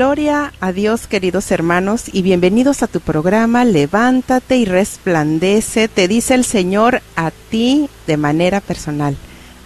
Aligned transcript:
Gloria 0.00 0.54
a 0.60 0.72
Dios, 0.72 1.06
queridos 1.06 1.50
hermanos, 1.50 2.04
y 2.10 2.22
bienvenidos 2.22 2.82
a 2.82 2.86
tu 2.86 3.00
programa 3.00 3.66
Levántate 3.66 4.56
y 4.56 4.64
resplandece, 4.64 5.88
te 5.88 6.08
dice 6.08 6.32
el 6.32 6.46
Señor 6.46 7.02
a 7.16 7.30
ti 7.50 7.86
de 8.06 8.16
manera 8.16 8.62
personal. 8.62 9.14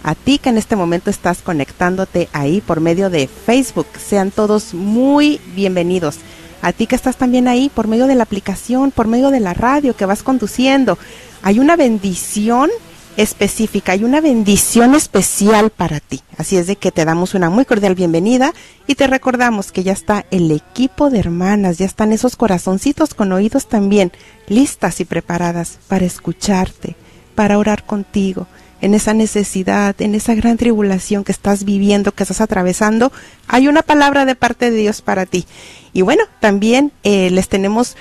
A 0.03 0.13
ti 0.13 0.37
que 0.37 0.49
en 0.49 0.57
este 0.57 0.75
momento 0.75 1.09
estás 1.09 1.41
conectándote 1.41 2.27
ahí 2.33 2.59
por 2.59 2.81
medio 2.81 3.09
de 3.09 3.29
Facebook, 3.29 3.87
sean 3.97 4.29
todos 4.29 4.73
muy 4.73 5.39
bienvenidos. 5.55 6.17
A 6.61 6.73
ti 6.73 6.85
que 6.85 6.97
estás 6.97 7.15
también 7.15 7.47
ahí 7.47 7.71
por 7.73 7.87
medio 7.87 8.05
de 8.05 8.15
la 8.15 8.23
aplicación, 8.23 8.91
por 8.91 9.07
medio 9.07 9.29
de 9.29 9.39
la 9.39 9.53
radio 9.53 9.95
que 9.95 10.05
vas 10.05 10.21
conduciendo. 10.21 10.97
Hay 11.43 11.59
una 11.59 11.77
bendición 11.77 12.69
específica, 13.17 13.93
hay 13.93 14.03
una 14.03 14.21
bendición 14.21 14.95
especial 14.95 15.69
para 15.69 15.99
ti. 15.99 16.21
Así 16.37 16.57
es 16.57 16.67
de 16.67 16.75
que 16.75 16.91
te 16.91 17.05
damos 17.05 17.33
una 17.33 17.49
muy 17.49 17.65
cordial 17.65 17.95
bienvenida 17.95 18.53
y 18.87 18.95
te 18.95 19.07
recordamos 19.07 19.71
que 19.71 19.83
ya 19.83 19.93
está 19.93 20.25
el 20.31 20.51
equipo 20.51 21.09
de 21.09 21.19
hermanas, 21.19 21.77
ya 21.77 21.85
están 21.85 22.11
esos 22.11 22.35
corazoncitos 22.35 23.13
con 23.13 23.31
oídos 23.31 23.67
también 23.67 24.11
listas 24.47 24.99
y 24.99 25.05
preparadas 25.05 25.79
para 25.87 26.05
escucharte, 26.05 26.95
para 27.35 27.57
orar 27.57 27.85
contigo 27.85 28.47
en 28.81 28.93
esa 28.93 29.13
necesidad, 29.13 29.99
en 29.99 30.15
esa 30.15 30.35
gran 30.35 30.57
tribulación 30.57 31.23
que 31.23 31.31
estás 31.31 31.63
viviendo, 31.63 32.11
que 32.11 32.23
estás 32.23 32.41
atravesando, 32.41 33.11
hay 33.47 33.67
una 33.67 33.81
palabra 33.81 34.25
de 34.25 34.35
parte 34.35 34.69
de 34.69 34.77
Dios 34.77 35.01
para 35.01 35.25
ti. 35.25 35.45
Y 35.93 36.01
bueno, 36.01 36.23
también 36.39 36.91
eh, 37.03 37.29
les 37.31 37.47
tenemos 37.47 37.95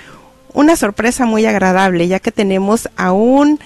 una 0.53 0.77
sorpresa 0.77 1.27
muy 1.27 1.47
agradable, 1.47 2.07
ya 2.09 2.21
que 2.21 2.33
tenemos 2.33 2.89
a 2.97 3.13
un 3.13 3.61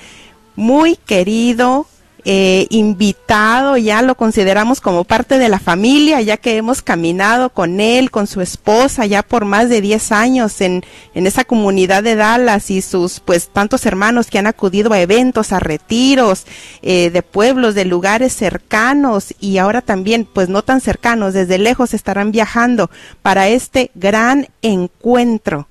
muy 0.59 0.97
querido, 0.97 1.87
eh, 2.25 2.67
invitado, 2.70 3.77
ya 3.77 4.03
lo 4.03 4.17
consideramos 4.17 4.80
como 4.80 5.05
parte 5.05 5.39
de 5.39 5.48
la 5.48 5.61
familia, 5.61 6.20
ya 6.20 6.36
que 6.36 6.57
hemos 6.57 6.83
caminado 6.83 7.51
con 7.51 7.79
él, 7.79 8.11
con 8.11 8.27
su 8.27 8.41
esposa, 8.41 9.07
ya 9.07 9.23
por 9.23 9.45
más 9.45 9.68
de 9.68 9.80
10 9.80 10.11
años 10.11 10.61
en, 10.61 10.85
en 11.14 11.29
esa 11.29 11.45
comunidad 11.45 12.02
de 12.02 12.17
Dallas 12.17 12.73
y 12.73 12.83
sus 12.83 13.20
pues 13.20 13.51
tantos 13.51 13.86
hermanos 13.86 14.27
que 14.27 14.41
han 14.41 14.48
acudido 14.48 14.92
a 14.92 15.01
eventos, 15.01 15.52
a 15.52 15.61
retiros 15.61 16.45
eh, 16.83 17.11
de 17.11 17.23
pueblos, 17.23 17.77
de 17.77 17.85
lugares 17.85 18.33
cercanos 18.33 19.33
y 19.39 19.58
ahora 19.58 19.80
también 19.80 20.24
pues 20.24 20.48
no 20.48 20.63
tan 20.63 20.80
cercanos, 20.80 21.35
desde 21.35 21.58
lejos 21.58 21.95
estarán 21.95 22.33
viajando 22.33 22.91
para 23.23 23.47
este 23.47 23.92
gran 23.95 24.48
encuentro. 24.63 25.68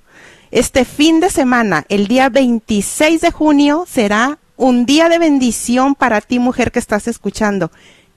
Este 0.50 0.86
fin 0.86 1.20
de 1.20 1.30
semana, 1.30 1.86
el 1.90 2.08
día 2.08 2.30
26 2.30 3.20
de 3.20 3.32
junio, 3.32 3.86
será 3.86 4.40
un 4.58 4.86
día 4.86 5.08
de 5.08 5.20
bendición 5.20 5.96
para 5.96 6.20
ti, 6.20 6.40
mujer 6.40 6.72
que 6.72 6.80
estás 6.80 7.08
escuchando. 7.08 7.72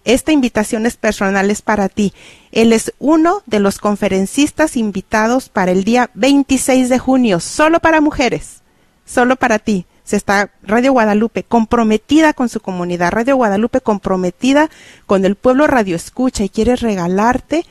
Esta 0.04 0.32
invitación 0.32 0.86
es 0.86 0.96
personal, 0.96 1.50
es 1.50 1.60
para 1.60 1.90
ti. 1.90 2.14
Él 2.50 2.72
es 2.72 2.94
uno 2.98 3.42
de 3.46 3.60
los 3.60 3.78
conferencistas 3.78 4.76
invitados 4.76 5.50
para 5.50 5.70
el 5.70 5.84
día 5.84 6.10
26 6.14 6.88
de 6.88 6.98
junio, 6.98 7.38
solo 7.38 7.80
para 7.80 8.00
mujeres, 8.00 8.62
solo 9.04 9.36
para 9.36 9.58
ti. 9.58 9.84
Se 10.02 10.16
está 10.16 10.50
Radio 10.62 10.92
Guadalupe 10.92 11.44
comprometida 11.44 12.32
con 12.32 12.48
su 12.48 12.60
comunidad, 12.60 13.12
Radio 13.12 13.36
Guadalupe 13.36 13.80
comprometida 13.80 14.70
con 15.06 15.24
el 15.24 15.36
pueblo 15.36 15.66
Radio 15.66 15.94
Escucha 15.94 16.42
y 16.42 16.48
quiere 16.48 16.74
regalarte 16.74 17.64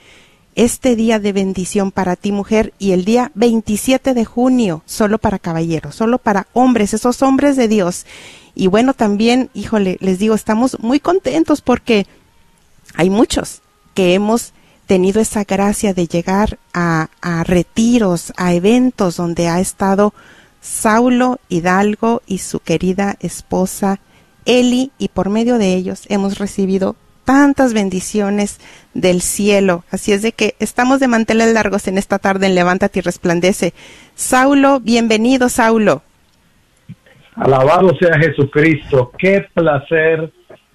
este 0.56 0.96
día 0.96 1.19
de 1.19 1.34
bendición 1.34 1.91
para 1.91 2.16
ti 2.16 2.31
mujer 2.31 2.74
y 2.79 2.91
el 2.91 3.06
día 3.06 3.31
27 3.35 4.13
de 4.13 4.25
junio 4.25 4.84
solo 4.85 5.18
para 5.18 5.40
caballeros, 5.40 5.96
solo 5.96 6.18
para 6.18 6.47
hombres, 6.53 6.94
esos 6.94 7.22
hombres 7.24 7.56
de 7.56 7.68
Dios. 7.68 8.06
Y 8.59 8.68
bueno, 8.68 8.94
también, 8.94 9.50
híjole, 9.53 9.96
les 10.02 10.20
digo, 10.20 10.36
estamos 10.36 10.81
muy 10.81 11.00
contentos 11.00 11.62
porque 11.62 12.06
hay 12.94 13.09
muchos 13.09 13.62
que 13.94 14.14
hemos 14.14 14.52
tenido 14.86 15.22
esa 15.22 15.46
gracia 15.46 15.94
de 15.94 16.08
llegar 16.08 16.59
a, 16.74 17.08
a 17.22 17.46
retiros, 17.46 18.34
a 18.36 18.53
eventos 18.53 19.16
donde 19.16 19.47
ha 19.47 19.62
estado 19.62 20.14
Saulo 20.59 21.40
Hidalgo 21.47 22.22
y 22.28 22.40
su 22.40 22.59
querida 22.59 23.16
esposa 23.22 24.02
Eli 24.44 24.91
y 24.97 25.08
por 25.08 25.30
medio 25.30 25.58
de 25.58 25.76
ellos 25.76 26.02
hemos 26.09 26.38
recibido 26.38 26.97
tantas 27.24 27.72
bendiciones 27.72 28.58
del 28.94 29.22
cielo. 29.22 29.86
Así 29.90 30.12
es 30.12 30.22
de 30.22 30.34
que 30.34 30.56
estamos 30.59 31.00
de 31.00 31.08
manteles 31.08 31.53
largos 31.53 31.88
en 31.88 31.97
esta 31.97 32.20
tarde 32.20 32.47
en 32.47 32.56
Levántate 32.56 33.00
y 33.00 33.03
Resplandece. 33.03 33.74
Saulo, 34.18 34.81
bienvenido, 34.81 35.47
Saulo. 35.47 36.03
Alabado 37.40 37.96
sea 38.00 38.20
Jesucristo. 38.20 39.12
Qué 39.18 39.46
placer, 39.54 40.30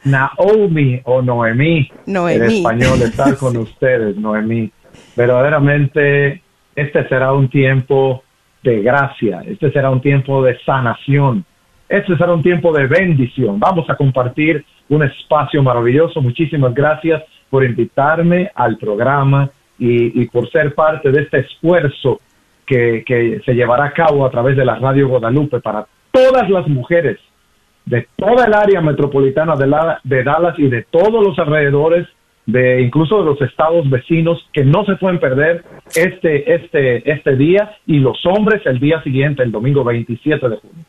Naomi 0.05 1.01
o 1.05 1.21
Noemí, 1.21 1.91
Noemí. 2.07 2.37
en 2.37 2.43
español, 2.45 3.03
estar 3.03 3.37
con 3.39 3.57
ustedes, 3.59 4.17
Noemí. 4.17 4.71
Verdaderamente, 5.15 6.43
este 6.75 7.09
será 7.09 7.33
un 7.33 7.49
tiempo 7.49 8.23
de 8.63 8.81
gracia, 8.81 9.43
este 9.47 9.71
será 9.73 9.91
un 9.91 10.01
tiempo 10.01 10.43
de 10.43 10.59
sanación, 10.65 11.45
este 11.89 12.17
será 12.17 12.33
un 12.33 12.43
tiempo 12.43 12.73
de 12.73 12.87
bendición. 12.87 13.61
Vamos 13.61 13.89
a 13.91 13.97
compartir 13.97 14.65
un 14.89 15.03
espacio 15.03 15.63
maravilloso. 15.63 16.23
Muchísimas 16.23 16.73
gracias 16.75 17.23
por 17.51 17.63
invitarme 17.63 18.51
al 18.55 18.79
programa 18.79 19.51
y, 19.79 20.23
y 20.23 20.27
por 20.29 20.51
ser 20.51 20.75
parte 20.75 21.11
de 21.11 21.23
este 21.23 21.41
esfuerzo 21.41 22.21
que, 22.67 23.05
que 23.07 23.43
se 23.45 23.53
llevará 23.55 23.85
a 23.85 23.93
cabo 23.93 24.25
a 24.25 24.31
través 24.31 24.57
de 24.57 24.65
la 24.65 24.77
Radio 24.77 25.09
Guadalupe 25.09 25.61
para 25.61 25.87
todas 26.15 26.49
las 26.49 26.69
mujeres 26.69 27.19
de 27.87 28.07
toda 28.17 28.47
el 28.47 28.55
área 28.55 28.81
metropolitana 28.81 29.57
de, 29.57 29.67
la, 29.67 30.01
de 30.05 30.23
Dallas 30.23 30.59
y 30.59 30.69
de 30.69 30.85
todos 30.85 31.23
los 31.23 31.39
alrededores, 31.39 32.07
de 32.47 32.81
incluso 32.81 33.19
de 33.19 33.25
los 33.25 33.43
estados 33.43 33.89
vecinos, 33.91 34.39
que 34.53 34.65
no 34.65 34.85
se 34.85 34.97
pueden 34.97 35.19
perder 35.19 35.65
este, 35.95 36.55
este, 36.55 37.11
este 37.11 37.37
día 37.37 37.77
y 37.87 37.99
los 37.99 38.25
hombres 38.27 38.63
el 38.65 38.79
día 38.79 39.03
siguiente, 39.03 39.43
el 39.43 39.53
domingo 39.53 39.83
27 39.83 40.49
de 40.49 40.57
junio. 40.57 40.85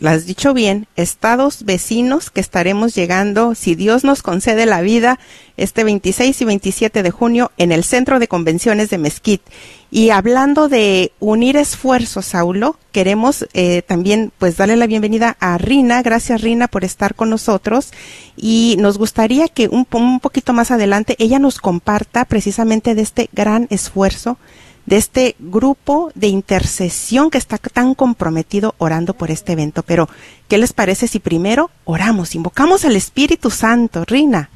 Lo 0.00 0.10
has 0.10 0.26
dicho 0.26 0.54
bien, 0.54 0.86
estados 0.94 1.64
vecinos 1.64 2.30
que 2.30 2.40
estaremos 2.40 2.94
llegando, 2.94 3.56
si 3.56 3.74
Dios 3.74 4.04
nos 4.04 4.22
concede 4.22 4.64
la 4.64 4.80
vida, 4.80 5.18
este 5.56 5.82
26 5.82 6.40
y 6.40 6.44
27 6.44 7.02
de 7.02 7.10
junio 7.10 7.50
en 7.58 7.72
el 7.72 7.82
Centro 7.82 8.20
de 8.20 8.28
Convenciones 8.28 8.90
de 8.90 8.98
Mesquite. 8.98 9.50
Y 9.90 10.10
hablando 10.10 10.68
de 10.68 11.10
unir 11.18 11.56
esfuerzos, 11.56 12.26
Saulo, 12.26 12.76
queremos 12.92 13.48
eh, 13.54 13.82
también 13.82 14.30
pues 14.38 14.56
darle 14.56 14.76
la 14.76 14.86
bienvenida 14.86 15.36
a 15.40 15.58
Rina. 15.58 16.00
Gracias 16.02 16.42
Rina 16.42 16.68
por 16.68 16.84
estar 16.84 17.16
con 17.16 17.28
nosotros. 17.28 17.90
Y 18.36 18.76
nos 18.78 18.98
gustaría 18.98 19.48
que 19.48 19.66
un, 19.66 19.84
un 19.90 20.20
poquito 20.20 20.52
más 20.52 20.70
adelante 20.70 21.16
ella 21.18 21.40
nos 21.40 21.58
comparta 21.58 22.24
precisamente 22.24 22.94
de 22.94 23.02
este 23.02 23.30
gran 23.32 23.66
esfuerzo 23.70 24.38
de 24.88 24.96
este 24.96 25.36
grupo 25.38 26.10
de 26.14 26.28
intercesión 26.28 27.28
que 27.28 27.36
está 27.36 27.58
tan 27.58 27.94
comprometido 27.94 28.74
orando 28.78 29.12
por 29.12 29.30
este 29.30 29.52
evento. 29.52 29.82
Pero, 29.82 30.08
¿qué 30.48 30.56
les 30.56 30.72
parece 30.72 31.06
si 31.08 31.18
primero 31.18 31.70
oramos, 31.84 32.34
invocamos 32.34 32.86
al 32.86 32.96
Espíritu 32.96 33.50
Santo? 33.50 34.06
Rina. 34.06 34.48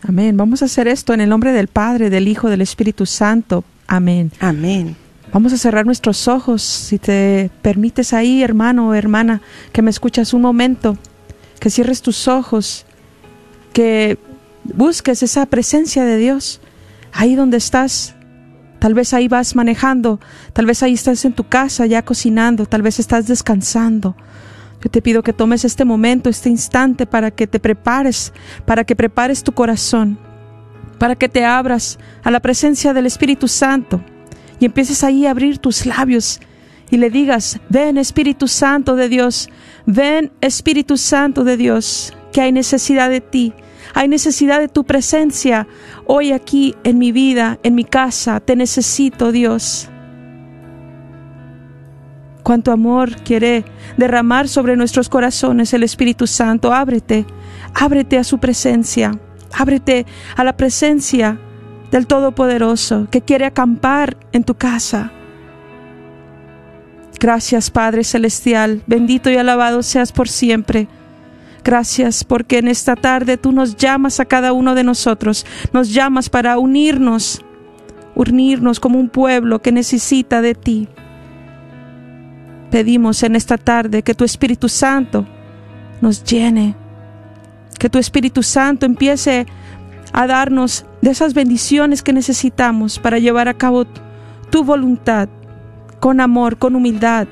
Amén. 0.00 0.36
Vamos 0.36 0.62
a 0.62 0.66
hacer 0.66 0.86
esto 0.86 1.14
en 1.14 1.20
el 1.20 1.28
nombre 1.28 1.50
del 1.50 1.66
Padre, 1.66 2.10
del 2.10 2.28
Hijo, 2.28 2.48
del 2.48 2.60
Espíritu 2.60 3.06
Santo. 3.06 3.64
Amén. 3.88 4.30
Amén. 4.38 4.94
Vamos 5.32 5.52
a 5.52 5.58
cerrar 5.58 5.84
nuestros 5.84 6.28
ojos, 6.28 6.62
si 6.62 7.00
te 7.00 7.50
permites 7.60 8.12
ahí, 8.12 8.40
hermano 8.40 8.90
o 8.90 8.94
hermana, 8.94 9.42
que 9.72 9.82
me 9.82 9.90
escuchas 9.90 10.32
un 10.32 10.42
momento, 10.42 10.96
que 11.58 11.70
cierres 11.70 12.02
tus 12.02 12.28
ojos, 12.28 12.86
que 13.72 14.16
busques 14.62 15.24
esa 15.24 15.44
presencia 15.46 16.04
de 16.04 16.18
Dios. 16.18 16.60
ahí 17.12 17.34
donde 17.34 17.56
estás. 17.56 18.14
Tal 18.82 18.94
vez 18.94 19.14
ahí 19.14 19.28
vas 19.28 19.54
manejando, 19.54 20.18
tal 20.52 20.66
vez 20.66 20.82
ahí 20.82 20.94
estás 20.94 21.24
en 21.24 21.34
tu 21.34 21.44
casa 21.44 21.86
ya 21.86 22.02
cocinando, 22.02 22.66
tal 22.66 22.82
vez 22.82 22.98
estás 22.98 23.28
descansando. 23.28 24.16
Yo 24.82 24.90
te 24.90 25.00
pido 25.00 25.22
que 25.22 25.32
tomes 25.32 25.64
este 25.64 25.84
momento, 25.84 26.28
este 26.28 26.48
instante 26.48 27.06
para 27.06 27.30
que 27.30 27.46
te 27.46 27.60
prepares, 27.60 28.32
para 28.64 28.82
que 28.82 28.96
prepares 28.96 29.44
tu 29.44 29.52
corazón, 29.52 30.18
para 30.98 31.14
que 31.14 31.28
te 31.28 31.44
abras 31.44 32.00
a 32.24 32.32
la 32.32 32.40
presencia 32.40 32.92
del 32.92 33.06
Espíritu 33.06 33.46
Santo 33.46 34.02
y 34.58 34.64
empieces 34.64 35.04
ahí 35.04 35.26
a 35.26 35.30
abrir 35.30 35.58
tus 35.58 35.86
labios 35.86 36.40
y 36.90 36.96
le 36.96 37.08
digas, 37.08 37.60
ven 37.68 37.96
Espíritu 37.98 38.48
Santo 38.48 38.96
de 38.96 39.08
Dios, 39.08 39.48
ven 39.86 40.32
Espíritu 40.40 40.96
Santo 40.96 41.44
de 41.44 41.56
Dios, 41.56 42.14
que 42.32 42.40
hay 42.40 42.50
necesidad 42.50 43.10
de 43.10 43.20
ti, 43.20 43.52
hay 43.94 44.08
necesidad 44.08 44.60
de 44.60 44.68
tu 44.68 44.84
presencia 44.84 45.66
hoy 46.06 46.32
aquí 46.32 46.74
en 46.84 46.98
mi 46.98 47.12
vida, 47.12 47.58
en 47.62 47.74
mi 47.74 47.84
casa. 47.84 48.40
Te 48.40 48.56
necesito, 48.56 49.32
Dios. 49.32 49.88
Cuánto 52.42 52.72
amor 52.72 53.16
quiere 53.22 53.64
derramar 53.96 54.48
sobre 54.48 54.76
nuestros 54.76 55.08
corazones 55.08 55.72
el 55.74 55.82
Espíritu 55.82 56.26
Santo. 56.26 56.72
Ábrete, 56.72 57.26
ábrete 57.74 58.18
a 58.18 58.24
su 58.24 58.38
presencia, 58.38 59.12
ábrete 59.52 60.06
a 60.36 60.42
la 60.42 60.56
presencia 60.56 61.38
del 61.90 62.06
Todopoderoso 62.06 63.06
que 63.10 63.20
quiere 63.20 63.44
acampar 63.44 64.16
en 64.32 64.42
tu 64.42 64.54
casa. 64.54 65.12
Gracias 67.20 67.70
Padre 67.70 68.02
Celestial, 68.02 68.82
bendito 68.88 69.30
y 69.30 69.36
alabado 69.36 69.84
seas 69.84 70.10
por 70.10 70.28
siempre. 70.28 70.88
Gracias 71.64 72.24
porque 72.24 72.58
en 72.58 72.66
esta 72.66 72.96
tarde 72.96 73.36
tú 73.36 73.52
nos 73.52 73.76
llamas 73.76 74.18
a 74.18 74.24
cada 74.24 74.52
uno 74.52 74.74
de 74.74 74.82
nosotros, 74.82 75.46
nos 75.72 75.92
llamas 75.92 76.28
para 76.28 76.58
unirnos, 76.58 77.40
unirnos 78.16 78.80
como 78.80 78.98
un 78.98 79.08
pueblo 79.08 79.60
que 79.62 79.70
necesita 79.70 80.42
de 80.42 80.54
ti. 80.54 80.88
Pedimos 82.70 83.22
en 83.22 83.36
esta 83.36 83.58
tarde 83.58 84.02
que 84.02 84.14
tu 84.14 84.24
Espíritu 84.24 84.68
Santo 84.68 85.24
nos 86.00 86.24
llene, 86.24 86.74
que 87.78 87.88
tu 87.88 87.98
Espíritu 87.98 88.42
Santo 88.42 88.84
empiece 88.84 89.46
a 90.12 90.26
darnos 90.26 90.84
de 91.00 91.10
esas 91.10 91.32
bendiciones 91.32 92.02
que 92.02 92.12
necesitamos 92.12 92.98
para 92.98 93.18
llevar 93.18 93.46
a 93.46 93.54
cabo 93.54 93.86
tu 94.50 94.64
voluntad 94.64 95.28
con 96.00 96.20
amor, 96.20 96.58
con 96.58 96.74
humildad. 96.74 97.28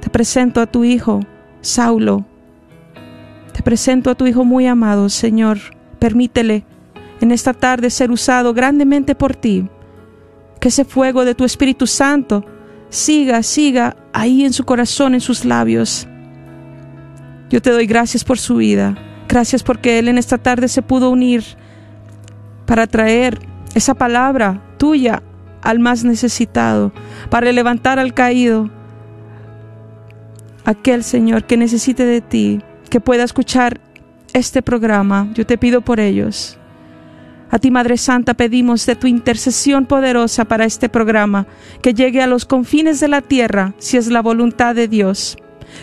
Te 0.00 0.10
presento 0.10 0.60
a 0.60 0.66
tu 0.66 0.82
Hijo, 0.82 1.20
Saulo 1.60 2.31
presento 3.62 4.10
a 4.10 4.14
tu 4.14 4.26
Hijo 4.26 4.44
muy 4.44 4.66
amado, 4.66 5.08
Señor. 5.08 5.58
Permítele 5.98 6.64
en 7.20 7.32
esta 7.32 7.54
tarde 7.54 7.90
ser 7.90 8.10
usado 8.10 8.52
grandemente 8.52 9.14
por 9.14 9.34
ti. 9.34 9.68
Que 10.60 10.68
ese 10.68 10.84
fuego 10.84 11.24
de 11.24 11.34
tu 11.34 11.44
Espíritu 11.44 11.86
Santo 11.86 12.44
siga, 12.88 13.42
siga 13.42 13.96
ahí 14.12 14.44
en 14.44 14.52
su 14.52 14.64
corazón, 14.64 15.14
en 15.14 15.20
sus 15.20 15.44
labios. 15.44 16.06
Yo 17.50 17.60
te 17.60 17.70
doy 17.70 17.86
gracias 17.86 18.24
por 18.24 18.38
su 18.38 18.56
vida. 18.56 18.96
Gracias 19.28 19.62
porque 19.62 19.98
Él 19.98 20.08
en 20.08 20.18
esta 20.18 20.38
tarde 20.38 20.68
se 20.68 20.82
pudo 20.82 21.10
unir 21.10 21.42
para 22.66 22.86
traer 22.86 23.38
esa 23.74 23.94
palabra 23.94 24.62
tuya 24.78 25.22
al 25.62 25.78
más 25.78 26.04
necesitado, 26.04 26.92
para 27.30 27.50
levantar 27.52 27.98
al 27.98 28.14
caído, 28.14 28.70
aquel 30.64 31.04
Señor 31.04 31.44
que 31.44 31.56
necesite 31.56 32.04
de 32.04 32.20
ti 32.20 32.60
que 32.92 33.00
pueda 33.00 33.24
escuchar 33.24 33.80
este 34.34 34.60
programa. 34.60 35.30
Yo 35.32 35.46
te 35.46 35.56
pido 35.56 35.80
por 35.80 35.98
ellos. 35.98 36.58
A 37.50 37.58
ti, 37.58 37.70
Madre 37.70 37.96
Santa, 37.96 38.34
pedimos 38.34 38.84
de 38.84 38.96
tu 38.96 39.06
intercesión 39.06 39.86
poderosa 39.86 40.44
para 40.44 40.66
este 40.66 40.90
programa, 40.90 41.46
que 41.80 41.94
llegue 41.94 42.20
a 42.20 42.26
los 42.26 42.44
confines 42.44 43.00
de 43.00 43.08
la 43.08 43.22
tierra, 43.22 43.72
si 43.78 43.96
es 43.96 44.08
la 44.08 44.20
voluntad 44.20 44.74
de 44.74 44.88
Dios. 44.88 45.38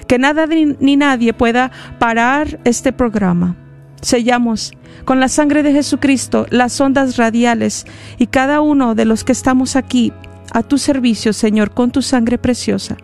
Que 0.05 0.19
nada 0.19 0.45
ni 0.45 0.97
nadie 0.97 1.33
pueda 1.33 1.71
parar 1.97 2.59
este 2.63 2.93
programa. 2.93 3.55
Sellamos 4.03 4.71
con 5.03 5.19
la 5.19 5.29
sangre 5.29 5.63
de 5.63 5.73
Jesucristo 5.73 6.45
las 6.51 6.79
ondas 6.79 7.17
radiales 7.17 7.87
y 8.19 8.27
cada 8.27 8.61
uno 8.61 8.93
de 8.93 9.05
los 9.05 9.23
que 9.23 9.31
estamos 9.31 9.75
aquí 9.75 10.13
a 10.51 10.61
tu 10.61 10.77
servicio, 10.77 11.33
Señor, 11.33 11.71
con 11.71 11.89
tu 11.89 12.03
sangre 12.03 12.37
preciosa. 12.37 12.97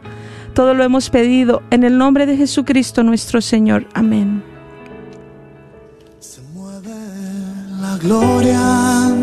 Todo 0.56 0.74
lo 0.74 0.84
hemos 0.86 1.10
pedido 1.10 1.64
en 1.70 1.84
el 1.84 1.98
nombre 1.98 2.26
de 2.26 2.38
Jesucristo 2.38 3.04
nuestro 3.04 3.42
Señor. 3.42 3.86
Amén. 3.94 4.42
Se 6.20 6.40
mueve 6.54 6.96
la 7.82 7.98
gloria. 7.98 9.14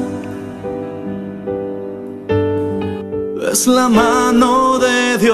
Es 3.51 3.67
la 3.67 3.89
mano 3.89 4.79
de 4.79 5.17
Dios 5.17 5.33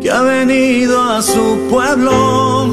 que 0.00 0.10
ha 0.10 0.22
venido 0.22 1.02
a 1.02 1.20
su 1.20 1.68
pueblo 1.68 2.70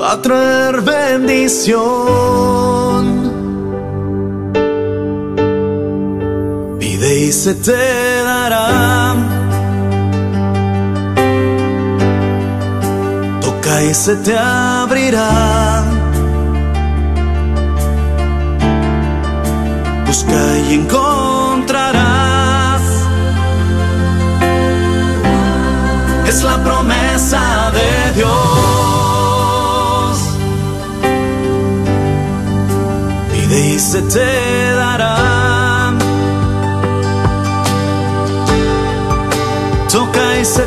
a 0.00 0.22
traer 0.22 0.80
bendición. 0.80 3.03
Se 7.34 7.54
te 7.54 8.22
dará. 8.22 9.16
Toca 13.40 13.82
y 13.82 13.92
se 13.92 14.14
te 14.16 14.38
abrirá. 14.38 15.82
Busca 20.06 20.58
y 20.68 20.74
encontrarás. 20.74 22.02
Es 26.28 26.42
la 26.44 26.62
promesa 26.62 27.72
de 27.78 28.12
Dios. 28.16 28.34
Pide 33.32 33.74
y 33.74 33.78
se 33.78 34.02
te 34.02 34.63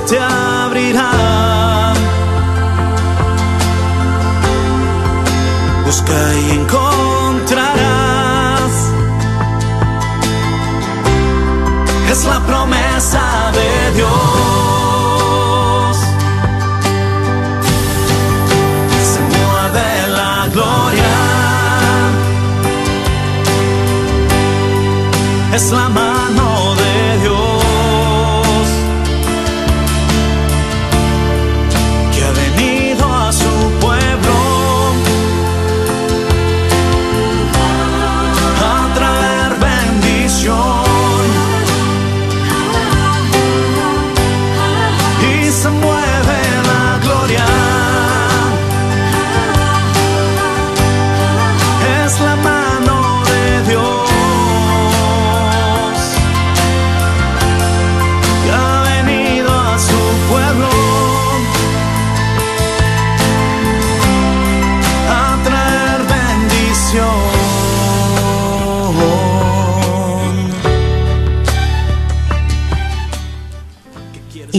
te 0.08 0.20
abrirá. 0.20 1.12
Busca 5.86 6.34
y 6.36 6.52
encontrarás. 6.60 7.68
Es 12.12 12.26
la 12.26 12.40
promesa 12.46 13.52
de 13.58 13.92
Dios. 13.98 14.08
Se 19.12 19.20
mueve 19.34 19.90
la 20.20 20.48
gloria. 20.54 21.16
Es 25.54 25.72
la 25.72 25.90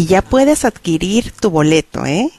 ya 0.08 0.22
puedes 0.22 0.64
adquirir 0.64 1.32
tu 1.38 1.50
boleto, 1.50 2.06
¿eh? 2.06 2.32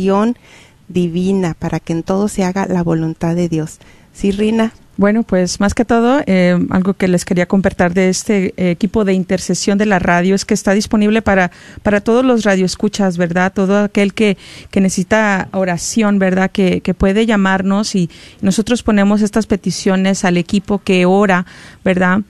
divina 0.89 1.55
para 1.59 1.81
que 1.81 1.93
en 1.93 2.03
todo 2.03 2.29
se 2.29 2.45
haga 2.45 2.67
la 2.67 2.83
voluntad 2.83 3.35
de 3.35 3.49
Dios. 3.49 3.79
Sí, 4.13 4.31
Rina. 4.31 4.73
Bueno, 4.99 5.25
pues 5.25 5.61
más 5.61 5.75
que 5.75 5.85
todo, 5.85 6.23
eh, 6.25 6.59
algo 6.71 6.95
que 6.95 7.07
les 7.07 7.27
quería 7.27 7.45
compartir 7.45 7.93
de 7.93 8.09
este 8.09 8.55
eh, 8.57 8.71
equipo 8.71 9.05
de 9.05 9.13
intercesión 9.13 9.77
de 9.77 9.85
la 9.85 9.99
radio 9.99 10.35
es 10.35 10.47
que 10.47 10.55
está 10.55 10.73
disponible 10.73 11.21
para, 11.21 11.51
para 11.83 12.01
todos 12.01 12.25
los 12.25 12.45
radioescuchas, 12.45 13.19
¿verdad? 13.19 13.53
Todo 13.53 13.85
aquel 13.85 14.15
que, 14.15 14.39
que 14.71 14.81
necesita 14.81 15.49
oración, 15.53 16.19
¿verdad? 16.19 16.51
Que, 16.51 16.81
que 16.81 16.95
puede 16.95 17.27
llamarnos 17.27 17.95
y 17.95 18.09
nosotros 18.41 18.83
ponemos 18.83 19.21
estas 19.21 19.47
peticiones 19.47 20.25
al 20.25 20.39
equipo 20.39 20.79
que 20.79 21.05
ora, 21.05 21.45
¿verdad? 21.85 22.21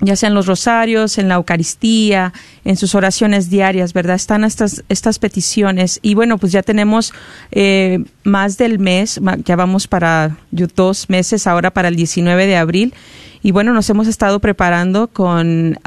Ya 0.00 0.16
sean 0.16 0.34
los 0.34 0.46
rosarios, 0.46 1.18
en 1.18 1.28
la 1.28 1.34
Eucaristía, 1.34 2.32
en 2.64 2.76
sus 2.76 2.94
oraciones 2.94 3.50
diarias, 3.50 3.92
¿verdad? 3.92 4.16
Están 4.16 4.44
estas, 4.44 4.82
estas 4.88 5.18
peticiones. 5.18 5.98
Y 6.02 6.14
bueno, 6.14 6.38
pues 6.38 6.52
ya 6.52 6.62
tenemos 6.62 7.12
eh, 7.52 8.04
más 8.24 8.56
del 8.56 8.78
mes, 8.78 9.20
ya 9.44 9.56
vamos 9.56 9.86
para 9.86 10.38
dos 10.50 11.10
meses 11.10 11.46
ahora 11.46 11.70
para 11.70 11.88
el 11.88 11.96
19 11.96 12.46
de 12.46 12.56
abril. 12.56 12.94
Y 13.42 13.52
bueno, 13.52 13.72
nos 13.72 13.88
hemos 13.88 14.06
estado 14.06 14.38
preparando 14.40 15.08
con 15.08 15.78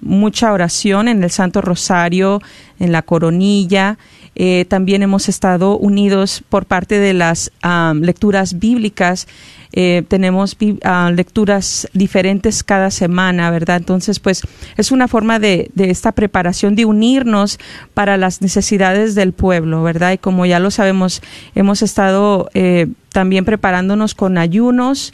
mucha 0.00 0.52
oración 0.52 1.08
en 1.08 1.24
el 1.24 1.30
Santo 1.30 1.60
Rosario, 1.60 2.40
en 2.78 2.92
la 2.92 3.02
coronilla. 3.02 3.98
Eh, 4.34 4.66
también 4.68 5.02
hemos 5.02 5.28
estado 5.28 5.76
unidos 5.76 6.42
por 6.48 6.66
parte 6.66 6.98
de 6.98 7.12
las 7.12 7.50
lecturas 8.00 8.58
bíblicas 8.58 9.26
eh, 9.72 10.02
tenemos 10.06 10.56
uh, 10.60 11.10
lecturas 11.10 11.88
diferentes 11.92 12.62
cada 12.62 12.90
semana, 12.90 13.50
¿verdad? 13.50 13.78
Entonces, 13.78 14.20
pues 14.20 14.42
es 14.76 14.92
una 14.92 15.08
forma 15.08 15.38
de, 15.38 15.70
de, 15.74 15.90
esta 15.90 16.12
preparación 16.12 16.74
de 16.74 16.84
unirnos 16.84 17.58
para 17.94 18.16
las 18.16 18.42
necesidades 18.42 19.14
del 19.14 19.32
pueblo, 19.32 19.82
¿verdad? 19.82 20.12
Y 20.12 20.18
como 20.18 20.46
ya 20.46 20.58
lo 20.58 20.70
sabemos, 20.70 21.22
hemos 21.54 21.82
estado 21.82 22.48
eh, 22.54 22.88
también 23.12 23.44
preparándonos 23.44 24.14
con 24.14 24.38
ayunos 24.38 25.12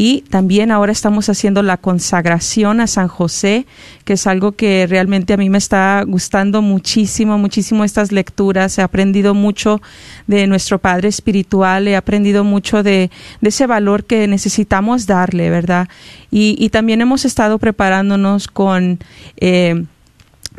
y 0.00 0.20
también 0.30 0.70
ahora 0.70 0.92
estamos 0.92 1.28
haciendo 1.28 1.60
la 1.62 1.76
consagración 1.76 2.80
a 2.80 2.86
San 2.86 3.08
José, 3.08 3.66
que 4.04 4.12
es 4.12 4.28
algo 4.28 4.52
que 4.52 4.86
realmente 4.86 5.32
a 5.32 5.36
mí 5.36 5.50
me 5.50 5.58
está 5.58 6.04
gustando 6.06 6.62
muchísimo, 6.62 7.36
muchísimo 7.36 7.82
estas 7.82 8.12
lecturas. 8.12 8.78
He 8.78 8.82
aprendido 8.82 9.34
mucho 9.34 9.82
de 10.28 10.46
nuestro 10.46 10.78
Padre 10.78 11.08
Espiritual, 11.08 11.88
he 11.88 11.96
aprendido 11.96 12.44
mucho 12.44 12.84
de, 12.84 13.10
ese 13.42 13.66
valor 13.66 14.04
que 14.04 14.28
necesitamos 14.28 15.06
darle, 15.06 15.50
¿verdad? 15.50 15.88
Y, 16.30 16.54
y 16.60 16.68
también 16.68 17.00
hemos 17.00 17.24
estado 17.24 17.58
preparándonos 17.58 18.46
con... 18.46 19.00
Eh, 19.36 19.84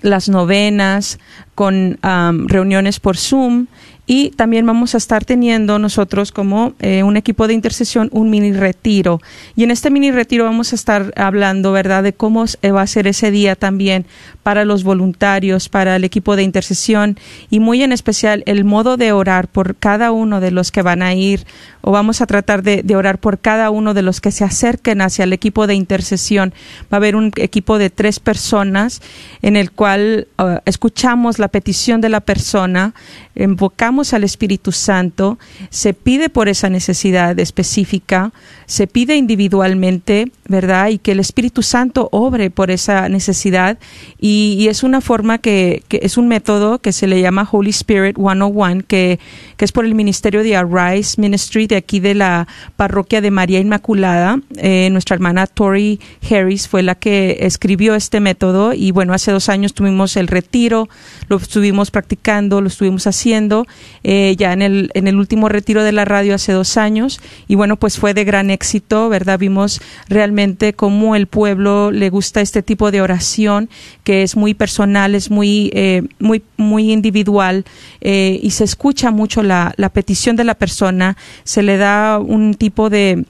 las 0.02 0.30
novenas, 0.30 1.20
con 1.56 2.00
reuniones 2.48 3.02
por 3.02 3.18
Zoom 3.18 3.68
y 4.12 4.32
también 4.32 4.66
vamos 4.66 4.96
a 4.96 4.98
estar 4.98 5.24
teniendo 5.24 5.78
nosotros 5.78 6.32
como 6.32 6.74
eh, 6.80 7.04
un 7.04 7.16
equipo 7.16 7.48
de 7.48 7.54
intercesión 7.54 8.10
un 8.12 8.32
mini 8.32 8.54
retiro. 8.54 9.22
Y 9.56 9.64
en 9.64 9.70
este 9.70 9.92
mini 9.92 10.10
retiro 10.10 10.46
vamos 10.46 10.72
a 10.72 10.76
estar 10.76 11.14
hablando, 11.16 11.72
¿verdad?, 11.72 12.02
de 12.02 12.14
cómo 12.14 12.46
va 12.46 12.82
a 12.82 12.88
ser 12.88 13.06
ese 13.06 13.30
día 13.30 13.56
también 13.56 14.08
para 14.42 14.66
los 14.66 14.84
voluntarios, 14.84 15.70
para 15.70 15.96
el 15.96 16.04
equipo 16.04 16.36
de 16.36 16.42
intercesión 16.42 17.20
y 17.52 17.60
muy 17.60 17.84
en 17.84 17.92
especial 17.92 18.42
el 18.48 18.66
modo 18.66 18.98
de 18.98 19.12
orar 19.12 19.48
por 19.48 19.76
cada 19.76 20.12
uno 20.12 20.40
de 20.40 20.50
los 20.50 20.72
que 20.72 20.82
van 20.82 21.04
a 21.04 21.14
ir 21.14 21.46
o 21.82 21.92
vamos 21.92 22.22
a 22.22 22.26
tratar 22.26 22.64
de, 22.64 22.84
orar 22.96 23.20
por 23.20 23.38
cada 23.38 23.70
uno 23.70 23.94
de 23.94 24.02
los 24.02 24.22
que 24.22 24.32
se 24.32 24.44
acerquen 24.44 25.02
hacia 25.02 25.24
el 25.24 25.34
equipo 25.34 25.68
de 25.68 25.76
intercesión. 25.76 26.54
Va 26.92 26.96
a 26.96 26.96
haber 26.98 27.16
un 27.16 27.32
equipo 27.36 27.78
de 27.78 27.90
tres 27.90 28.20
personas 28.20 29.02
en 29.44 29.56
el 29.56 29.72
cual 29.72 30.28
uh, 30.40 30.58
escuchamos 30.66 31.38
la 31.38 31.48
petición 31.48 32.02
de 32.02 32.10
la 32.10 32.22
persona, 32.22 32.94
invocamos 33.36 33.99
al 34.14 34.24
Espíritu 34.24 34.72
Santo, 34.72 35.38
se 35.70 35.94
pide 35.94 36.30
por 36.30 36.50
esa 36.50 36.70
necesidad 36.70 37.38
específica, 37.40 38.32
se 38.66 38.88
pide 38.88 39.16
individualmente, 39.16 40.32
¿verdad? 40.48 40.90
Y 40.90 40.98
que 41.00 41.12
el 41.12 41.20
Espíritu 41.20 41.62
Santo 41.62 42.08
obre 42.12 42.50
por 42.50 42.72
esa 42.72 43.10
necesidad. 43.10 43.78
Y, 44.20 44.68
es 44.70 44.84
una 44.84 45.02
forma 45.02 45.40
que, 45.40 45.84
que, 45.88 46.00
es 46.04 46.18
un 46.18 46.28
método 46.28 46.80
que 46.80 46.92
se 46.92 47.08
le 47.08 47.22
llama 47.22 47.48
Holy 47.52 47.72
Spirit 47.72 48.16
101, 48.18 48.84
que, 48.88 49.20
que 49.58 49.66
es 49.66 49.72
por 49.72 49.86
el 49.86 49.96
ministerio 49.96 50.44
de 50.44 50.56
Arise 50.56 51.20
Ministry 51.20 51.68
de 51.68 51.76
aquí 51.76 52.00
de 52.00 52.14
la 52.16 52.48
parroquia 52.76 53.22
de 53.22 53.32
María 53.32 53.60
Inmaculada. 53.60 54.40
Eh, 54.58 54.90
nuestra 54.92 55.16
hermana 55.16 55.48
Tori 55.48 56.00
Harris 56.30 56.68
fue 56.68 56.84
la 56.84 56.96
que 56.96 57.38
escribió 57.42 57.96
este 57.96 58.20
método. 58.20 58.74
Y 58.74 58.92
bueno, 58.92 59.14
hace 59.14 59.32
dos 59.32 59.50
años 59.50 59.74
tuvimos 59.74 60.16
el 60.18 60.28
retiro, 60.28 60.90
lo 61.28 61.38
estuvimos 61.38 61.92
practicando, 61.92 62.62
lo 62.62 62.68
estuvimos 62.68 63.08
haciendo, 63.08 63.68
eh, 64.04 64.36
ya 64.38 64.54
en 64.54 64.62
el, 64.62 64.92
en 64.94 65.08
el 65.08 65.18
último 65.18 65.50
retiro 65.50 65.84
de 65.84 65.92
la 65.92 66.06
radio 66.06 66.36
hace 66.36 66.52
dos 66.52 66.78
años. 66.78 67.22
Y 67.48 67.56
bueno, 67.56 67.78
pues 67.78 67.98
fue 67.98 68.14
de 68.14 68.24
gran 68.24 68.50
éxito, 68.50 69.10
¿verdad? 69.10 69.40
Vimos 69.40 69.82
realmente 70.08 70.74
cómo 70.74 71.16
el 71.16 71.28
pueblo 71.28 71.92
le 71.92 72.10
gusta 72.10 72.42
este 72.42 72.64
tipo 72.64 72.92
de 72.92 73.02
oración, 73.02 73.70
que 74.04 74.24
es 74.24 74.36
muy 74.36 74.54
personal, 74.54 75.16
es 75.16 75.30
muy, 75.30 75.72
eh, 75.74 76.04
muy, 76.20 76.44
muy 76.58 76.92
individual 76.92 77.66
eh, 78.02 78.40
y 78.42 78.52
se 78.52 78.64
escucha 78.64 79.12
mucho 79.12 79.44
la, 79.44 79.74
la 79.78 79.90
petición 79.90 80.36
de 80.36 80.44
la 80.44 80.56
persona, 80.56 81.18
se 81.44 81.64
le 81.64 81.78
da 81.78 82.20
un 82.20 82.54
tipo 82.54 82.90
de 82.90 83.26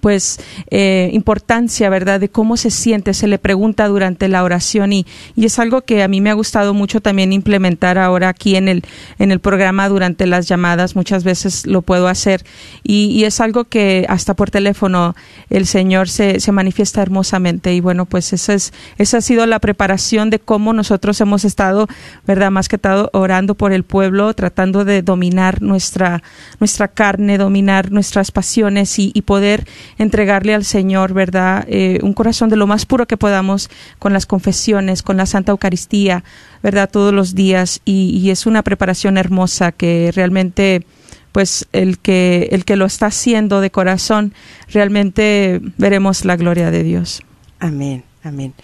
pues 0.00 0.38
eh, 0.70 1.10
importancia, 1.12 1.88
¿verdad? 1.90 2.20
De 2.20 2.28
cómo 2.28 2.56
se 2.56 2.70
siente, 2.70 3.14
se 3.14 3.26
le 3.26 3.38
pregunta 3.38 3.88
durante 3.88 4.28
la 4.28 4.44
oración 4.44 4.92
y, 4.92 5.06
y, 5.34 5.46
es 5.46 5.58
algo 5.58 5.82
que 5.82 6.02
a 6.02 6.08
mí 6.08 6.20
me 6.20 6.30
ha 6.30 6.34
gustado 6.34 6.74
mucho 6.74 7.00
también 7.00 7.32
implementar 7.32 7.98
ahora 7.98 8.28
aquí 8.28 8.56
en 8.56 8.68
el, 8.68 8.82
en 9.18 9.32
el 9.32 9.40
programa 9.40 9.88
durante 9.88 10.26
las 10.26 10.46
llamadas, 10.46 10.94
muchas 10.94 11.24
veces 11.24 11.66
lo 11.66 11.82
puedo 11.82 12.08
hacer 12.08 12.44
y, 12.82 13.06
y 13.06 13.24
es 13.24 13.40
algo 13.40 13.64
que 13.64 14.04
hasta 14.08 14.34
por 14.34 14.50
teléfono 14.50 15.14
el 15.50 15.66
Señor 15.66 16.08
se, 16.08 16.40
se 16.40 16.52
manifiesta 16.52 17.02
hermosamente 17.02 17.74
y 17.74 17.80
bueno, 17.80 18.06
pues 18.06 18.32
esa, 18.32 18.54
es, 18.54 18.72
esa 18.98 19.18
ha 19.18 19.20
sido 19.22 19.46
la 19.46 19.58
preparación 19.58 20.30
de 20.30 20.38
cómo 20.38 20.72
nosotros 20.72 21.20
hemos 21.20 21.44
estado, 21.44 21.88
¿verdad? 22.26 22.50
Más 22.50 22.68
que 22.68 22.78
todo 22.78 23.10
orando 23.12 23.54
por 23.54 23.72
el 23.72 23.84
pueblo, 23.84 24.34
tratando 24.34 24.84
de 24.84 25.02
dominar 25.02 25.62
nuestra, 25.62 26.22
nuestra 26.60 26.88
carne, 26.88 27.38
dominar 27.38 27.90
nuestras 27.90 28.30
pasiones 28.30 28.98
y, 28.98 29.10
y 29.14 29.22
poder 29.22 29.66
entregarle 29.98 30.54
al 30.54 30.64
Señor, 30.64 31.14
¿verdad? 31.14 31.64
Eh, 31.68 31.98
un 32.02 32.14
corazón 32.14 32.48
de 32.48 32.56
lo 32.56 32.66
más 32.66 32.86
puro 32.86 33.06
que 33.06 33.16
podamos 33.16 33.70
con 33.98 34.12
las 34.12 34.26
confesiones, 34.26 35.02
con 35.02 35.16
la 35.16 35.26
Santa 35.26 35.52
Eucaristía, 35.52 36.24
¿verdad? 36.62 36.90
Todos 36.90 37.12
los 37.12 37.34
días 37.34 37.80
y, 37.84 38.30
es 38.30 38.46
una 38.46 38.62
preparación 38.62 39.16
hermosa 39.16 39.72
que 39.72 40.10
realmente 40.14 40.84
pues 41.32 41.66
el 41.72 41.98
que 41.98 42.48
el 42.52 42.64
que 42.64 42.76
lo 42.76 42.84
está 42.84 43.06
haciendo 43.06 43.60
de 43.60 43.70
corazón 43.70 44.34
realmente 44.70 45.60
veremos 45.78 46.24
la 46.24 46.36
gloria 46.36 46.70
de 46.70 46.82
Dios. 46.82 47.22
Amén, 47.58 48.04
amén. 48.22 48.54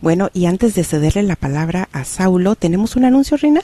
Bueno, 0.00 0.30
y 0.32 0.46
antes 0.46 0.74
de 0.74 0.84
cederle 0.84 1.22
la 1.22 1.36
palabra 1.36 1.88
a 1.92 2.04
Saulo, 2.04 2.54
¿tenemos 2.54 2.96
un 2.96 3.04
anuncio, 3.04 3.36
Reina? 3.36 3.60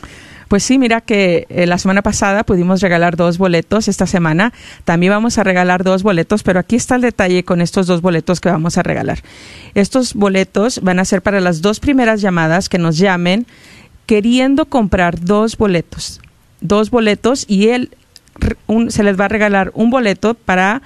Pues 0.48 0.62
sí, 0.62 0.78
mira 0.78 1.00
que 1.00 1.46
eh, 1.48 1.66
la 1.66 1.78
semana 1.78 2.02
pasada 2.02 2.44
pudimos 2.44 2.80
regalar 2.80 3.16
dos 3.16 3.36
boletos, 3.36 3.88
esta 3.88 4.06
semana 4.06 4.52
también 4.84 5.12
vamos 5.12 5.38
a 5.38 5.44
regalar 5.44 5.82
dos 5.82 6.04
boletos, 6.04 6.44
pero 6.44 6.60
aquí 6.60 6.76
está 6.76 6.94
el 6.94 7.02
detalle 7.02 7.44
con 7.44 7.60
estos 7.60 7.88
dos 7.88 8.00
boletos 8.00 8.40
que 8.40 8.48
vamos 8.48 8.78
a 8.78 8.82
regalar. 8.82 9.18
Estos 9.74 10.14
boletos 10.14 10.80
van 10.82 11.00
a 11.00 11.04
ser 11.04 11.22
para 11.22 11.40
las 11.40 11.62
dos 11.62 11.80
primeras 11.80 12.20
llamadas 12.20 12.68
que 12.68 12.78
nos 12.78 12.96
llamen 12.96 13.46
queriendo 14.06 14.66
comprar 14.66 15.20
dos 15.20 15.56
boletos, 15.56 16.20
dos 16.60 16.90
boletos 16.90 17.44
y 17.48 17.68
él 17.68 17.90
se 18.88 19.02
les 19.02 19.18
va 19.18 19.24
a 19.24 19.28
regalar 19.28 19.72
un 19.74 19.90
boleto 19.90 20.34
para 20.34 20.82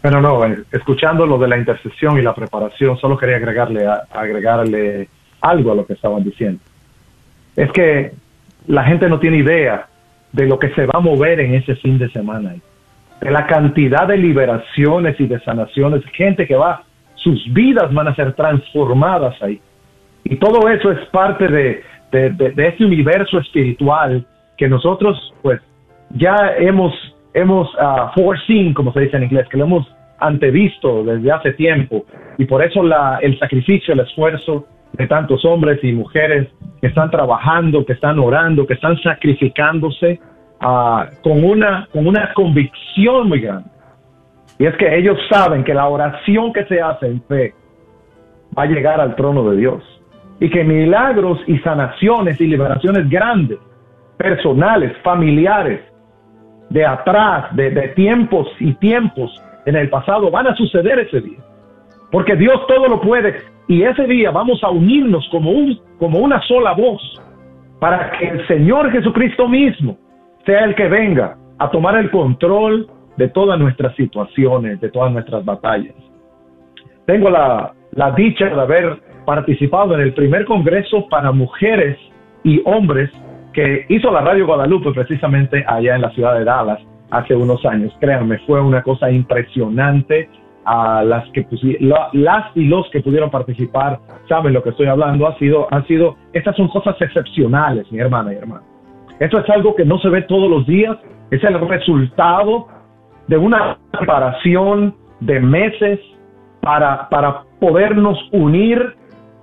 Pero 0.00 0.20
no, 0.20 0.46
eh, 0.46 0.62
escuchando 0.70 1.26
lo 1.26 1.36
de 1.36 1.48
la 1.48 1.58
intercesión 1.58 2.16
y 2.16 2.22
la 2.22 2.32
preparación, 2.32 2.96
solo 2.98 3.18
quería 3.18 3.38
agregarle, 3.38 3.88
agregarle 4.12 5.08
algo 5.40 5.72
a 5.72 5.74
lo 5.74 5.84
que 5.84 5.94
estaban 5.94 6.22
diciendo. 6.22 6.60
Es 7.56 7.72
que 7.72 8.12
la 8.68 8.84
gente 8.84 9.08
no 9.08 9.18
tiene 9.18 9.38
idea 9.38 9.88
de 10.30 10.46
lo 10.46 10.60
que 10.60 10.72
se 10.74 10.86
va 10.86 10.92
a 10.94 11.00
mover 11.00 11.40
en 11.40 11.54
ese 11.54 11.74
fin 11.74 11.98
de 11.98 12.08
semana. 12.10 12.54
De 13.20 13.30
la 13.32 13.48
cantidad 13.48 14.06
de 14.06 14.16
liberaciones 14.16 15.18
y 15.18 15.26
de 15.26 15.40
sanaciones, 15.40 16.04
gente 16.12 16.46
que 16.46 16.54
va, 16.54 16.84
sus 17.16 17.52
vidas 17.52 17.92
van 17.92 18.06
a 18.06 18.14
ser 18.14 18.34
transformadas 18.34 19.42
ahí. 19.42 19.60
Y 20.22 20.36
todo 20.36 20.68
eso 20.68 20.92
es 20.92 21.04
parte 21.08 21.48
de, 21.48 21.82
de, 22.12 22.30
de, 22.30 22.68
ese 22.68 22.84
universo 22.84 23.40
espiritual 23.40 24.24
que 24.56 24.68
nosotros, 24.68 25.34
pues, 25.42 25.60
ya 26.10 26.54
hemos, 26.58 26.92
hemos 27.34 27.72
uh, 27.74 28.12
foreseen, 28.14 28.74
como 28.74 28.92
se 28.92 29.00
dice 29.00 29.16
en 29.16 29.24
inglés, 29.24 29.48
que 29.48 29.56
lo 29.56 29.64
hemos 29.64 29.86
antevisto 30.18 31.04
desde 31.04 31.32
hace 31.32 31.52
tiempo. 31.52 32.04
Y 32.38 32.44
por 32.44 32.62
eso 32.62 32.82
la, 32.82 33.18
el 33.22 33.38
sacrificio, 33.38 33.94
el 33.94 34.00
esfuerzo 34.00 34.66
de 34.92 35.06
tantos 35.06 35.44
hombres 35.44 35.78
y 35.82 35.92
mujeres 35.92 36.48
que 36.80 36.88
están 36.88 37.10
trabajando, 37.10 37.84
que 37.84 37.92
están 37.92 38.18
orando, 38.18 38.66
que 38.66 38.74
están 38.74 38.96
sacrificándose 38.98 40.20
uh, 40.62 41.04
con, 41.22 41.44
una, 41.44 41.88
con 41.92 42.06
una 42.06 42.32
convicción 42.34 43.28
muy 43.28 43.40
grande. 43.40 43.70
Y 44.58 44.66
es 44.66 44.76
que 44.76 44.94
ellos 44.94 45.18
saben 45.30 45.64
que 45.64 45.72
la 45.72 45.88
oración 45.88 46.52
que 46.52 46.64
se 46.66 46.82
hace 46.82 47.06
en 47.06 47.22
fe 47.22 47.54
va 48.56 48.64
a 48.64 48.66
llegar 48.66 49.00
al 49.00 49.16
trono 49.16 49.48
de 49.50 49.56
Dios. 49.56 49.82
Y 50.38 50.50
que 50.50 50.64
milagros 50.64 51.38
y 51.46 51.58
sanaciones 51.58 52.40
y 52.40 52.46
liberaciones 52.46 53.08
grandes, 53.08 53.58
personales, 54.16 54.96
familiares, 55.02 55.80
de 56.70 56.86
atrás, 56.86 57.54
de, 57.54 57.70
de 57.70 57.88
tiempos 57.88 58.48
y 58.58 58.72
tiempos 58.74 59.30
en 59.66 59.76
el 59.76 59.90
pasado, 59.90 60.30
van 60.30 60.46
a 60.46 60.54
suceder 60.54 60.98
ese 61.00 61.20
día. 61.20 61.38
Porque 62.10 62.34
Dios 62.36 62.66
todo 62.66 62.88
lo 62.88 63.00
puede 63.00 63.36
y 63.68 63.82
ese 63.82 64.04
día 64.06 64.30
vamos 64.30 64.62
a 64.64 64.70
unirnos 64.70 65.28
como, 65.30 65.50
un, 65.50 65.78
como 65.98 66.18
una 66.18 66.40
sola 66.42 66.72
voz 66.72 67.00
para 67.78 68.10
que 68.12 68.28
el 68.28 68.46
Señor 68.48 68.90
Jesucristo 68.90 69.48
mismo 69.48 69.96
sea 70.44 70.64
el 70.64 70.74
que 70.74 70.88
venga 70.88 71.36
a 71.58 71.70
tomar 71.70 71.96
el 71.96 72.10
control 72.10 72.88
de 73.16 73.28
todas 73.28 73.58
nuestras 73.60 73.94
situaciones, 73.96 74.80
de 74.80 74.88
todas 74.90 75.12
nuestras 75.12 75.44
batallas. 75.44 75.94
Tengo 77.06 77.30
la, 77.30 77.72
la 77.92 78.10
dicha 78.12 78.46
de 78.46 78.60
haber 78.60 78.98
participado 79.24 79.94
en 79.94 80.00
el 80.00 80.14
primer 80.14 80.44
Congreso 80.46 81.06
para 81.08 81.30
Mujeres 81.30 81.96
y 82.42 82.60
Hombres 82.64 83.10
que 83.52 83.86
hizo 83.88 84.10
la 84.10 84.20
Radio 84.20 84.46
Guadalupe 84.46 84.92
precisamente 84.92 85.64
allá 85.66 85.96
en 85.96 86.02
la 86.02 86.10
ciudad 86.10 86.34
de 86.38 86.44
Dallas 86.44 86.80
hace 87.10 87.34
unos 87.34 87.64
años. 87.66 87.92
Créanme, 88.00 88.38
fue 88.46 88.60
una 88.60 88.82
cosa 88.82 89.10
impresionante. 89.10 90.28
A 90.62 91.02
las 91.02 91.26
que 91.30 91.46
las 92.12 92.54
y 92.54 92.66
los 92.66 92.88
que 92.90 93.00
pudieron 93.00 93.30
participar 93.30 93.98
saben 94.28 94.52
lo 94.52 94.62
que 94.62 94.68
estoy 94.68 94.86
hablando. 94.86 95.26
Ha 95.26 95.36
sido 95.38 95.66
han 95.70 95.86
sido 95.86 96.16
estas 96.34 96.54
son 96.54 96.68
cosas 96.68 97.00
excepcionales 97.00 97.90
mi 97.90 97.98
hermana 97.98 98.34
y 98.34 98.36
hermano. 98.36 98.62
Esto 99.18 99.38
es 99.38 99.48
algo 99.48 99.74
que 99.74 99.86
no 99.86 99.98
se 99.98 100.10
ve 100.10 100.22
todos 100.22 100.50
los 100.50 100.66
días. 100.66 100.98
Es 101.30 101.42
el 101.44 101.58
resultado 101.66 102.68
de 103.26 103.38
una 103.38 103.78
preparación 103.90 104.94
de 105.20 105.40
meses 105.40 105.98
para 106.60 107.08
para 107.08 107.42
podernos 107.58 108.18
unir 108.30 108.94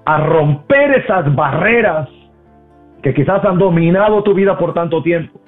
a 0.06 0.18
romper 0.20 1.00
esas 1.04 1.36
barreras 1.36 2.08
que 3.02 3.14
quizás 3.14 3.44
han 3.46 3.58
dominado 3.58 4.24
tu 4.24 4.34
vida 4.34 4.58
por 4.58 4.74
tanto 4.74 5.02
tiempo 5.02 5.40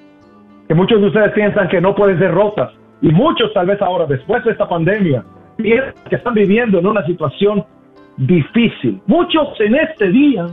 que 0.70 0.74
muchos 0.76 1.00
de 1.00 1.08
ustedes 1.08 1.32
piensan 1.32 1.66
que 1.66 1.80
no 1.80 1.96
pueden 1.96 2.16
ser 2.20 2.32
rotas 2.32 2.70
y 3.02 3.08
muchos 3.08 3.52
tal 3.52 3.66
vez 3.66 3.82
ahora 3.82 4.06
después 4.06 4.44
de 4.44 4.52
esta 4.52 4.68
pandemia 4.68 5.24
que 5.58 6.14
están 6.14 6.32
viviendo 6.32 6.78
en 6.78 6.86
una 6.86 7.04
situación 7.04 7.64
difícil. 8.16 9.02
Muchos 9.06 9.48
en 9.58 9.74
este 9.74 10.10
día 10.10 10.46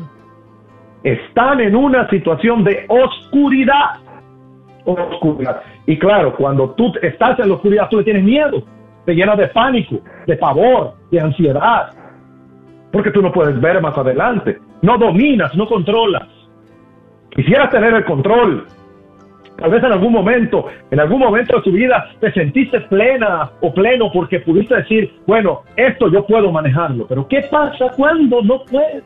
están 1.04 1.60
en 1.60 1.76
una 1.76 2.10
situación 2.10 2.64
de 2.64 2.86
oscuridad. 2.88 4.00
Oscuridad. 4.86 5.62
Y 5.86 6.00
claro, 6.00 6.36
cuando 6.36 6.72
tú 6.72 6.92
estás 7.00 7.38
en 7.40 7.50
la 7.50 7.54
oscuridad, 7.54 7.88
tú 7.88 7.98
le 7.98 8.04
tienes 8.04 8.24
miedo, 8.24 8.64
te 9.06 9.14
llenas 9.14 9.38
de 9.38 9.50
pánico, 9.50 10.00
de 10.26 10.36
pavor, 10.36 10.94
de 11.12 11.22
ansiedad, 11.22 11.92
porque 12.92 13.12
tú 13.12 13.22
no 13.22 13.32
puedes 13.32 13.62
ver 13.62 13.80
más 13.82 13.96
adelante. 13.96 14.58
No 14.82 14.98
dominas, 14.98 15.56
no 15.56 15.68
controlas. 15.68 16.28
Quisieras 17.32 17.70
tener 17.70 17.94
el 17.94 18.06
control, 18.06 18.66
Tal 19.58 19.72
vez 19.72 19.84
en 19.84 19.92
algún 19.92 20.14
momento, 20.14 20.68
en 20.92 21.00
algún 21.00 21.20
momento 21.20 21.58
de 21.58 21.64
tu 21.64 21.72
vida 21.72 22.12
te 22.20 22.32
sentiste 22.32 22.80
plena 22.82 23.50
o 23.62 23.74
pleno 23.74 24.12
porque 24.14 24.40
pudiste 24.42 24.76
decir, 24.76 25.12
bueno, 25.26 25.62
esto 25.76 26.12
yo 26.12 26.26
puedo 26.28 26.52
manejarlo, 26.52 27.08
pero 27.08 27.28
¿qué 27.28 27.42
pasa 27.50 27.90
cuando 27.96 28.44
no 28.44 28.64
puedes? 28.66 29.04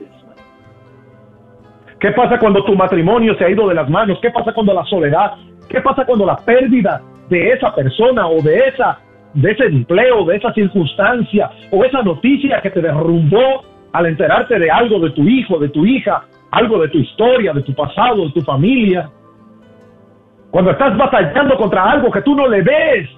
¿Qué 2.00 2.12
pasa 2.12 2.38
cuando 2.38 2.66
tu 2.66 2.76
matrimonio 2.76 3.34
se 3.36 3.46
ha 3.46 3.50
ido 3.50 3.68
de 3.70 3.76
las 3.76 3.90
manos? 3.90 4.20
¿Qué 4.22 4.30
pasa 4.30 4.52
cuando 4.52 4.74
la 4.74 4.84
soledad? 4.86 5.34
¿Qué 5.70 5.80
pasa 5.80 6.06
cuando 6.06 6.26
la 6.26 6.36
pérdida 6.36 7.02
de 7.30 7.52
esa 7.54 7.74
persona 7.74 8.28
o 8.28 8.42
de 8.42 8.58
esa 8.58 9.00
de 9.34 9.52
ese 9.52 9.64
empleo, 9.64 10.26
de 10.26 10.36
esa 10.36 10.52
circunstancia 10.54 11.50
o 11.72 11.86
esa 11.86 12.02
noticia 12.02 12.60
que 12.62 12.72
te 12.72 12.82
derrumbó 12.82 13.64
al 13.94 14.06
enterarte 14.08 14.60
de 14.60 14.70
algo 14.70 15.00
de 15.00 15.12
tu 15.12 15.22
hijo, 15.22 15.58
de 15.60 15.70
tu 15.70 15.86
hija, 15.86 16.26
algo 16.52 16.80
de 16.80 16.90
tu 16.90 16.98
historia, 17.00 17.54
de 17.54 17.64
tu 17.64 17.74
pasado, 17.74 18.26
de 18.26 18.32
tu 18.32 18.42
familia? 18.42 19.10
Cuando 20.52 20.72
estás 20.72 20.98
batallando 20.98 21.58
contra 21.58 21.92
algo 21.92 22.12
que 22.12 22.22
tú 22.22 22.36
no 22.36 22.48
le 22.48 22.62
ves 22.62 23.10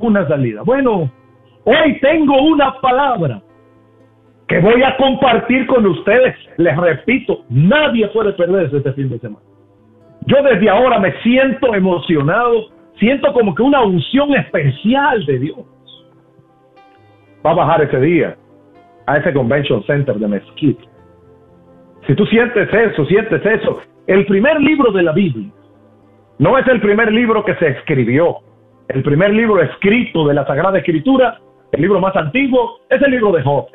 una 0.00 0.26
salida. 0.28 0.62
Bueno, 0.64 1.10
hoy 1.64 1.98
tengo 2.00 2.40
una 2.42 2.80
palabra 2.80 3.42
que 4.46 4.60
voy 4.60 4.82
a 4.82 4.96
compartir 4.96 5.66
con 5.66 5.84
ustedes. 5.86 6.36
Les 6.56 6.76
repito, 6.76 7.44
nadie 7.48 8.08
puede 8.08 8.32
perderse 8.32 8.76
este 8.76 8.92
fin 8.92 9.08
de 9.08 9.18
semana. 9.18 9.44
Yo 10.26 10.42
desde 10.42 10.68
ahora 10.68 10.98
me 10.98 11.12
siento 11.22 11.74
emocionado, 11.74 12.68
siento 12.98 13.32
como 13.32 13.54
que 13.54 13.62
una 13.62 13.82
unción 13.82 14.34
especial 14.34 15.24
de 15.26 15.38
Dios 15.38 15.58
va 17.44 17.52
a 17.52 17.54
bajar 17.54 17.82
ese 17.82 18.00
día 18.00 18.36
a 19.06 19.18
ese 19.18 19.32
convention 19.32 19.84
center 19.84 20.16
de 20.16 20.26
Mesquite. 20.26 20.95
Si 22.06 22.14
tú 22.14 22.24
sientes 22.26 22.72
eso, 22.72 23.04
sientes 23.06 23.44
eso, 23.44 23.80
el 24.06 24.26
primer 24.26 24.60
libro 24.60 24.92
de 24.92 25.02
la 25.02 25.12
Biblia 25.12 25.50
no 26.38 26.58
es 26.58 26.66
el 26.68 26.80
primer 26.80 27.12
libro 27.12 27.44
que 27.44 27.54
se 27.56 27.68
escribió. 27.68 28.38
El 28.88 29.02
primer 29.02 29.30
libro 29.30 29.60
escrito 29.62 30.26
de 30.28 30.34
la 30.34 30.46
Sagrada 30.46 30.78
Escritura, 30.78 31.40
el 31.72 31.80
libro 31.80 31.98
más 32.00 32.14
antiguo, 32.14 32.78
es 32.88 33.02
el 33.02 33.10
libro 33.10 33.32
de 33.32 33.42
Job. 33.42 33.66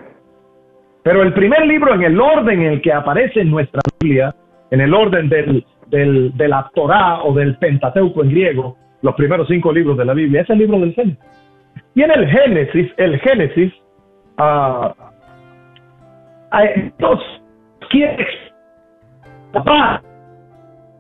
Pero 1.04 1.24
el 1.24 1.34
primer 1.34 1.66
libro 1.66 1.94
en 1.94 2.04
el 2.04 2.22
orden 2.22 2.62
en 2.62 2.74
el 2.74 2.82
que 2.82 2.94
aparece 2.94 3.42
en 3.42 3.52
nuestra 3.52 3.82
Biblia, 4.00 4.36
en 4.70 4.80
el 4.80 4.94
orden 4.94 5.28
del, 5.28 5.66
de 5.90 6.48
la 6.48 6.70
Torá 6.74 7.24
o 7.24 7.34
del 7.34 7.58
Pentateuco 7.58 8.24
en 8.24 8.30
griego, 8.30 8.78
los 9.02 9.16
primeros 9.16 9.48
cinco 9.48 9.74
libros 9.74 9.98
de 9.98 10.06
la 10.06 10.14
Biblia, 10.14 10.42
es 10.42 10.50
el 10.50 10.60
libro 10.60 10.80
del 10.80 10.94
Génesis. 10.94 11.20
Y 11.96 12.04
en 12.04 12.12
el 12.12 12.28
Génesis, 12.28 12.92
el 12.98 13.20
Génesis, 13.20 13.74
uh, 14.38 14.94
quiere 17.92 18.28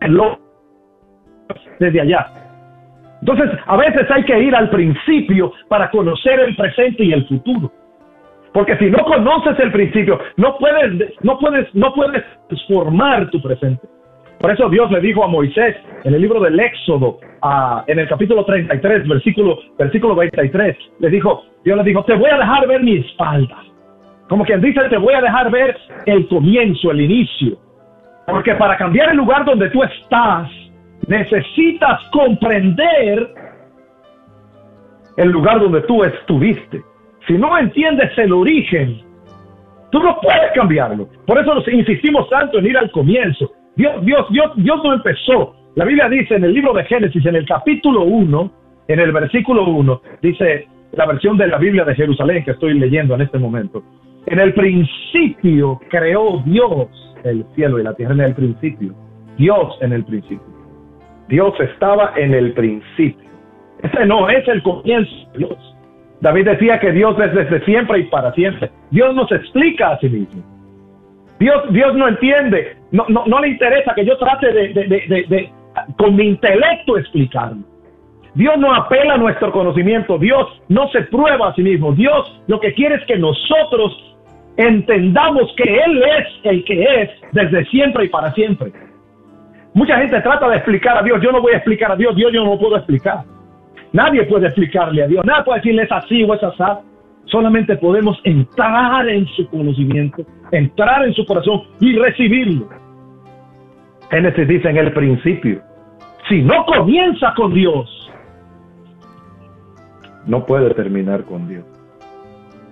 lo 0.07 0.39
desde 1.79 2.01
allá. 2.01 2.27
Entonces, 3.21 3.51
a 3.67 3.77
veces 3.77 4.09
hay 4.09 4.23
que 4.23 4.39
ir 4.39 4.55
al 4.55 4.69
principio 4.69 5.53
para 5.67 5.89
conocer 5.91 6.39
el 6.39 6.55
presente 6.55 7.03
y 7.03 7.13
el 7.13 7.27
futuro. 7.27 7.71
Porque 8.53 8.77
si 8.77 8.89
no 8.89 9.03
conoces 9.05 9.57
el 9.59 9.71
principio, 9.71 10.19
no 10.37 10.57
puedes, 10.57 11.13
no 11.21 11.37
puedes, 11.39 11.73
no 11.73 11.93
puedes 11.93 12.23
formar 12.67 13.29
tu 13.29 13.41
presente. 13.41 13.87
Por 14.39 14.51
eso 14.51 14.69
Dios 14.69 14.91
le 14.91 14.99
dijo 15.01 15.23
a 15.23 15.27
Moisés 15.27 15.75
en 16.03 16.15
el 16.15 16.21
libro 16.21 16.39
del 16.39 16.59
Éxodo, 16.59 17.19
en 17.85 17.99
el 17.99 18.07
capítulo 18.09 18.43
33, 18.43 19.07
versículo, 19.07 19.59
versículo 19.77 20.15
23, 20.15 20.75
le 20.99 21.09
dijo, 21.09 21.43
Dios 21.63 21.77
le 21.77 21.83
dijo, 21.83 22.03
te 22.05 22.15
voy 22.15 22.29
a 22.31 22.37
dejar 22.37 22.67
ver 22.67 22.81
mi 22.81 22.97
espalda. 22.97 23.70
Como 24.31 24.45
quien 24.45 24.61
dice, 24.61 24.79
te 24.87 24.97
voy 24.97 25.13
a 25.13 25.19
dejar 25.19 25.51
ver 25.51 25.77
el 26.05 26.25
comienzo, 26.29 26.89
el 26.91 27.01
inicio. 27.01 27.57
Porque 28.25 28.55
para 28.55 28.77
cambiar 28.77 29.09
el 29.09 29.17
lugar 29.17 29.43
donde 29.43 29.69
tú 29.71 29.83
estás, 29.83 30.49
necesitas 31.05 31.99
comprender 32.13 33.29
el 35.17 35.29
lugar 35.31 35.59
donde 35.59 35.81
tú 35.81 36.05
estuviste. 36.05 36.81
Si 37.27 37.33
no 37.33 37.57
entiendes 37.57 38.17
el 38.17 38.31
origen, 38.31 39.01
tú 39.91 39.99
no 39.99 40.17
puedes 40.21 40.53
cambiarlo. 40.55 41.09
Por 41.27 41.37
eso 41.37 41.53
nos 41.53 41.67
insistimos 41.67 42.29
tanto 42.29 42.59
en 42.59 42.67
ir 42.67 42.77
al 42.77 42.89
comienzo. 42.91 43.51
Dios, 43.75 44.01
Dios, 44.05 44.27
Dios, 44.29 44.53
Dios 44.55 44.81
no 44.81 44.93
empezó. 44.93 45.57
La 45.75 45.83
Biblia 45.83 46.07
dice 46.07 46.35
en 46.35 46.45
el 46.45 46.53
libro 46.53 46.71
de 46.71 46.85
Génesis, 46.85 47.25
en 47.25 47.35
el 47.35 47.45
capítulo 47.45 48.03
1, 48.03 48.51
en 48.87 48.97
el 48.97 49.11
versículo 49.11 49.65
1, 49.65 50.01
dice, 50.21 50.69
la 50.93 51.05
versión 51.05 51.35
de 51.35 51.47
la 51.47 51.57
Biblia 51.57 51.83
de 51.83 51.95
Jerusalén 51.95 52.45
que 52.45 52.51
estoy 52.51 52.79
leyendo 52.79 53.15
en 53.15 53.23
este 53.23 53.37
momento. 53.37 53.83
En 54.27 54.39
el 54.39 54.53
principio 54.53 55.79
creó 55.89 56.41
Dios 56.45 56.87
el 57.23 57.45
cielo 57.55 57.79
y 57.79 57.83
la 57.83 57.93
tierra 57.93 58.13
en 58.13 58.21
el 58.21 58.35
principio. 58.35 58.93
Dios 59.37 59.77
en 59.81 59.93
el 59.93 60.03
principio. 60.05 60.47
Dios 61.27 61.53
estaba 61.59 62.13
en 62.15 62.33
el 62.33 62.53
principio. 62.53 63.29
Ese 63.81 64.05
no 64.05 64.29
es 64.29 64.47
el 64.47 64.61
comienzo 64.61 65.11
de 65.33 65.39
Dios. 65.39 65.75
David 66.19 66.45
decía 66.45 66.79
que 66.79 66.91
Dios 66.91 67.15
es 67.19 67.33
desde 67.33 67.65
siempre 67.65 67.99
y 67.99 68.03
para 68.03 68.31
siempre. 68.33 68.69
Dios 68.91 69.15
nos 69.15 69.31
explica 69.31 69.91
a 69.91 69.99
sí 69.99 70.09
mismo. 70.09 70.43
Dios, 71.39 71.63
Dios 71.71 71.95
no 71.95 72.07
entiende, 72.07 72.77
no, 72.91 73.05
no, 73.09 73.25
no 73.25 73.39
le 73.39 73.47
interesa 73.47 73.95
que 73.95 74.05
yo 74.05 74.15
trate 74.19 74.53
de, 74.53 74.67
de, 74.73 74.83
de, 74.87 75.25
de, 75.27 75.49
con 75.97 76.15
mi 76.15 76.27
intelecto 76.27 76.97
explicarlo. 76.97 77.63
Dios 78.35 78.57
no 78.59 78.73
apela 78.73 79.15
a 79.15 79.17
nuestro 79.17 79.51
conocimiento, 79.51 80.19
Dios 80.19 80.61
no 80.69 80.87
se 80.89 81.01
prueba 81.03 81.49
a 81.49 81.55
sí 81.55 81.63
mismo. 81.63 81.93
Dios 81.93 82.41
lo 82.47 82.59
que 82.59 82.73
quiere 82.73 82.95
es 82.95 83.05
que 83.05 83.17
nosotros 83.17 84.10
entendamos 84.57 85.53
que 85.55 85.63
Él 85.63 86.03
es 86.03 86.27
el 86.43 86.63
que 86.65 86.83
es 86.83 87.09
desde 87.31 87.65
siempre 87.65 88.05
y 88.05 88.09
para 88.09 88.31
siempre. 88.33 88.71
Mucha 89.73 89.97
gente 89.97 90.19
trata 90.21 90.49
de 90.49 90.57
explicar 90.57 90.97
a 90.97 91.03
Dios, 91.03 91.21
yo 91.21 91.31
no 91.31 91.41
voy 91.41 91.53
a 91.53 91.57
explicar 91.57 91.91
a 91.91 91.95
Dios, 91.95 92.15
Dios 92.15 92.31
yo 92.33 92.43
no 92.43 92.59
puedo 92.59 92.75
explicar. 92.75 93.23
Nadie 93.93 94.23
puede 94.23 94.47
explicarle 94.47 95.03
a 95.03 95.07
Dios, 95.07 95.25
nada 95.25 95.43
puede 95.43 95.59
decirle 95.59 95.83
es 95.83 95.91
así 95.91 96.23
o 96.23 96.33
es 96.33 96.43
así. 96.43 96.63
Solamente 97.25 97.77
podemos 97.77 98.19
entrar 98.25 99.07
en 99.07 99.25
su 99.27 99.47
conocimiento, 99.49 100.23
entrar 100.51 101.05
en 101.05 101.13
su 101.13 101.25
corazón 101.25 101.63
y 101.79 101.97
recibirlo. 101.97 102.67
Génesis 104.09 104.47
dice 104.47 104.69
en 104.69 104.77
el 104.77 104.91
principio, 104.91 105.61
si 106.27 106.41
no 106.41 106.65
comienza 106.65 107.33
con 107.35 107.53
Dios, 107.53 108.11
no 110.25 110.45
puede 110.45 110.73
terminar 110.73 111.23
con 111.23 111.47
Dios. 111.47 111.63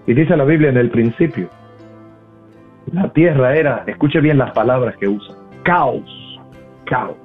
Y 0.08 0.14
dice 0.14 0.36
la 0.36 0.44
Biblia 0.44 0.70
en 0.70 0.78
el 0.78 0.90
principio, 0.90 1.50
la 2.94 3.10
tierra 3.10 3.56
era, 3.56 3.84
escuche 3.88 4.20
bien 4.20 4.38
las 4.38 4.52
palabras 4.52 4.96
que 4.98 5.08
usa, 5.08 5.36
caos, 5.64 6.40
caos, 6.86 7.18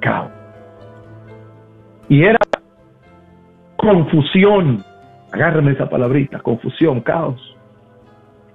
caos. 0.00 0.30
Y 2.08 2.24
era 2.24 2.38
confusión. 3.76 4.84
Agárreme 5.32 5.72
esa 5.72 5.88
palabrita, 5.88 6.40
confusión, 6.40 7.00
caos. 7.00 7.40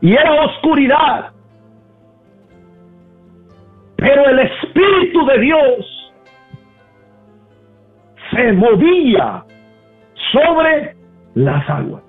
Y 0.01 0.11
era 0.13 0.33
oscuridad. 0.45 1.31
Pero 3.95 4.25
el 4.29 4.39
Espíritu 4.39 5.25
de 5.25 5.39
Dios 5.39 6.13
se 8.31 8.51
movía 8.53 9.43
sobre 10.31 10.95
las 11.33 11.69
aguas. 11.69 12.04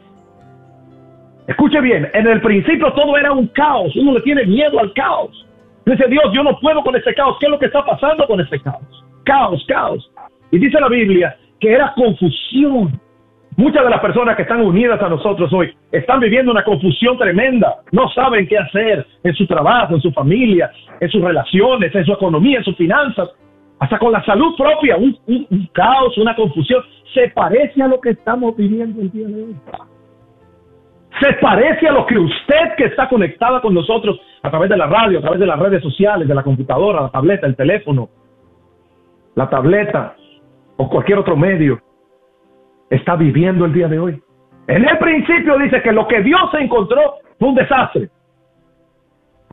Escuche 1.47 1.81
bien, 1.81 2.09
en 2.13 2.27
el 2.27 2.41
principio 2.41 2.93
todo 2.93 3.17
era 3.17 3.33
un 3.33 3.47
caos, 3.49 3.95
uno 3.97 4.15
le 4.15 4.21
tiene 4.23 4.45
miedo 4.47 4.81
al 4.81 4.93
caos. 4.95 5.47
Dice 5.85 6.09
Dios, 6.09 6.25
yo 6.33 6.43
no 6.43 6.59
puedo 6.59 6.83
con 6.83 6.97
este 6.97 7.15
caos, 7.15 7.37
¿qué 7.39 7.47
es 7.47 7.53
lo 7.53 7.59
que 7.59 7.67
está 7.67 7.85
pasando 7.85 8.27
con 8.27 8.41
este 8.41 8.59
caos? 8.61 9.05
Caos, 9.25 9.65
caos. 9.69 10.11
Y 10.51 10.59
dice 10.59 10.81
la 10.81 10.89
Biblia 10.89 11.37
que 11.61 11.73
era 11.73 11.93
confusión. 11.95 13.01
Muchas 13.57 13.85
de 13.85 13.91
las 13.91 14.01
personas 14.01 14.37
que 14.37 14.43
están 14.43 14.61
unidas 14.61 15.01
a 15.01 15.09
nosotros 15.09 15.51
hoy 15.53 15.73
están 15.91 16.21
viviendo 16.21 16.51
una 16.51 16.65
confusión 16.65 17.17
tremenda. 17.17 17.77
No 17.93 18.09
saben 18.11 18.47
qué 18.47 18.59
hacer 18.59 19.07
en 19.23 19.35
su 19.35 19.47
trabajo, 19.47 19.95
en 19.95 20.01
su 20.03 20.13
familia, 20.13 20.71
en 21.01 21.09
sus 21.09 21.23
relaciones, 21.23 21.95
en 21.95 22.05
su 22.05 22.13
economía, 22.13 22.59
en 22.59 22.65
sus 22.65 22.77
finanzas, 22.77 23.31
hasta 23.79 23.99
con 23.99 24.13
la 24.13 24.23
salud 24.25 24.55
propia. 24.59 24.97
Un, 24.97 25.17
un 25.27 25.69
caos, 25.73 26.19
una 26.19 26.35
confusión. 26.35 26.83
Se 27.15 27.29
parece 27.31 27.83
a 27.83 27.89
lo 27.89 27.99
que 28.01 28.11
estamos 28.11 28.55
viviendo 28.57 29.01
el 29.01 29.11
día 29.11 29.27
de 29.27 29.45
hoy. 29.45 29.57
Se 31.21 31.33
parece 31.35 31.89
a 31.89 31.93
lo 31.93 32.07
que 32.07 32.19
usted 32.19 32.75
que 32.77 32.85
está 32.85 33.09
conectada 33.09 33.61
con 33.61 33.73
nosotros 33.73 34.21
a 34.43 34.51
través 34.51 34.69
de 34.69 34.77
la 34.77 34.87
radio, 34.87 35.19
a 35.19 35.23
través 35.23 35.41
de 35.41 35.47
las 35.47 35.59
redes 35.59 35.83
sociales, 35.83 36.29
de 36.29 36.35
la 36.35 36.43
computadora, 36.43 37.01
la 37.03 37.11
tableta, 37.11 37.47
el 37.47 37.57
teléfono, 37.57 38.11
la 39.35 39.49
tableta 39.49 40.15
o 40.77 40.89
cualquier 40.89 41.19
otro 41.19 41.37
medio 41.37 41.81
está 42.91 43.17
viviendo 43.17 43.65
el 43.65 43.73
día 43.73 43.89
de 43.89 43.99
hoy. 43.99 44.23
En 44.69 44.89
el 44.89 44.99
principio 44.99 45.57
dice 45.59 45.81
que 45.83 45.93
lo 45.93 46.07
que 46.07 46.23
Dios 46.23 46.53
encontró 46.59 47.17
fue 47.39 47.49
un 47.49 47.55
desastre. 47.55 48.11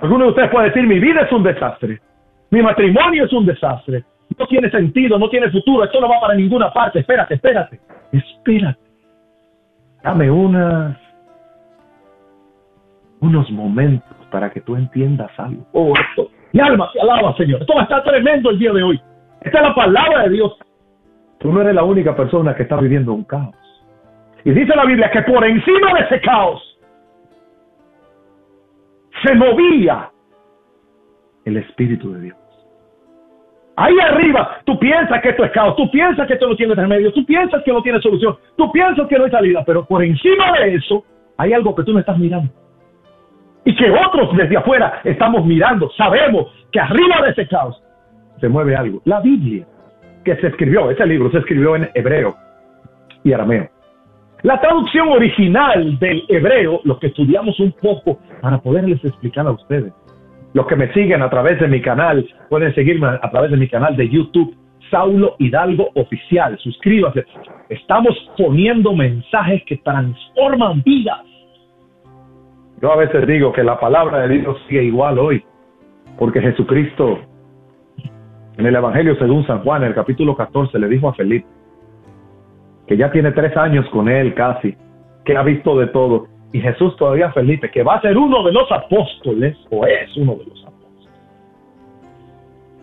Alguno 0.02 0.26
de 0.26 0.30
ustedes 0.32 0.50
puede 0.50 0.68
decir, 0.68 0.86
mi 0.86 1.00
vida 1.00 1.22
es 1.22 1.32
un 1.32 1.44
desastre, 1.44 2.02
mi 2.50 2.62
matrimonio 2.62 3.26
es 3.26 3.32
un 3.32 3.46
desastre, 3.46 4.04
no 4.38 4.48
tiene 4.48 4.70
sentido, 4.70 5.18
no 5.20 5.30
tiene 5.30 5.52
futuro, 5.52 5.84
esto 5.84 6.02
no 6.02 6.10
va 6.10 6.20
para 6.20 6.34
ninguna 6.34 6.74
parte, 6.74 7.00
espérate, 7.00 7.36
espérate, 7.36 7.80
espérate. 8.12 8.80
Dame 10.04 10.30
una, 10.30 11.00
unos 13.24 13.50
momentos 13.52 14.18
para 14.30 14.50
que 14.50 14.60
tú 14.62 14.76
entiendas 14.76 15.32
algo. 15.38 15.66
Oh, 15.72 15.94
mi 16.52 16.60
alma 16.60 16.90
se 16.92 17.00
alaba, 17.00 17.36
Señor. 17.38 17.62
Esto 17.62 17.74
va 17.74 17.82
a 17.82 17.84
estar 17.84 18.04
tremendo 18.04 18.50
el 18.50 18.60
día 18.60 18.74
de 18.74 18.84
hoy. 18.84 19.02
Esta 19.42 19.60
es 19.60 19.68
la 19.68 19.74
palabra 19.74 20.24
de 20.24 20.30
Dios. 20.32 20.54
Tú 21.40 21.52
no 21.52 21.62
eres 21.62 21.74
la 21.74 21.84
única 21.84 22.16
persona 22.16 22.54
que 22.54 22.64
está 22.64 22.76
viviendo 22.78 23.14
un 23.14 23.24
caos. 23.24 23.56
Y 24.44 24.52
dice 24.52 24.76
la 24.76 24.86
Biblia 24.86 25.10
que 25.10 25.22
por 25.22 25.44
encima 25.46 25.94
de 25.94 26.00
ese 26.02 26.22
caos 26.22 26.62
se 29.26 29.34
movía 29.36 30.10
el 31.46 31.58
Espíritu 31.58 32.14
de 32.14 32.22
Dios. 32.22 32.38
Ahí 33.78 33.98
arriba, 34.00 34.58
tú 34.66 34.78
piensas 34.78 35.22
que 35.22 35.30
esto 35.30 35.46
es 35.46 35.52
caos, 35.52 35.76
tú 35.78 35.90
piensas 35.90 36.28
que 36.28 36.34
esto 36.34 36.48
no 36.48 36.56
tiene 36.56 36.76
remedio, 36.76 37.12
tú 37.14 37.26
piensas 37.26 37.64
que 37.64 37.72
no 37.72 37.82
tiene 37.82 38.00
solución, 38.02 38.38
tú 38.58 38.72
piensas 38.72 39.08
que 39.08 39.18
no 39.18 39.26
hay 39.26 39.32
salida, 39.32 39.64
pero 39.66 39.86
por 39.86 40.04
encima 40.04 40.52
de 40.60 40.76
eso 40.76 41.04
hay 41.38 41.54
algo 41.54 41.74
que 41.74 41.84
tú 41.84 41.94
no 41.94 42.00
estás 42.00 42.18
mirando. 42.20 42.52
Y 43.66 43.76
que 43.76 43.90
otros 43.90 44.36
desde 44.36 44.58
afuera 44.58 45.02
estamos 45.04 45.46
mirando, 45.46 45.90
sabemos 45.98 46.48
que 46.72 46.80
arriba 46.80 47.22
de 47.24 47.32
ese 47.32 47.48
caos 47.48 47.82
se 48.40 48.50
mueve 48.50 48.76
algo. 48.76 49.02
La 49.06 49.22
Biblia 49.22 49.66
que 50.24 50.36
se 50.38 50.48
escribió, 50.48 50.90
ese 50.90 51.06
libro 51.06 51.30
se 51.32 51.40
escribió 51.40 51.76
en 51.76 51.90
hebreo 51.94 52.36
y 53.24 53.34
arameo. 53.34 53.70
La 54.42 54.60
traducción 54.60 55.08
original 55.10 55.98
del 56.00 56.26
hebreo, 56.28 56.82
lo 56.84 57.00
que 57.00 57.08
estudiamos 57.08 57.58
un 57.60 57.72
poco 57.72 58.20
para 58.42 58.58
poderles 58.58 59.04
explicar 59.04 59.48
a 59.48 59.52
ustedes. 59.52 59.94
Los 60.54 60.68
que 60.68 60.76
me 60.76 60.92
siguen 60.94 61.22
a 61.22 61.30
través 61.30 61.60
de 61.60 61.68
mi 61.68 61.82
canal, 61.82 62.28
pueden 62.50 62.76
seguirme 62.76 63.08
a 63.08 63.32
través 63.32 63.52
de 63.52 63.58
mi 63.58 63.68
canal 63.70 63.96
de 63.96 64.10
YouTube, 64.10 64.54
Saulo 64.92 65.36
Hidalgo 65.40 65.90
Oficial. 65.96 66.58
Suscríbase. 66.60 67.26
Estamos 67.70 68.16
poniendo 68.38 68.94
mensajes 68.94 69.64
que 69.66 69.78
transforman 69.78 70.84
vidas. 70.84 71.22
Yo 72.84 72.92
a 72.92 72.98
veces 72.98 73.26
digo 73.26 73.54
que 73.54 73.64
la 73.64 73.80
palabra 73.80 74.28
de 74.28 74.40
Dios 74.40 74.62
sigue 74.68 74.84
igual 74.84 75.18
hoy, 75.18 75.42
porque 76.20 76.42
Jesucristo 76.42 77.18
en 78.58 78.66
el 78.66 78.76
Evangelio 78.76 79.16
según 79.16 79.48
San 79.48 79.64
Juan, 79.64 79.84
en 79.84 79.88
el 79.88 79.96
capítulo 79.96 80.36
14, 80.36 80.78
le 80.78 80.90
dijo 80.90 81.08
a 81.08 81.14
Felipe, 81.14 81.48
que 82.86 82.98
ya 82.98 83.10
tiene 83.10 83.32
tres 83.32 83.56
años 83.56 83.90
con 83.90 84.10
él 84.10 84.34
casi, 84.34 84.76
que 85.24 85.38
ha 85.38 85.44
visto 85.44 85.80
de 85.80 85.88
todo. 85.88 86.28
Y 86.52 86.60
Jesús 86.60 86.94
todavía 86.98 87.32
Felipe, 87.32 87.72
que 87.72 87.84
va 87.84 87.96
a 87.96 88.02
ser 88.02 88.18
uno 88.18 88.44
de 88.44 88.52
los 88.52 88.70
apóstoles, 88.70 89.58
o 89.72 89.86
es 89.86 90.18
uno 90.18 90.36
de 90.36 90.44
los 90.44 90.66
apóstoles. 90.66 91.10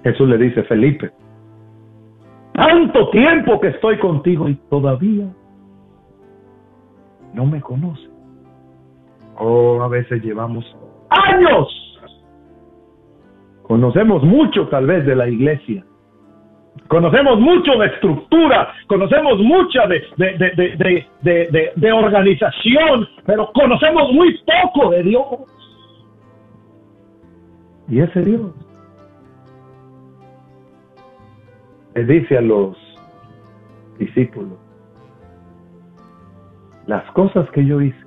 Jesús 0.03 0.29
le 0.31 0.39
dice, 0.39 0.63
Felipe, 0.63 1.11
tanto 2.55 3.11
tiempo 3.11 3.61
que 3.61 3.69
estoy 3.69 3.99
contigo 3.99 4.49
y 4.49 4.55
todavía 4.71 5.27
no 7.35 7.45
me 7.45 7.61
conoces. 7.61 8.10
Oh, 9.43 9.83
a 9.83 9.89
veces 9.89 10.23
llevamos 10.23 10.65
años 11.09 11.81
Conocemos 13.71 14.25
mucho 14.25 14.67
tal 14.67 14.85
vez 14.85 15.07
de 15.07 15.15
la 15.15 15.29
iglesia. 15.29 15.85
Conocemos 16.89 17.39
mucho 17.39 17.79
de 17.79 17.87
estructura, 17.87 18.75
conocemos 18.89 19.39
mucha 19.39 19.87
de, 19.87 20.03
de, 20.17 21.07
de, 21.23 21.73
de, 21.77 21.93
organización, 21.93 23.07
pero 23.25 23.49
conocemos 23.53 24.13
muy 24.13 24.37
poco 24.39 24.91
de 24.91 25.05
Dios. 25.05 25.25
Y 27.89 28.01
ese 28.01 28.23
Dios 28.23 28.51
le 31.95 32.05
dice 32.07 32.39
a 32.39 32.41
los 32.41 32.77
discípulos, 34.01 34.59
las 36.89 37.09
cosas 37.13 37.49
que 37.53 37.65
yo 37.65 37.81
hice, 37.81 38.05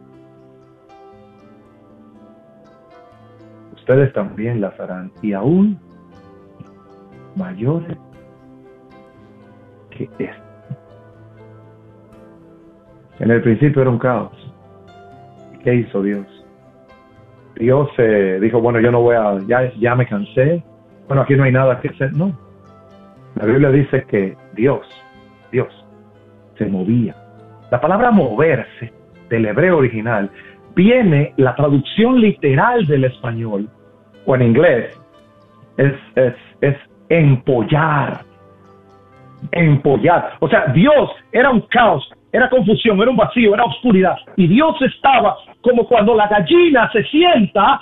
ustedes 3.83 4.13
también 4.13 4.61
las 4.61 4.79
harán 4.79 5.11
y 5.21 5.33
aún 5.33 5.77
mayores 7.35 7.97
que 9.89 10.05
esto. 10.19 10.43
En 13.19 13.29
el 13.29 13.41
principio 13.41 13.81
era 13.81 13.91
un 13.91 13.99
caos. 13.99 14.31
¿Qué 15.65 15.75
hizo 15.75 16.01
Dios? 16.01 16.25
Dios 17.55 17.89
eh, 17.97 18.39
dijo, 18.41 18.61
bueno, 18.61 18.79
yo 18.79 18.89
no 18.89 19.01
voy 19.01 19.17
a, 19.17 19.37
ya, 19.47 19.69
ya 19.73 19.95
me 19.95 20.07
cansé, 20.07 20.63
bueno, 21.07 21.23
aquí 21.23 21.35
no 21.35 21.43
hay 21.43 21.51
nada 21.51 21.79
que 21.81 21.89
hacer. 21.89 22.13
No. 22.13 22.31
La 23.35 23.45
Biblia 23.45 23.69
dice 23.69 24.05
que 24.05 24.37
Dios, 24.53 24.87
Dios, 25.51 25.67
se 26.57 26.65
movía. 26.67 27.15
La 27.69 27.81
palabra 27.81 28.11
moverse 28.11 28.93
del 29.29 29.45
hebreo 29.45 29.77
original 29.77 30.31
viene 30.75 31.33
la 31.37 31.55
traducción 31.55 32.19
literal 32.19 32.85
del 32.85 33.05
español 33.05 33.69
o 34.25 34.35
en 34.35 34.41
inglés 34.41 34.99
es, 35.77 35.93
es, 36.15 36.33
es 36.61 36.77
empollar. 37.09 38.21
Empollar. 39.51 40.37
O 40.39 40.47
sea, 40.47 40.67
Dios 40.67 41.09
era 41.31 41.49
un 41.49 41.61
caos, 41.61 42.09
era 42.31 42.49
confusión, 42.49 42.99
era 43.01 43.11
un 43.11 43.17
vacío, 43.17 43.53
era 43.53 43.65
oscuridad. 43.65 44.17
Y 44.37 44.47
Dios 44.47 44.75
estaba 44.81 45.37
como 45.61 45.87
cuando 45.87 46.15
la 46.15 46.27
gallina 46.27 46.89
se 46.91 47.03
sienta 47.05 47.81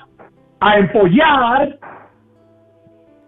a 0.60 0.78
empollar 0.78 1.78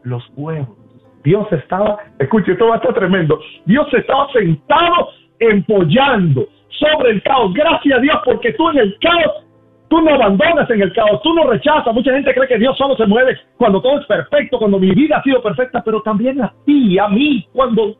los 0.03 0.23
huevos. 0.35 0.77
Dios 1.23 1.47
estaba, 1.51 1.97
escuche, 2.19 2.51
esto 2.51 2.71
a 2.71 2.75
estar 2.75 2.93
tremendo. 2.93 3.39
Dios 3.65 3.87
estaba 3.93 4.27
sentado 4.33 5.09
empollando 5.39 6.45
sobre 6.69 7.11
el 7.11 7.23
caos. 7.23 7.53
Gracias 7.53 7.97
a 7.97 8.01
Dios 8.01 8.17
porque 8.25 8.53
tú 8.53 8.69
en 8.71 8.79
el 8.79 8.97
caos, 8.99 9.45
tú 9.89 10.01
no 10.01 10.13
abandonas 10.13 10.69
en 10.69 10.81
el 10.81 10.93
caos, 10.93 11.21
tú 11.21 11.33
no 11.33 11.49
rechazas. 11.49 11.93
Mucha 11.93 12.11
gente 12.13 12.33
cree 12.33 12.47
que 12.47 12.57
Dios 12.57 12.77
solo 12.77 12.95
se 12.95 13.05
mueve 13.05 13.37
cuando 13.57 13.81
todo 13.81 13.99
es 13.99 14.05
perfecto, 14.05 14.57
cuando 14.57 14.79
mi 14.79 14.91
vida 14.91 15.17
ha 15.17 15.23
sido 15.23 15.41
perfecta, 15.41 15.81
pero 15.83 16.01
también 16.01 16.41
a 16.41 16.53
ti, 16.65 16.97
a 16.97 17.07
mí, 17.07 17.47
cuando, 17.53 17.95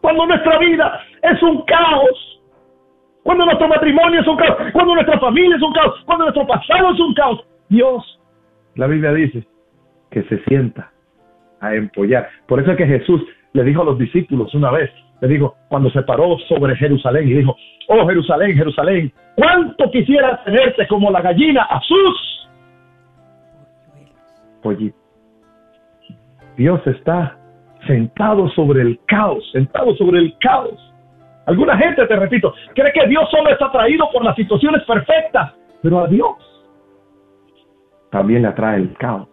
cuando 0.00 0.26
nuestra 0.26 0.58
vida 0.58 1.00
es 1.22 1.42
un 1.42 1.62
caos. 1.62 2.42
Cuando 3.22 3.44
nuestro 3.44 3.66
matrimonio 3.66 4.20
es 4.20 4.26
un 4.28 4.36
caos, 4.36 4.56
cuando 4.72 4.94
nuestra 4.94 5.18
familia 5.18 5.56
es 5.56 5.62
un 5.62 5.72
caos, 5.72 5.94
cuando 6.06 6.24
nuestro 6.26 6.46
pasado 6.46 6.92
es 6.92 7.00
un 7.00 7.14
caos. 7.14 7.44
Dios, 7.68 8.20
la 8.76 8.86
Biblia 8.86 9.12
dice, 9.12 9.44
que 10.10 10.22
se 10.24 10.38
sienta 10.44 10.92
a 11.60 11.74
empollar. 11.74 12.28
Por 12.46 12.60
eso 12.60 12.70
es 12.70 12.76
que 12.76 12.86
Jesús 12.86 13.20
le 13.52 13.64
dijo 13.64 13.82
a 13.82 13.84
los 13.84 13.98
discípulos 13.98 14.54
una 14.54 14.70
vez, 14.70 14.90
le 15.20 15.28
dijo, 15.28 15.56
cuando 15.68 15.90
se 15.90 16.02
paró 16.02 16.36
sobre 16.48 16.76
Jerusalén 16.76 17.28
y 17.28 17.34
dijo, 17.34 17.56
oh 17.88 18.06
Jerusalén, 18.06 18.56
Jerusalén, 18.56 19.12
¿cuánto 19.34 19.90
quisiera 19.90 20.42
tenerte 20.44 20.86
como 20.88 21.10
la 21.10 21.20
gallina 21.20 21.62
a 21.62 21.80
sus 21.80 22.48
pollitos? 24.62 25.00
Dios 26.56 26.80
está 26.86 27.38
sentado 27.86 28.48
sobre 28.50 28.82
el 28.82 28.98
caos, 29.06 29.44
sentado 29.52 29.94
sobre 29.96 30.18
el 30.18 30.36
caos. 30.38 30.74
Alguna 31.46 31.78
gente, 31.78 32.06
te 32.06 32.16
repito, 32.16 32.52
cree 32.74 32.92
que 32.92 33.06
Dios 33.08 33.28
solo 33.30 33.50
está 33.50 33.66
atraído 33.66 34.08
por 34.12 34.24
las 34.24 34.34
situaciones 34.34 34.82
perfectas, 34.84 35.54
pero 35.82 36.00
a 36.00 36.08
Dios 36.08 36.34
también 38.10 38.42
le 38.42 38.48
atrae 38.48 38.78
el 38.78 38.94
caos. 38.94 39.28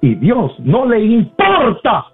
Y 0.00 0.14
Dios 0.14 0.58
no 0.60 0.86
le 0.86 1.00
importa 1.00 2.06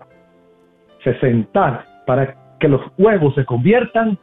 se 1.02 1.18
sentar 1.20 1.84
para 2.06 2.34
que 2.64 2.68
los 2.68 2.80
huevos 2.96 3.34
se 3.34 3.44
conviertan. 3.44 4.16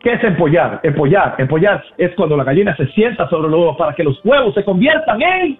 ¿Qué 0.00 0.14
es 0.14 0.24
empollar? 0.24 0.80
Empollar, 0.82 1.34
empollar 1.36 1.84
es 1.98 2.14
cuando 2.14 2.34
la 2.34 2.44
gallina 2.44 2.74
se 2.74 2.86
sienta 2.92 3.28
sobre 3.28 3.50
los 3.50 3.60
huevos 3.60 3.76
para 3.76 3.92
que 3.94 4.04
los 4.04 4.18
huevos 4.24 4.54
se 4.54 4.64
conviertan 4.64 5.20
en, 5.20 5.58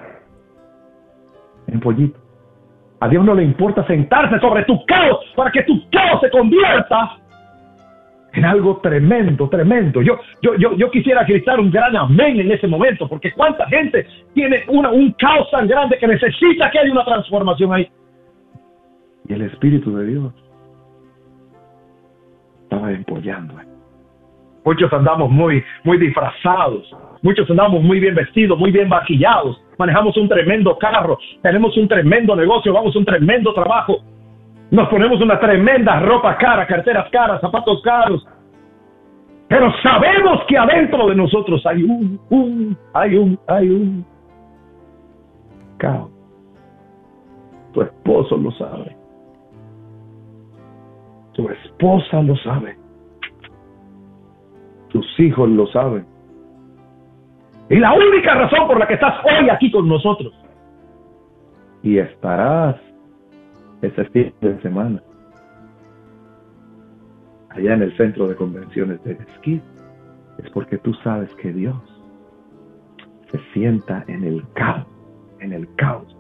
en 1.67 1.81
pollito. 1.81 2.19
A 3.01 3.09
Dios 3.11 3.23
no 3.23 3.35
le 3.35 3.45
importa 3.45 3.87
sentarse 3.87 4.41
sobre 4.41 4.65
tu 4.65 4.83
caos 4.87 5.23
para 5.37 5.51
que 5.51 5.65
tu 5.65 5.75
caos 5.91 6.19
se 6.23 6.31
convierta 6.31 7.19
en 8.33 8.45
algo 8.47 8.79
tremendo, 8.79 9.47
tremendo. 9.51 10.01
Yo, 10.01 10.19
yo, 10.41 10.55
yo, 10.55 10.75
yo 10.77 10.91
quisiera 10.91 11.25
gritar 11.25 11.61
un 11.61 11.71
gran 11.71 11.95
amén 11.95 12.41
en 12.41 12.51
ese 12.51 12.67
momento, 12.67 13.07
porque 13.07 13.33
cuánta 13.33 13.67
gente 13.67 14.07
tiene 14.33 14.65
una, 14.69 14.91
un 14.91 15.13
caos 15.13 15.51
tan 15.51 15.69
grande 15.69 15.99
que 15.99 16.07
necesita 16.07 16.71
que 16.71 16.79
haya 16.79 16.91
una 16.91 17.05
transformación 17.05 17.75
ahí. 17.75 17.87
Y 19.29 19.35
el 19.35 19.43
Espíritu 19.43 19.95
de 19.95 20.07
Dios 20.07 20.48
estaba 22.69 22.93
empollando. 22.93 23.55
Muchos 24.65 24.93
andamos 24.93 25.31
muy, 25.31 25.65
muy 25.85 25.97
disfrazados, 25.97 26.95
muchos 27.23 27.49
andamos 27.49 27.83
muy 27.83 28.01
bien 28.01 28.15
vestidos, 28.15 28.59
muy 28.59 28.71
bien 28.71 28.89
maquillados, 28.89 29.59
manejamos 29.79 30.15
un 30.19 30.29
tremendo 30.29 30.77
carro, 30.77 31.19
tenemos 31.43 31.75
un 31.79 31.89
tremendo 31.89 32.37
negocio, 32.37 32.73
vamos 32.75 32.95
a 32.95 32.99
un 32.99 33.07
tremendo 33.07 33.55
trabajo, 33.55 34.01
nos 34.71 34.89
ponemos 34.89 35.19
una 35.23 35.41
tremenda 35.41 36.01
ropa 36.01 36.37
cara, 36.37 36.67
carteras 36.67 37.09
caras, 37.11 37.41
zapatos 37.41 37.81
caros. 37.83 38.27
Pero 39.49 39.73
sabemos 39.83 40.45
que 40.47 40.59
adentro 40.59 41.09
de 41.09 41.15
nosotros 41.15 41.65
hay 41.65 41.83
un, 41.83 42.21
un, 42.29 42.77
hay 42.93 43.17
un, 43.17 43.39
hay 43.47 43.71
un 43.71 44.05
caos. 45.79 46.11
Tu 47.73 47.81
esposo 47.81 48.37
lo 48.37 48.51
sabe. 48.53 48.98
Tu 51.39 51.49
esposa 51.49 52.21
lo 52.21 52.35
sabe. 52.39 52.77
Tus 54.89 55.07
hijos 55.21 55.49
lo 55.49 55.69
saben. 55.69 56.05
Y 57.71 57.77
la 57.77 57.93
única 57.93 58.35
razón 58.35 58.67
por 58.67 58.77
la 58.77 58.89
que 58.89 58.95
estás 58.95 59.25
hoy 59.25 59.49
aquí 59.49 59.71
con 59.71 59.89
nosotros. 59.89 60.35
Y 61.85 61.99
estarás 61.99 62.75
ese 63.83 64.05
fin 64.07 64.35
de 64.41 64.61
semana 64.63 65.01
allá 67.51 67.75
en 67.75 67.83
el 67.83 67.97
centro 67.97 68.27
de 68.27 68.35
convenciones 68.35 69.01
de 69.05 69.13
Esquí 69.13 69.63
es 70.39 70.51
porque 70.51 70.79
tú 70.79 70.93
sabes 71.05 71.33
que 71.37 71.53
Dios 71.53 71.77
se 73.31 73.39
sienta 73.53 74.05
en 74.09 74.25
el 74.25 74.43
caos, 74.55 74.89
en 75.39 75.53
el 75.53 75.73
caos. 75.77 76.17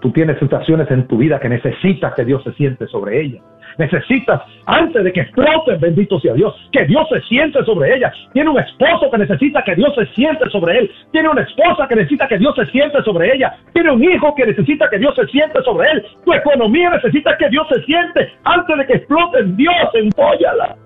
Tú 0.00 0.10
tienes 0.12 0.38
situaciones 0.38 0.90
en 0.90 1.06
tu 1.08 1.18
vida 1.18 1.38
que 1.40 1.50
necesitas 1.50 2.14
que 2.14 2.24
Dios 2.24 2.42
se 2.42 2.54
siente 2.54 2.86
sobre 2.86 3.20
ellas. 3.20 3.44
Necesitas, 3.78 4.40
antes 4.66 5.02
de 5.02 5.12
que 5.12 5.22
exploten, 5.22 5.80
bendito 5.80 6.20
sea 6.20 6.34
Dios, 6.34 6.54
que 6.70 6.84
Dios 6.84 7.08
se 7.08 7.20
siente 7.22 7.64
sobre 7.64 7.96
ella. 7.96 8.12
Tiene 8.32 8.50
un 8.50 8.58
esposo 8.58 9.10
que 9.10 9.18
necesita 9.18 9.62
que 9.64 9.74
Dios 9.74 9.92
se 9.94 10.06
siente 10.14 10.48
sobre 10.50 10.78
él. 10.78 10.90
Tiene 11.10 11.28
una 11.28 11.42
esposa 11.42 11.88
que 11.88 11.96
necesita 11.96 12.28
que 12.28 12.38
Dios 12.38 12.54
se 12.54 12.66
siente 12.66 13.02
sobre 13.02 13.34
ella. 13.34 13.56
Tiene 13.72 13.90
un 13.90 14.02
hijo 14.02 14.34
que 14.34 14.46
necesita 14.46 14.88
que 14.88 14.98
Dios 14.98 15.14
se 15.16 15.26
siente 15.26 15.60
sobre 15.62 15.90
él. 15.90 16.06
Tu 16.24 16.32
economía 16.32 16.90
necesita 16.90 17.36
que 17.36 17.48
Dios 17.48 17.66
se 17.68 17.82
siente. 17.82 18.32
Antes 18.44 18.78
de 18.78 18.86
que 18.86 18.92
exploten, 18.94 19.56
Dios 19.56 19.74
empóllala. 19.94 20.76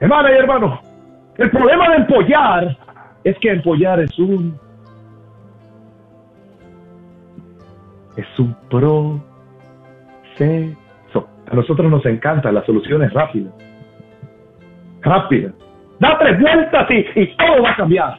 Hermana 0.00 0.32
y 0.32 0.34
hermano, 0.34 0.80
el 1.38 1.50
problema 1.50 1.88
de 1.90 1.96
empollar 1.96 2.76
es 3.22 3.38
que 3.38 3.50
empollar 3.50 4.00
es 4.00 4.18
un 4.18 4.58
es 8.16 8.38
un 8.38 8.54
pro 8.68 9.33
a 10.40 11.54
nosotros 11.54 11.90
nos 11.90 12.04
encantan 12.06 12.54
las 12.54 12.64
soluciones 12.66 13.12
rápidas. 13.12 13.52
Rápidas. 15.02 15.54
Da 16.00 16.18
tres 16.18 16.40
vueltas 16.40 16.90
y, 16.90 17.20
y 17.20 17.36
todo 17.36 17.62
va 17.62 17.70
a 17.70 17.76
cambiar. 17.76 18.18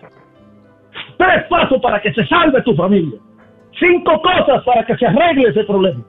Tres 1.17 1.43
pasos 1.49 1.81
para 1.81 2.01
que 2.01 2.13
se 2.13 2.25
salve 2.27 2.61
tu 2.61 2.75
familia. 2.75 3.19
Cinco 3.79 4.21
cosas 4.21 4.63
para 4.63 4.85
que 4.85 4.95
se 4.97 5.05
arregle 5.05 5.49
ese 5.49 5.63
problema. 5.65 6.03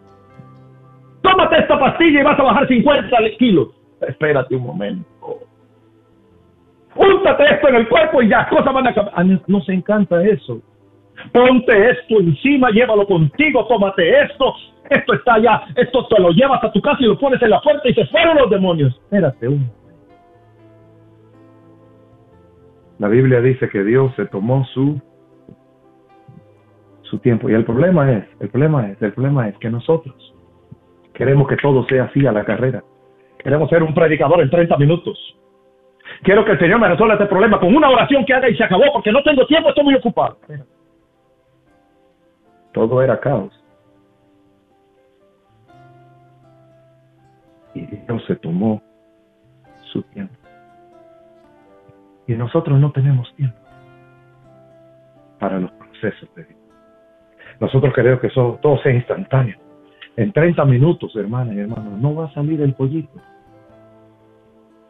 Tómate 1.22 1.58
esta 1.58 1.78
pastilla 1.78 2.20
y 2.20 2.24
vas 2.24 2.38
a 2.38 2.42
bajar 2.42 2.68
50 2.68 3.16
kilos. 3.38 3.68
Espérate 4.00 4.54
un 4.54 4.66
momento. 4.66 5.08
Úntate 6.94 7.44
esto 7.54 7.68
en 7.68 7.74
el 7.76 7.88
cuerpo 7.88 8.22
y 8.22 8.28
ya 8.28 8.48
cosas 8.48 8.72
van 8.72 8.86
a 8.86 8.94
cambiar. 8.94 9.14
Ah, 9.18 9.24
nos 9.46 9.68
encanta 9.68 10.22
eso. 10.22 10.60
Ponte 11.32 11.90
esto 11.90 12.20
encima, 12.20 12.70
llévalo 12.70 13.06
contigo, 13.06 13.66
tómate 13.66 14.22
esto, 14.22 14.54
esto 14.90 15.14
está 15.14 15.34
allá, 15.34 15.62
esto 15.74 16.06
te 16.06 16.20
lo 16.20 16.30
llevas 16.30 16.62
a 16.62 16.72
tu 16.72 16.80
casa 16.80 16.98
y 17.00 17.06
lo 17.06 17.18
pones 17.18 17.40
en 17.42 17.50
la 17.50 17.60
puerta 17.60 17.88
y 17.88 17.94
se 17.94 18.06
fueron 18.06 18.36
los 18.36 18.50
demonios. 18.50 18.94
Espérate 19.04 19.48
un 19.48 19.70
La 22.98 23.08
Biblia 23.08 23.40
dice 23.40 23.68
que 23.68 23.84
Dios 23.84 24.12
se 24.16 24.26
tomó 24.26 24.64
su 24.66 25.00
su 27.02 27.18
tiempo 27.18 27.48
y 27.48 27.54
el 27.54 27.64
problema 27.64 28.10
es, 28.10 28.24
el 28.40 28.48
problema 28.48 28.88
es, 28.88 29.00
el 29.00 29.12
problema 29.12 29.48
es 29.48 29.56
que 29.58 29.70
nosotros 29.70 30.34
queremos 31.14 31.46
que 31.48 31.56
todo 31.56 31.86
sea 31.86 32.04
así 32.04 32.26
a 32.26 32.32
la 32.32 32.44
carrera. 32.44 32.82
Queremos 33.38 33.70
ser 33.70 33.82
un 33.82 33.94
predicador 33.94 34.40
en 34.40 34.50
30 34.50 34.76
minutos. 34.76 35.16
Quiero 36.22 36.44
que 36.44 36.52
el 36.52 36.58
Señor 36.58 36.80
me 36.80 36.88
resuelva 36.88 37.14
este 37.14 37.26
problema 37.26 37.60
con 37.60 37.74
una 37.74 37.88
oración 37.88 38.24
que 38.24 38.34
haga 38.34 38.48
y 38.48 38.56
se 38.56 38.64
acabó 38.64 38.84
porque 38.92 39.12
no 39.12 39.22
tengo 39.22 39.46
tiempo, 39.46 39.68
estoy 39.68 39.84
muy 39.84 39.94
ocupado. 39.94 40.36
Todo 42.72 43.02
era 43.02 43.18
caos. 43.20 43.52
Y 47.76 47.86
Dios 47.86 48.24
se 48.26 48.36
tomó 48.36 48.82
su 49.92 50.02
tiempo. 50.02 50.34
Y 52.26 52.34
nosotros 52.34 52.80
no 52.80 52.90
tenemos 52.90 53.32
tiempo 53.36 53.56
para 55.38 55.60
los 55.60 55.70
procesos 55.72 56.34
de 56.34 56.44
Dios. 56.44 56.58
Nosotros 57.60 57.94
queremos 57.94 58.20
que 58.20 58.28
eso, 58.28 58.58
todo 58.62 58.78
sea 58.78 58.92
instantáneo. 58.92 59.56
En 60.16 60.32
30 60.32 60.64
minutos, 60.64 61.14
hermana 61.14 61.52
y 61.52 61.60
hermano, 61.60 61.96
no 61.98 62.14
va 62.14 62.26
a 62.26 62.32
salir 62.32 62.60
el 62.62 62.74
pollito. 62.74 63.20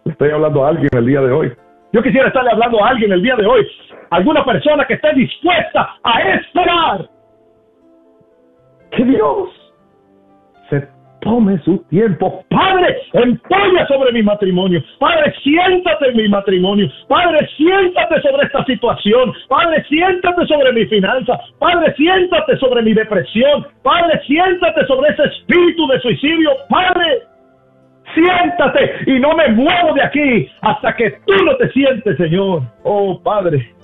Estoy 0.05 0.31
hablando 0.31 0.65
a 0.65 0.69
alguien 0.69 0.89
el 0.93 1.07
día 1.07 1.21
de 1.21 1.33
hoy. 1.33 1.53
Yo 1.93 2.03
quisiera 2.03 2.29
estarle 2.29 2.53
hablando 2.53 2.83
a 2.83 2.91
alguien 2.91 3.11
el 3.11 3.23
día 3.23 3.35
de 3.37 3.47
hoy. 3.47 3.67
Alguna 4.11 4.45
persona 4.45 4.87
que 4.87 4.95
esté 4.95 5.13
dispuesta 5.15 5.97
a 6.05 6.21
esperar 6.35 7.11
que 8.93 9.05
Dios 9.05 9.49
se 10.71 10.96
tome 11.27 11.59
su 11.65 11.79
tiempo. 11.91 12.45
Padre, 12.49 12.97
empolla 13.13 13.87
sobre 13.89 14.13
mi 14.13 14.23
matrimonio. 14.23 14.81
Padre, 15.01 15.35
siéntate 15.43 16.11
en 16.11 16.17
mi 16.17 16.29
matrimonio. 16.29 16.89
Padre, 17.09 17.49
siéntate 17.57 18.23
sobre 18.23 18.47
esta 18.47 18.65
situación. 18.65 19.33
Padre, 19.49 19.85
siéntate 19.89 20.47
sobre 20.47 20.73
mi 20.73 20.87
finanza. 20.87 21.39
Padre, 21.59 21.93
siéntate 21.97 22.57
sobre 22.59 22.83
mi 22.83 22.95
depresión. 22.95 23.67
Padre, 23.83 24.21
siéntate 24.27 24.87
sobre 24.87 25.11
ese 25.11 25.25
espíritu 25.25 25.87
de 25.89 26.01
suicidio. 26.01 26.51
Padre, 26.71 27.23
siéntate 28.15 29.11
y 29.11 29.19
no 29.19 29.35
me 29.35 29.49
muevo 29.49 29.95
de 29.95 30.03
aquí 30.03 30.49
hasta 30.63 30.95
que 30.95 31.11
tú 31.27 31.45
no 31.45 31.57
te 31.57 31.69
sientes, 31.73 32.17
Señor. 32.17 32.63
Oh, 32.85 33.21
Padre. 33.21 33.75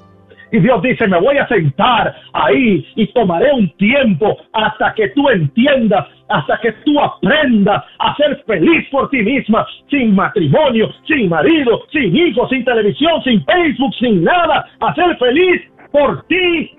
Y 0.53 0.61
Dios 0.61 0.83
dice, 0.83 1.09
me 1.09 1.19
voy 1.19 1.39
a 1.39 1.49
sentar 1.49 2.15
ahí 2.35 2.87
y 2.95 3.07
tomaré 3.15 3.51
un 3.55 3.75
tiempo 3.79 4.37
hasta 4.53 4.93
que 4.93 5.09
tú 5.09 5.27
entiendas, 5.31 6.07
hasta 6.29 6.61
que 6.61 6.73
tú 6.85 7.01
aprendas 7.01 7.83
a 7.99 8.15
ser 8.17 8.43
feliz 8.47 8.87
por 8.91 9.09
ti 9.09 9.23
misma, 9.23 9.67
sin 9.89 10.15
matrimonio, 10.15 10.91
sin 11.07 11.31
marido, 11.31 11.81
sin 11.91 12.15
hijos, 12.15 12.51
sin 12.51 12.67
televisión, 12.67 13.23
sin 13.25 13.43
Facebook, 13.47 13.95
sin 13.99 14.23
nada, 14.23 14.67
a 14.81 14.95
ser 14.95 15.17
feliz 15.17 15.63
por 15.91 16.23
ti 16.25 16.71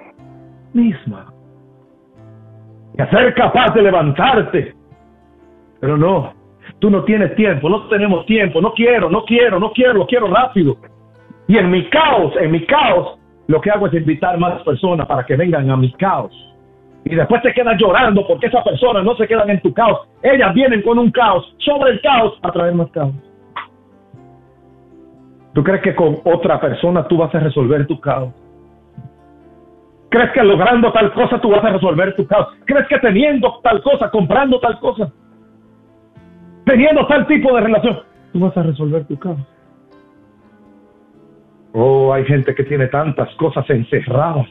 misma. 0.73 1.33
Y 2.95 3.01
a 3.01 3.09
ser 3.09 3.33
capaz 3.33 3.73
de 3.73 3.81
levantarte. 3.81 4.75
Pero 5.81 5.97
no, 5.97 6.31
tú 6.77 6.91
no 6.91 7.03
tienes 7.05 7.36
tiempo, 7.36 7.69
no 7.69 7.88
tenemos 7.88 8.23
tiempo, 8.27 8.62
no 8.62 8.71
quiero, 8.73 9.09
no 9.09 9.25
quiero, 9.25 9.59
no 9.59 9.71
quiero, 9.71 9.93
lo 9.93 10.05
quiero 10.05 10.27
rápido. 10.27 10.77
Y 11.47 11.57
en 11.57 11.71
mi 11.71 11.89
caos, 11.89 12.33
en 12.39 12.51
mi 12.51 12.63
caos, 12.67 13.17
lo 13.47 13.62
que 13.62 13.71
hago 13.71 13.88
es 13.88 13.93
invitar 13.93 14.38
más 14.38 14.62
personas 14.63 15.06
para 15.08 15.25
que 15.25 15.36
vengan 15.36 15.69
a 15.69 15.77
mi 15.77 15.91
caos. 15.93 16.32
Y 17.06 17.15
después 17.15 17.41
te 17.41 17.53
quedas 17.53 17.75
llorando 17.77 18.25
porque 18.25 18.47
esas 18.47 18.63
personas 18.63 19.03
no 19.03 19.15
se 19.15 19.27
quedan 19.27 19.49
en 19.49 19.62
tu 19.62 19.73
caos. 19.73 20.08
Ellas 20.21 20.53
vienen 20.53 20.82
con 20.82 20.97
un 20.97 21.12
caos 21.12 21.53
sobre 21.58 21.91
el 21.91 22.01
caos 22.01 22.39
a 22.41 22.51
traer 22.51 22.73
más 22.73 22.89
caos. 22.91 23.13
¿Tú 25.53 25.63
crees 25.63 25.82
que 25.82 25.93
con 25.93 26.19
otra 26.23 26.60
persona 26.60 27.08
tú 27.08 27.17
vas 27.17 27.34
a 27.36 27.39
resolver 27.39 27.86
tu 27.86 27.99
caos? 27.99 28.34
¿Crees 30.10 30.32
que 30.32 30.43
logrando 30.43 30.91
tal 30.91 31.12
cosa 31.13 31.39
tú 31.41 31.49
vas 31.49 31.63
a 31.63 31.71
resolver 31.71 32.15
tu 32.15 32.25
caos? 32.25 32.47
¿Crees 32.65 32.88
que 32.88 32.99
teniendo 32.99 33.60
tal 33.62 33.82
cosa, 33.82 34.10
comprando 34.10 34.60
tal 34.60 34.79
cosa, 34.79 35.12
teniendo 36.65 37.06
tal 37.08 37.27
tipo 37.27 37.53
de 37.56 37.62
relación, 37.62 37.99
tú 38.32 38.39
vas 38.39 38.56
a 38.56 38.63
resolver 38.63 39.06
tu 39.06 39.17
caos? 39.19 39.39
Oh, 41.73 42.13
hay 42.13 42.23
gente 42.25 42.53
que 42.53 42.63
tiene 42.63 42.88
tantas 42.88 43.33
cosas 43.36 43.67
encerradas. 43.69 44.47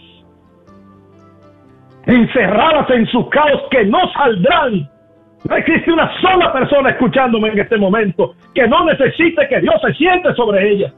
Encerradas 2.04 2.90
en 2.90 3.06
su 3.06 3.28
caos 3.30 3.62
que 3.70 3.84
no 3.84 4.00
saldrán. 4.12 4.90
No 5.48 5.56
existe 5.56 5.92
una 5.92 6.10
sola 6.20 6.52
persona 6.52 6.90
escuchándome 6.90 7.48
en 7.48 7.60
este 7.60 7.78
momento 7.78 8.34
que 8.54 8.66
no 8.66 8.84
necesite 8.84 9.48
que 9.48 9.60
Dios 9.60 9.74
se 9.86 9.94
siente 9.94 10.34
sobre 10.34 10.68
ella. 10.68 10.92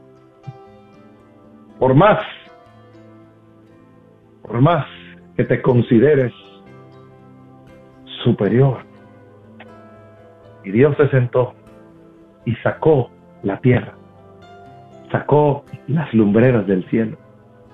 Por 1.79 1.93
más, 1.93 2.19
por 4.41 4.61
más 4.61 4.85
que 5.35 5.43
te 5.43 5.61
consideres 5.61 6.33
superior. 8.23 8.79
Y 10.63 10.71
Dios 10.71 10.97
se 10.97 11.07
sentó 11.09 11.53
y 12.45 12.55
sacó 12.57 13.11
la 13.43 13.57
tierra 13.59 13.93
sacó 15.15 15.63
las 15.87 16.13
lumbreras 16.13 16.67
del 16.67 16.83
cielo, 16.89 17.17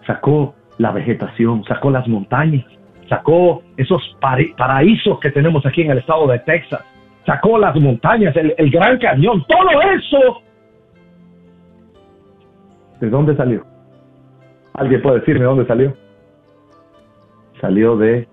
sacó 0.05 0.53
la 0.77 0.91
vegetación, 0.91 1.63
sacó 1.63 1.89
las 1.89 2.07
montañas, 2.07 2.65
sacó 3.09 3.63
esos 3.77 4.15
paraísos 4.19 5.19
que 5.19 5.31
tenemos 5.31 5.65
aquí 5.65 5.81
en 5.81 5.91
el 5.91 5.97
estado 5.97 6.27
de 6.27 6.37
Texas, 6.39 6.81
sacó 7.25 7.57
las 7.57 7.75
montañas, 7.75 8.35
el, 8.35 8.53
el 8.57 8.69
Gran 8.69 8.99
Cañón, 8.99 9.43
todo 9.47 9.81
eso. 9.81 10.41
¿De 12.99 13.09
dónde 13.09 13.35
salió? 13.35 13.65
¿Alguien 14.75 15.01
puede 15.01 15.19
decirme 15.19 15.45
dónde 15.45 15.65
salió? 15.65 15.95
Salió 17.59 17.97
de 17.97 18.27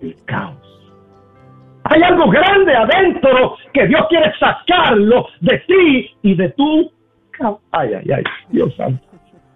el 0.00 0.16
caos. 0.24 0.56
Hay 1.84 2.00
algo 2.02 2.30
grande 2.30 2.74
adentro 2.74 3.56
que 3.74 3.86
Dios 3.86 4.06
quiere 4.08 4.32
sacarlo 4.40 5.26
de 5.40 5.58
ti 5.66 6.10
y 6.22 6.34
de 6.34 6.48
tu 6.50 6.90
Ay, 7.72 7.94
ay, 7.94 8.12
ay, 8.12 8.24
Dios 8.50 8.74
santo. 8.76 9.04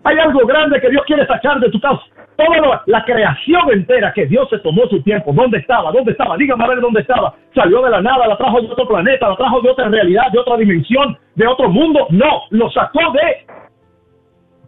Hay 0.05 0.17
algo 0.19 0.47
grande 0.47 0.81
que 0.81 0.91
Dios 0.91 1.05
quiere 1.07 1.27
sacar 1.27 1.61
de 1.61 1.71
tu 1.71 1.81
casa. 1.81 2.03
Toda 2.37 2.83
la 2.87 3.05
creación 3.05 3.71
entera 3.73 4.13
que 4.13 4.27
Dios 4.27 4.49
se 4.49 4.59
tomó 4.61 4.87
su 4.87 5.03
tiempo. 5.03 5.33
¿Dónde 5.33 5.59
estaba? 5.59 5.91
¿Dónde 5.91 6.13
estaba? 6.13 6.37
Dígame 6.37 6.65
a 6.65 6.69
ver 6.69 6.81
dónde 6.81 7.01
estaba. 7.01 7.35
Salió 7.55 7.83
de 7.83 7.91
la 7.91 8.01
nada, 8.01 8.29
la 8.29 8.37
trajo 8.37 8.61
de 8.61 8.69
otro 8.69 8.87
planeta, 8.87 9.29
la 9.29 9.37
trajo 9.37 9.61
de 9.61 9.71
otra 9.71 9.89
realidad, 9.89 10.31
de 10.33 10.39
otra 10.39 10.57
dimensión, 10.57 11.19
de 11.35 11.47
otro 11.47 11.69
mundo. 11.69 12.07
No, 12.11 12.43
lo 12.51 12.71
sacó 12.71 13.01
de. 13.13 13.45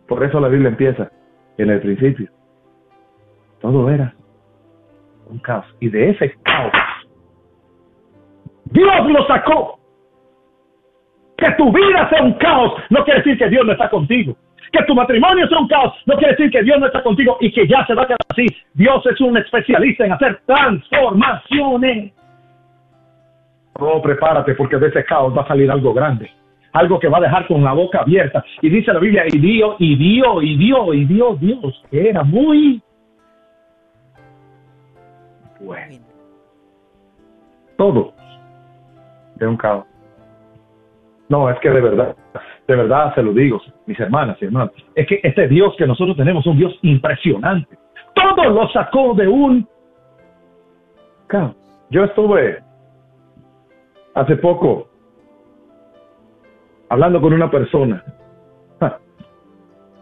Por 0.08 0.24
eso 0.24 0.40
la 0.40 0.48
Biblia 0.48 0.68
empieza 0.68 1.10
en 1.58 1.70
el 1.70 1.80
principio. 1.80 2.28
Todo 3.60 3.88
era 3.88 4.14
un 5.28 5.38
caos. 5.38 5.66
Y 5.78 5.88
de 5.88 6.10
ese 6.10 6.34
caos, 6.42 6.72
Dios 8.64 9.06
lo 9.06 9.26
sacó 9.26 9.79
que 11.40 11.50
tu 11.52 11.72
vida 11.72 12.08
sea 12.10 12.22
un 12.22 12.34
caos 12.34 12.74
no 12.90 13.02
quiere 13.04 13.20
decir 13.20 13.38
que 13.38 13.48
Dios 13.48 13.64
no 13.64 13.72
está 13.72 13.88
contigo. 13.88 14.36
Que 14.70 14.84
tu 14.84 14.94
matrimonio 14.94 15.48
sea 15.48 15.58
un 15.58 15.66
caos 15.66 15.94
no 16.06 16.14
quiere 16.16 16.34
decir 16.34 16.50
que 16.50 16.62
Dios 16.62 16.78
no 16.78 16.86
está 16.86 17.02
contigo 17.02 17.36
y 17.40 17.50
que 17.50 17.66
ya 17.66 17.84
se 17.86 17.94
va 17.94 18.02
a 18.02 18.06
quedar 18.06 18.18
así. 18.28 18.46
Dios 18.74 19.04
es 19.06 19.20
un 19.20 19.36
especialista 19.36 20.04
en 20.04 20.12
hacer 20.12 20.40
transformaciones. 20.46 22.12
Oh, 23.74 24.00
prepárate 24.02 24.54
porque 24.54 24.76
de 24.76 24.88
ese 24.88 25.04
caos 25.04 25.36
va 25.36 25.42
a 25.42 25.48
salir 25.48 25.70
algo 25.70 25.92
grande. 25.92 26.30
Algo 26.72 27.00
que 27.00 27.08
va 27.08 27.18
a 27.18 27.22
dejar 27.22 27.48
con 27.48 27.64
la 27.64 27.72
boca 27.72 28.00
abierta. 28.00 28.44
Y 28.60 28.68
dice 28.68 28.92
la 28.92 29.00
Biblia, 29.00 29.24
y 29.26 29.38
Dios, 29.38 29.74
y 29.80 29.96
Dios, 29.96 30.42
y 30.42 30.56
Dios, 30.56 30.94
y 30.94 31.04
Dios, 31.04 31.40
Dios, 31.40 31.84
que 31.90 32.10
era 32.10 32.22
muy 32.22 32.80
bueno. 35.58 36.04
Todo 37.76 38.12
de 39.36 39.46
un 39.46 39.56
caos. 39.56 39.89
No, 41.30 41.48
es 41.48 41.58
que 41.60 41.70
de 41.70 41.80
verdad, 41.80 42.16
de 42.66 42.76
verdad 42.76 43.14
se 43.14 43.22
lo 43.22 43.32
digo, 43.32 43.60
mis 43.86 43.98
hermanas 44.00 44.36
y 44.40 44.46
hermanos, 44.46 44.72
es 44.96 45.06
que 45.06 45.20
este 45.22 45.46
Dios 45.46 45.72
que 45.78 45.86
nosotros 45.86 46.16
tenemos 46.16 46.44
es 46.44 46.50
un 46.50 46.58
Dios 46.58 46.76
impresionante. 46.82 47.78
Todo 48.14 48.50
lo 48.50 48.68
sacó 48.70 49.14
de 49.14 49.28
un. 49.28 49.66
Yo 51.90 52.04
estuve 52.04 52.60
hace 54.14 54.36
poco 54.36 54.88
hablando 56.88 57.20
con 57.20 57.32
una 57.32 57.48
persona 57.48 58.04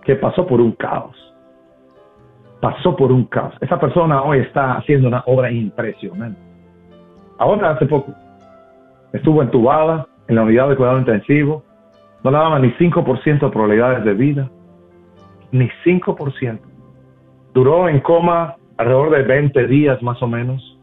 que 0.03 0.17
pasó 0.17 0.47
por 0.47 0.63
un 0.63 0.73
caos. 0.73 1.15
Pasó 2.63 2.97
por 2.97 3.13
un 3.13 3.25
caos. 3.25 3.55
Esa 3.61 3.79
persona 3.79 4.23
hoy 4.23 4.39
está 4.39 4.79
haciendo 4.79 5.09
una 5.09 5.23
obra 5.27 5.51
impresionante. 5.51 6.41
Ahora 7.37 7.73
hace 7.73 7.85
poco 7.85 8.15
estuvo 9.13 9.43
entubada 9.43 10.07
en 10.29 10.37
la 10.37 10.43
unidad 10.43 10.69
de 10.69 10.77
cuidado 10.77 10.99
intensivo, 10.99 11.65
no 12.23 12.31
le 12.31 12.37
daban 12.37 12.63
ni 12.63 12.71
5% 12.73 13.41
de 13.41 13.51
probabilidades 13.51 14.05
de 14.05 14.15
vida, 14.15 14.51
ni 15.51 15.69
5%. 15.85 16.61
Duró 17.55 17.89
en 17.89 18.01
coma 18.01 18.57
alrededor 18.77 19.11
de 19.11 19.23
20 19.23 19.67
días 19.67 20.03
más 20.03 20.23
o 20.23 20.29
menos, 20.29 20.79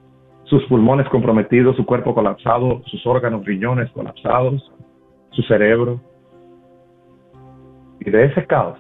sus 0.46 0.64
pulmones 0.66 1.08
comprometidos, 1.10 1.76
su 1.76 1.86
cuerpo 1.86 2.14
colapsado, 2.14 2.82
sus 2.86 3.06
órganos 3.06 3.46
riñones 3.46 3.90
colapsados, 3.92 4.72
su 5.32 5.42
cerebro. 5.44 6.00
Y 8.00 8.10
de 8.10 8.26
ese 8.26 8.46
caos, 8.46 8.80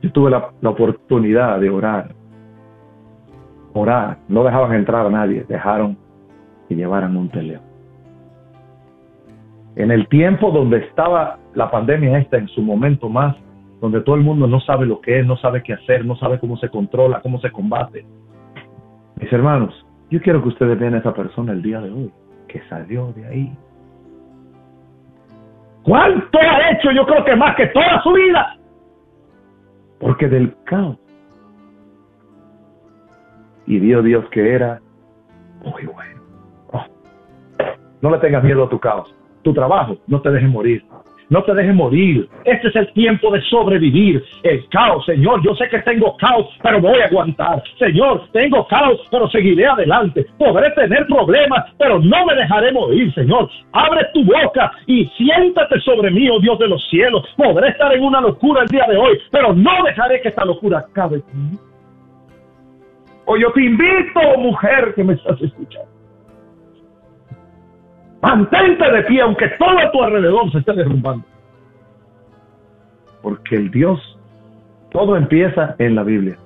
yo 0.00 0.12
tuve 0.12 0.30
la, 0.30 0.50
la 0.60 0.70
oportunidad 0.70 1.58
de 1.60 1.70
orar. 1.70 2.14
Orar, 3.74 4.18
no 4.28 4.44
dejaban 4.44 4.74
entrar 4.74 5.06
a 5.06 5.10
nadie, 5.10 5.44
dejaron 5.48 5.96
llevaran 6.74 7.16
un 7.16 7.28
teléfono. 7.28 7.70
En 9.76 9.90
el 9.90 10.06
tiempo 10.08 10.50
donde 10.50 10.78
estaba 10.78 11.38
la 11.54 11.70
pandemia 11.70 12.18
esta, 12.18 12.36
en 12.36 12.48
su 12.48 12.62
momento 12.62 13.08
más, 13.08 13.36
donde 13.80 14.00
todo 14.02 14.16
el 14.16 14.22
mundo 14.22 14.46
no 14.46 14.60
sabe 14.60 14.86
lo 14.86 15.00
que 15.00 15.20
es, 15.20 15.26
no 15.26 15.36
sabe 15.38 15.62
qué 15.62 15.72
hacer, 15.72 16.04
no 16.04 16.14
sabe 16.16 16.38
cómo 16.38 16.56
se 16.58 16.68
controla, 16.68 17.20
cómo 17.20 17.40
se 17.40 17.50
combate. 17.50 18.04
Mis 19.16 19.32
hermanos, 19.32 19.74
yo 20.10 20.20
quiero 20.20 20.42
que 20.42 20.48
ustedes 20.48 20.78
vean 20.78 20.94
a 20.94 20.98
esa 20.98 21.14
persona 21.14 21.52
el 21.52 21.62
día 21.62 21.80
de 21.80 21.90
hoy, 21.90 22.12
que 22.48 22.60
salió 22.68 23.12
de 23.12 23.26
ahí. 23.26 23.56
¿Cuánto 25.82 26.38
ha 26.38 26.70
hecho? 26.70 26.92
Yo 26.92 27.04
creo 27.06 27.24
que 27.24 27.34
más 27.34 27.56
que 27.56 27.66
toda 27.68 28.02
su 28.02 28.12
vida. 28.12 28.56
Porque 29.98 30.28
del 30.28 30.54
caos. 30.64 30.98
Y 33.66 33.78
vio 33.78 34.02
Dios 34.02 34.28
que 34.30 34.54
era 34.54 34.80
muy 35.64 35.86
bueno. 35.86 36.11
No 38.02 38.10
le 38.10 38.18
tengas 38.18 38.42
miedo 38.42 38.64
a 38.64 38.68
tu 38.68 38.80
caos. 38.80 39.14
Tu 39.42 39.54
trabajo, 39.54 39.96
no 40.08 40.20
te 40.20 40.30
dejes 40.30 40.50
morir. 40.50 40.82
no 41.30 41.42
te 41.44 41.54
dejes 41.54 41.74
morir. 41.74 42.28
Este 42.44 42.68
es 42.68 42.76
el 42.76 42.92
tiempo 42.92 43.30
de 43.30 43.40
sobrevivir. 43.42 44.22
El 44.42 44.68
caos, 44.68 45.06
Señor, 45.06 45.40
yo 45.42 45.54
sé 45.54 45.66
que 45.68 45.78
tengo 45.78 46.14
caos, 46.18 46.46
pero 46.62 46.80
voy 46.80 47.00
a 47.00 47.06
aguantar. 47.06 47.62
Señor, 47.78 48.28
tengo 48.32 48.66
caos, 48.66 49.00
pero 49.10 49.26
seguiré 49.30 49.66
adelante. 49.66 50.26
Podré 50.36 50.70
tener 50.72 51.06
problemas, 51.06 51.72
pero 51.78 52.00
no 52.00 52.26
me 52.26 52.34
dejaré 52.34 52.72
morir, 52.72 53.14
Señor. 53.14 53.48
Abre 53.72 54.04
tu 54.12 54.24
boca 54.24 54.72
y 54.86 55.06
siéntate 55.16 55.80
sobre 55.80 56.10
mí, 56.10 56.28
oh 56.28 56.40
Dios 56.40 56.58
de 56.58 56.68
los 56.68 56.86
cielos. 56.90 57.24
Podré 57.36 57.68
estar 57.68 57.94
en 57.94 58.02
una 58.02 58.20
locura 58.20 58.62
el 58.62 58.68
día 58.68 58.84
de 58.90 58.96
hoy, 58.96 59.18
pero 59.30 59.54
no 59.54 59.84
dejaré 59.84 60.20
que 60.20 60.28
esta 60.28 60.44
locura 60.44 60.80
acabe 60.80 61.22
O 63.24 63.36
yo 63.38 63.50
te 63.52 63.64
invito, 63.64 64.20
mujer 64.38 64.92
que 64.94 65.04
me 65.04 65.14
estás 65.14 65.40
escuchando 65.40 65.91
Mantente 68.22 68.88
de 68.88 69.02
pie 69.02 69.20
aunque 69.20 69.48
todo 69.58 69.78
a 69.78 69.90
tu 69.90 70.02
alrededor 70.02 70.50
se 70.52 70.58
esté 70.58 70.72
derrumbando. 70.72 71.26
Porque 73.20 73.56
el 73.56 73.70
Dios, 73.70 74.00
todo 74.92 75.16
empieza 75.16 75.74
en 75.78 75.96
la 75.96 76.04
Biblia. 76.04 76.36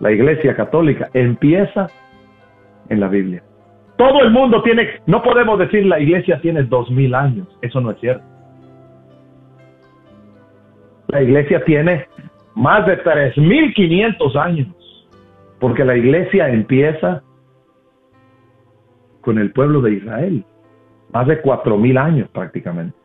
La 0.00 0.10
iglesia 0.10 0.56
católica 0.56 1.10
empieza 1.12 1.88
en 2.88 3.00
la 3.00 3.08
Biblia. 3.08 3.42
Todo 3.96 4.22
el 4.22 4.30
mundo 4.30 4.62
tiene, 4.62 5.00
no 5.06 5.22
podemos 5.22 5.58
decir 5.58 5.84
la 5.86 6.00
iglesia 6.00 6.40
tiene 6.40 6.62
dos 6.64 6.90
mil 6.90 7.14
años, 7.14 7.46
eso 7.60 7.80
no 7.80 7.90
es 7.90 8.00
cierto. 8.00 8.24
La 11.08 11.22
iglesia 11.22 11.64
tiene 11.64 12.06
más 12.54 12.86
de 12.86 12.96
tres 12.96 13.36
mil 13.36 13.72
quinientos 13.74 14.34
años, 14.36 14.68
porque 15.60 15.84
la 15.84 15.96
iglesia 15.96 16.48
empieza 16.48 17.22
con 19.20 19.38
el 19.38 19.52
pueblo 19.52 19.80
de 19.80 19.92
Israel 19.92 20.44
más 21.14 21.28
de 21.28 21.40
cuatro 21.40 21.78
mil 21.78 21.96
años 21.96 22.28
prácticamente. 22.30 22.96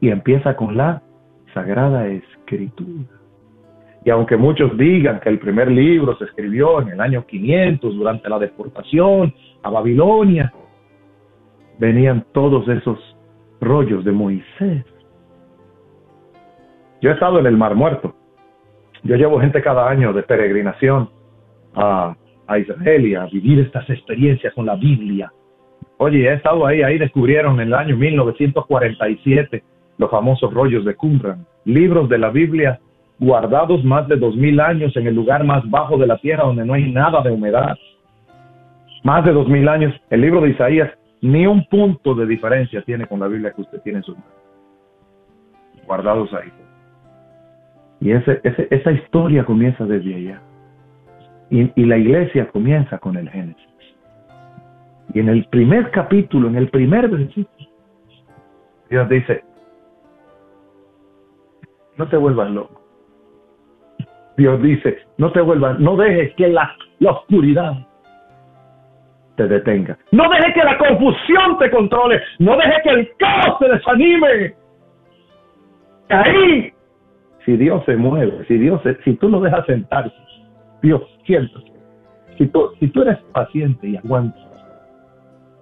Y 0.00 0.10
empieza 0.10 0.56
con 0.56 0.76
la 0.76 1.00
Sagrada 1.54 2.08
Escritura. 2.08 3.08
Y 4.04 4.10
aunque 4.10 4.36
muchos 4.36 4.76
digan 4.76 5.20
que 5.20 5.28
el 5.28 5.38
primer 5.38 5.70
libro 5.70 6.16
se 6.18 6.24
escribió 6.24 6.82
en 6.82 6.88
el 6.88 7.00
año 7.00 7.24
500 7.24 7.94
durante 7.94 8.28
la 8.28 8.40
deportación 8.40 9.32
a 9.62 9.70
Babilonia, 9.70 10.52
venían 11.78 12.26
todos 12.32 12.68
esos 12.68 12.98
rollos 13.60 14.04
de 14.04 14.10
Moisés. 14.10 14.84
Yo 17.00 17.10
he 17.10 17.12
estado 17.12 17.38
en 17.38 17.46
el 17.46 17.56
Mar 17.56 17.76
Muerto. 17.76 18.16
Yo 19.04 19.14
llevo 19.14 19.40
gente 19.40 19.62
cada 19.62 19.88
año 19.88 20.12
de 20.12 20.24
peregrinación 20.24 21.10
a, 21.76 22.16
a 22.48 22.58
Israel 22.58 23.06
y 23.06 23.14
a 23.14 23.26
vivir 23.26 23.60
estas 23.60 23.88
experiencias 23.88 24.52
con 24.54 24.66
la 24.66 24.74
Biblia 24.74 25.32
Oye, 26.02 26.28
he 26.28 26.32
estado 26.32 26.66
ahí, 26.66 26.82
ahí 26.82 26.98
descubrieron 26.98 27.60
en 27.60 27.68
el 27.68 27.74
año 27.74 27.96
1947 27.96 29.62
los 29.98 30.10
famosos 30.10 30.52
rollos 30.52 30.84
de 30.84 30.96
Qumran, 30.96 31.46
libros 31.64 32.08
de 32.08 32.18
la 32.18 32.30
Biblia 32.30 32.80
guardados 33.20 33.84
más 33.84 34.08
de 34.08 34.16
dos 34.16 34.34
mil 34.34 34.58
años 34.58 34.96
en 34.96 35.06
el 35.06 35.14
lugar 35.14 35.44
más 35.44 35.62
bajo 35.70 35.96
de 35.96 36.08
la 36.08 36.18
tierra 36.18 36.42
donde 36.42 36.64
no 36.64 36.74
hay 36.74 36.90
nada 36.90 37.22
de 37.22 37.30
humedad. 37.30 37.78
Más 39.04 39.24
de 39.24 39.32
dos 39.32 39.46
mil 39.46 39.68
años, 39.68 39.94
el 40.10 40.22
libro 40.22 40.40
de 40.40 40.50
Isaías 40.50 40.90
ni 41.20 41.46
un 41.46 41.64
punto 41.66 42.16
de 42.16 42.26
diferencia 42.26 42.82
tiene 42.82 43.06
con 43.06 43.20
la 43.20 43.28
Biblia 43.28 43.52
que 43.54 43.60
usted 43.60 43.80
tiene 43.82 43.98
en 43.98 44.04
su 44.04 44.12
mano. 44.16 44.26
Guardados 45.86 46.34
ahí. 46.34 46.50
Y 48.00 48.10
esa 48.10 48.90
historia 48.90 49.44
comienza 49.44 49.84
desde 49.84 50.16
allá. 50.16 50.42
Y, 51.48 51.70
y 51.80 51.84
la 51.84 51.96
iglesia 51.96 52.48
comienza 52.48 52.98
con 52.98 53.16
el 53.16 53.30
Génesis. 53.30 53.71
Y 55.14 55.20
en 55.20 55.28
el 55.28 55.44
primer 55.46 55.90
capítulo, 55.90 56.48
en 56.48 56.56
el 56.56 56.68
primer 56.68 57.08
versículo, 57.08 57.68
Dios 58.88 59.08
dice, 59.08 59.44
no 61.96 62.08
te 62.08 62.16
vuelvas 62.16 62.50
loco. 62.50 62.80
Dios 64.36 64.62
dice, 64.62 64.98
no 65.18 65.30
te 65.32 65.40
vuelvas, 65.40 65.78
no 65.78 65.96
dejes 65.96 66.34
que 66.34 66.48
la, 66.48 66.74
oscuridad 67.04 67.74
te 69.36 69.46
detenga. 69.46 69.98
No 70.10 70.28
dejes 70.30 70.54
que 70.54 70.64
la 70.64 70.78
confusión 70.78 71.58
te 71.58 71.70
controle. 71.70 72.20
No 72.38 72.56
dejes 72.56 72.82
que 72.82 72.90
el 72.90 73.10
caos 73.18 73.58
te 73.58 73.68
desanime. 73.68 74.54
Ahí, 76.08 76.72
si 77.44 77.56
Dios 77.56 77.82
se 77.86 77.96
mueve, 77.96 78.44
si 78.46 78.58
Dios, 78.58 78.80
si 79.04 79.14
tú 79.14 79.28
lo 79.28 79.40
dejas 79.40 79.64
sentarse, 79.66 80.14
Dios 80.82 81.02
siéntate. 81.24 81.72
Si 82.38 82.46
tú, 82.46 82.70
si 82.78 82.88
tú 82.88 83.02
eres 83.02 83.18
paciente 83.32 83.88
y 83.88 83.96
aguantas, 83.96 84.51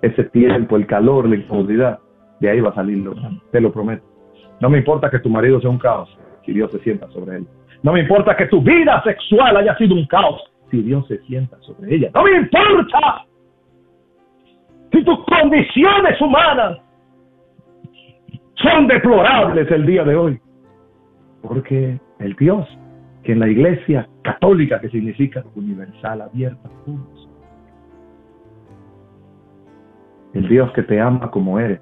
ese 0.03 0.25
tiempo, 0.25 0.77
el 0.77 0.87
calor, 0.87 1.29
la 1.29 1.37
incomodidad, 1.37 2.01
de 2.41 2.51
ahí 2.51 2.61
va 2.61 2.71
a 2.71 2.75
salir 2.75 2.99
lo 2.99 3.15
te 3.51 3.61
lo 3.61 3.73
prometo. 3.73 4.05
No 4.61 4.69
me 4.71 4.79
importa 4.79 5.11
que 5.11 5.19
tu 5.19 5.29
marido 5.29 5.61
sea 5.61 5.71
un 5.71 5.79
caos, 5.79 6.09
si 6.45 6.53
Dios 6.53 6.71
se 6.73 6.79
sienta 6.81 7.09
sobre 7.11 7.39
él. 7.39 7.47
No 7.83 7.93
me 7.93 8.01
importa 8.01 8.37
que 8.37 8.47
tu 8.47 8.61
vida 8.61 9.03
sexual 9.03 9.57
haya 9.57 9.77
sido 9.77 9.95
un 9.95 10.07
caos, 10.07 10.43
si 10.71 10.83
Dios 10.83 11.07
se 11.09 11.19
sienta 11.23 11.57
sobre 11.61 11.95
ella. 11.95 12.11
No 12.15 12.25
me 12.25 12.37
importa 12.37 13.25
si 14.93 15.05
tus 15.05 15.19
condiciones 15.25 16.21
humanas 16.21 16.79
son 18.57 18.87
deplorables 18.87 19.71
el 19.71 19.87
día 19.87 20.05
de 20.05 20.17
hoy. 20.17 20.41
Porque 21.43 21.99
el 22.19 22.35
Dios 22.37 22.67
que 23.23 23.33
en 23.33 23.41
la 23.41 23.49
iglesia 23.49 24.09
católica, 24.23 24.81
que 24.81 24.89
significa 24.89 25.45
universal, 25.55 26.23
abierta, 26.23 26.69
juntos, 26.85 27.20
el 30.35 30.49
Dios 30.49 30.71
que 30.73 30.83
te 30.83 31.01
ama 31.01 31.31
como 31.31 31.59
eres, 31.59 31.81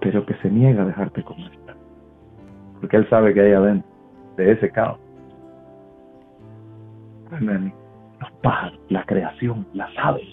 pero 0.00 0.24
que 0.26 0.34
se 0.34 0.50
niega 0.50 0.82
a 0.82 0.86
dejarte 0.86 1.22
como 1.22 1.46
estás, 1.46 1.76
porque 2.80 2.96
Él 2.96 3.08
sabe 3.08 3.32
que 3.32 3.40
hay 3.40 3.52
adentro 3.52 3.88
de 4.36 4.52
ese 4.52 4.70
caos. 4.70 4.98
Los 7.30 8.30
pájaros, 8.42 8.78
la 8.90 9.04
creación, 9.04 9.66
las 9.72 9.90
aves, 9.98 10.28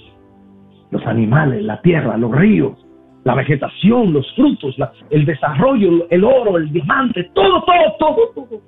los 0.92 1.06
animales, 1.08 1.64
la 1.64 1.82
tierra, 1.82 2.16
los 2.18 2.32
ríos, 2.32 2.86
la 3.24 3.36
vegetación, 3.36 4.14
los 4.14 4.26
frutos, 4.36 4.76
el 5.10 5.26
desarrollo, 5.26 6.08
el 6.10 6.24
oro, 6.24 6.58
el 6.58 6.72
diamante, 6.72 7.30
todo, 7.34 7.64
todo, 7.64 7.96
todo, 7.98 8.30
todo. 8.36 8.62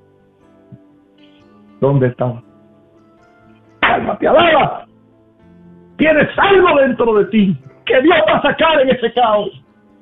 ¿Dónde 1.80 2.08
estaba? 2.08 2.42
Alma, 3.82 4.18
te 4.18 4.28
alaba. 4.28 4.86
Tienes 5.98 6.30
algo 6.38 6.80
dentro 6.80 7.14
de 7.16 7.26
ti 7.26 7.58
que 7.86 8.02
Dios 8.02 8.18
va 8.28 8.38
a 8.38 8.42
sacar 8.42 8.82
en 8.82 8.90
ese 8.90 9.14
caos. 9.14 9.50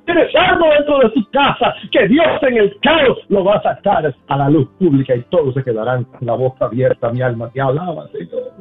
Tienes 0.05 0.33
algo 0.35 0.69
dentro 0.69 0.99
de 0.99 1.09
tu 1.09 1.29
casa 1.31 1.75
que 1.91 2.07
Dios 2.07 2.27
en 2.41 2.57
el 2.57 2.79
caos 2.81 3.17
lo 3.29 3.43
va 3.43 3.55
a 3.55 3.61
sacar 3.61 4.13
a 4.27 4.37
la 4.37 4.49
luz 4.49 4.67
pública 4.79 5.15
y 5.15 5.21
todos 5.23 5.53
se 5.53 5.63
quedarán 5.63 6.05
con 6.05 6.25
la 6.25 6.33
boca 6.33 6.65
abierta. 6.65 7.11
Mi 7.11 7.21
alma 7.21 7.49
te 7.49 7.61
alaba, 7.61 8.07
Señor. 8.09 8.51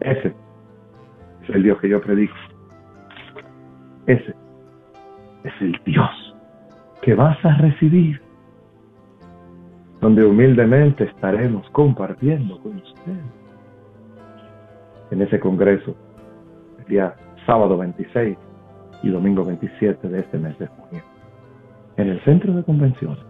Ese 0.00 0.34
es 1.42 1.54
el 1.54 1.62
Dios 1.62 1.80
que 1.80 1.88
yo 1.88 2.00
predico. 2.00 2.34
Ese 4.06 4.34
es 5.44 5.52
el 5.60 5.80
Dios 5.84 6.36
que 7.02 7.14
vas 7.14 7.42
a 7.44 7.56
recibir, 7.56 8.20
donde 10.00 10.24
humildemente 10.24 11.04
estaremos 11.04 11.68
compartiendo 11.70 12.60
con 12.60 12.76
ustedes 12.76 13.41
en 15.12 15.20
ese 15.20 15.38
congreso 15.38 15.94
el 16.78 16.84
día 16.86 17.14
sábado 17.44 17.76
26 17.76 18.36
y 19.02 19.08
domingo 19.10 19.44
27 19.44 20.08
de 20.08 20.20
este 20.20 20.38
mes 20.38 20.58
de 20.58 20.66
junio, 20.66 21.04
en 21.98 22.08
el 22.08 22.24
centro 22.24 22.54
de 22.54 22.64
convenciones 22.64 23.22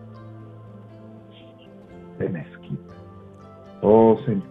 de 2.18 2.28
Mezquita. 2.28 2.95
Oh 3.80 4.16
Señor. 4.24 4.47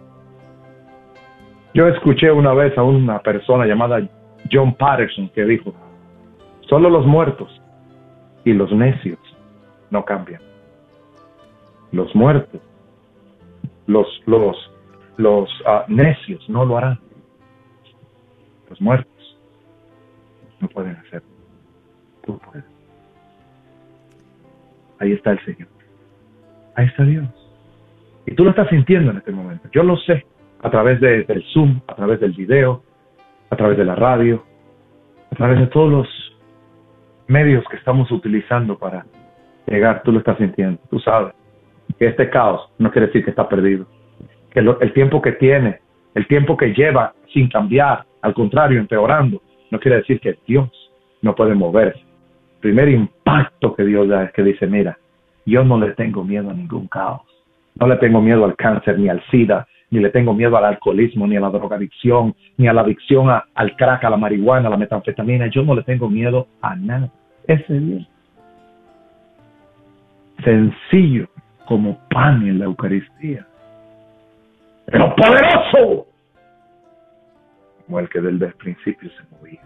Yo 1.72 1.88
escuché 1.88 2.30
una 2.30 2.52
vez 2.52 2.76
a 2.76 2.82
una 2.82 3.18
persona 3.20 3.64
llamada 3.64 4.06
John 4.52 4.74
Patterson 4.74 5.30
que 5.30 5.44
dijo, 5.44 5.72
solo 6.68 6.90
los 6.90 7.06
muertos 7.06 7.62
y 8.44 8.52
los 8.52 8.70
necios 8.72 9.18
no 9.90 10.04
cambian. 10.04 10.42
Los 11.92 12.14
muertos, 12.14 12.60
los, 13.86 14.06
los, 14.26 14.70
los 15.16 15.48
ah, 15.66 15.86
necios 15.88 16.46
no 16.50 16.66
lo 16.66 16.76
harán 16.76 17.01
muertos 18.80 19.12
no 20.62 20.68
pueden 20.68 20.96
hacer. 20.96 21.22
Tú 22.24 22.38
puedes. 22.38 22.64
Ahí 25.00 25.12
está 25.12 25.32
el 25.32 25.44
Señor. 25.44 25.68
Ahí 26.76 26.86
está 26.86 27.02
Dios. 27.02 27.26
Y 28.26 28.34
tú 28.34 28.44
lo 28.44 28.50
estás 28.50 28.68
sintiendo 28.68 29.10
en 29.10 29.18
este 29.18 29.32
momento. 29.32 29.68
Yo 29.72 29.82
lo 29.82 29.96
sé 29.96 30.24
a 30.62 30.70
través 30.70 31.00
de, 31.00 31.24
del 31.24 31.42
Zoom, 31.52 31.80
a 31.88 31.94
través 31.96 32.20
del 32.20 32.32
video, 32.32 32.84
a 33.50 33.56
través 33.56 33.76
de 33.76 33.84
la 33.84 33.96
radio, 33.96 34.44
a 35.32 35.34
través 35.34 35.58
de 35.58 35.66
todos 35.66 35.90
los 35.90 36.08
medios 37.26 37.64
que 37.68 37.76
estamos 37.76 38.10
utilizando 38.12 38.78
para 38.78 39.04
llegar. 39.66 40.02
Tú 40.04 40.12
lo 40.12 40.20
estás 40.20 40.38
sintiendo. 40.38 40.80
Tú 40.88 41.00
sabes 41.00 41.34
que 41.98 42.06
este 42.06 42.30
caos 42.30 42.72
no 42.78 42.92
quiere 42.92 43.08
decir 43.08 43.24
que 43.24 43.30
está 43.30 43.48
perdido. 43.48 43.86
Que 44.52 44.60
el 44.60 44.92
tiempo 44.92 45.20
que 45.20 45.32
tiene, 45.32 45.80
el 46.14 46.26
tiempo 46.28 46.56
que 46.56 46.72
lleva 46.72 47.14
sin 47.32 47.48
cambiar, 47.48 48.04
al 48.22 48.34
contrario, 48.34 48.80
empeorando, 48.80 49.42
no 49.70 49.78
quiere 49.78 49.98
decir 49.98 50.20
que 50.20 50.38
Dios 50.46 50.70
no 51.20 51.34
puede 51.34 51.54
moverse 51.54 52.12
primer 52.62 52.88
impacto 52.88 53.74
que 53.74 53.84
Dios 53.84 54.08
da 54.08 54.24
es 54.24 54.32
que 54.32 54.42
dice, 54.42 54.66
mira, 54.66 54.96
yo 55.44 55.64
no 55.64 55.78
le 55.78 55.90
tengo 55.90 56.24
miedo 56.24 56.48
a 56.48 56.54
ningún 56.54 56.86
caos. 56.86 57.22
No 57.74 57.86
le 57.86 57.96
tengo 57.96 58.22
miedo 58.22 58.44
al 58.44 58.56
cáncer, 58.56 58.98
ni 58.98 59.08
al 59.08 59.22
SIDA, 59.30 59.66
ni 59.90 60.00
le 60.00 60.10
tengo 60.10 60.32
miedo 60.32 60.56
al 60.56 60.64
alcoholismo, 60.64 61.26
ni 61.26 61.36
a 61.36 61.40
la 61.40 61.50
drogadicción, 61.50 62.34
ni 62.56 62.68
a 62.68 62.72
la 62.72 62.82
adicción 62.82 63.28
al 63.30 63.76
crack, 63.76 64.04
a 64.04 64.10
la 64.10 64.16
marihuana, 64.16 64.68
a 64.68 64.70
la 64.70 64.76
metanfetamina. 64.76 65.48
Yo 65.48 65.62
no 65.62 65.74
le 65.74 65.82
tengo 65.82 66.08
miedo 66.08 66.46
a 66.62 66.76
nada. 66.76 67.10
Ese 67.46 67.78
Dios. 67.78 68.08
Sencillo 70.44 71.28
como 71.66 71.98
pan 72.10 72.46
en 72.46 72.58
la 72.58 72.66
Eucaristía. 72.66 73.46
Pero 74.86 75.14
poderoso 75.16 76.06
como 77.86 77.98
el 78.00 78.08
que 78.08 78.20
desde 78.20 78.46
el 78.46 78.54
principio 78.54 79.10
se 79.10 79.36
movía. 79.36 79.60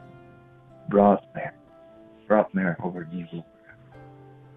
Brought 0.89 1.23
there, 1.35 2.77
over 2.83 3.07
you, 3.11 3.45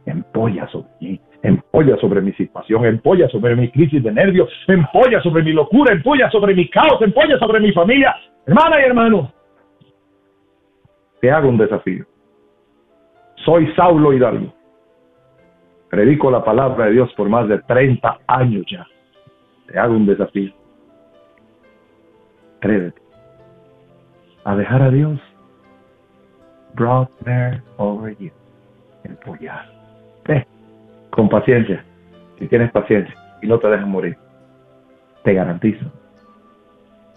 Empolla 0.06 0.68
sobre 0.70 0.90
mí, 1.02 1.22
empolla 1.44 1.98
sobre 1.98 2.22
mi 2.22 2.34
situación, 2.34 2.86
empolla 2.86 3.28
sobre 3.30 3.56
mi 3.56 3.70
crisis 3.70 4.02
de 4.02 4.12
nervios, 4.12 4.50
empolla 4.68 5.22
sobre 5.22 5.44
mi 5.44 5.52
locura, 5.52 5.94
empolla 5.94 6.30
sobre 6.32 6.56
mi 6.56 6.68
caos, 6.70 7.02
empolla 7.02 7.38
sobre 7.38 7.60
mi 7.60 7.72
familia. 7.74 8.16
Hermana 8.48 8.80
y 8.80 8.86
hermano, 8.86 9.32
te 11.22 11.30
hago 11.30 11.50
un 11.50 11.58
desafío. 11.58 12.06
Soy 13.46 13.72
Saulo 13.76 14.14
Hidalgo. 14.14 14.54
Predico 15.90 16.32
la 16.32 16.44
palabra 16.44 16.86
de 16.86 16.92
Dios 16.92 17.14
por 17.14 17.30
más 17.30 17.48
de 17.48 17.60
30 17.60 18.20
años 18.28 18.66
ya. 18.70 18.88
Te 19.68 19.78
hago 19.78 19.96
un 19.96 20.06
desafío. 20.06 20.54
Créete 22.62 23.09
a 24.44 24.56
dejar 24.56 24.82
a 24.82 24.90
Dios 24.90 25.20
brought 26.76 27.10
there 27.24 27.62
over 27.78 28.16
you. 28.18 28.32
Empollar. 29.04 29.66
Ve, 30.26 30.46
con 31.10 31.30
paciencia. 31.30 31.84
Si 32.38 32.48
tienes 32.48 32.72
paciencia 32.72 33.14
y 33.42 33.48
no 33.48 33.60
te 33.60 33.68
dejas 33.68 33.88
morir, 33.88 34.18
te 35.24 35.34
garantizo 35.34 35.86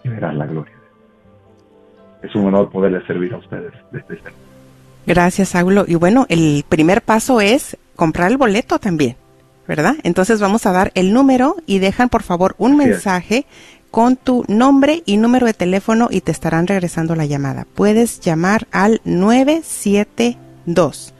que 0.01 0.09
verás 0.09 0.35
la 0.35 0.45
gloria. 0.45 0.73
Es 2.21 2.33
un 2.35 2.45
honor 2.47 2.69
poderles 2.69 3.05
servir 3.05 3.33
a 3.33 3.37
ustedes 3.37 3.73
desde 3.91 4.15
este 4.15 4.31
Gracias, 5.05 5.49
Saulo. 5.49 5.83
Y 5.87 5.95
bueno, 5.95 6.25
el 6.29 6.63
primer 6.67 7.01
paso 7.01 7.41
es 7.41 7.77
comprar 7.95 8.31
el 8.31 8.37
boleto 8.37 8.79
también, 8.79 9.17
¿verdad? 9.67 9.95
Entonces 10.03 10.39
vamos 10.39 10.65
a 10.65 10.71
dar 10.71 10.91
el 10.95 11.13
número 11.13 11.57
y 11.65 11.79
dejan 11.79 12.07
por 12.07 12.23
favor 12.23 12.55
un 12.57 12.77
mensaje 12.77 13.45
con 13.93 14.15
tu 14.15 14.43
nombre 14.47 15.03
y 15.05 15.17
número 15.17 15.45
de 15.45 15.53
teléfono 15.53 16.07
y 16.09 16.21
te 16.21 16.31
estarán 16.31 16.65
regresando 16.65 17.15
la 17.15 17.27
llamada. 17.27 17.67
Puedes 17.75 18.21
llamar 18.21 18.67
al 18.71 19.01
972 19.03 21.13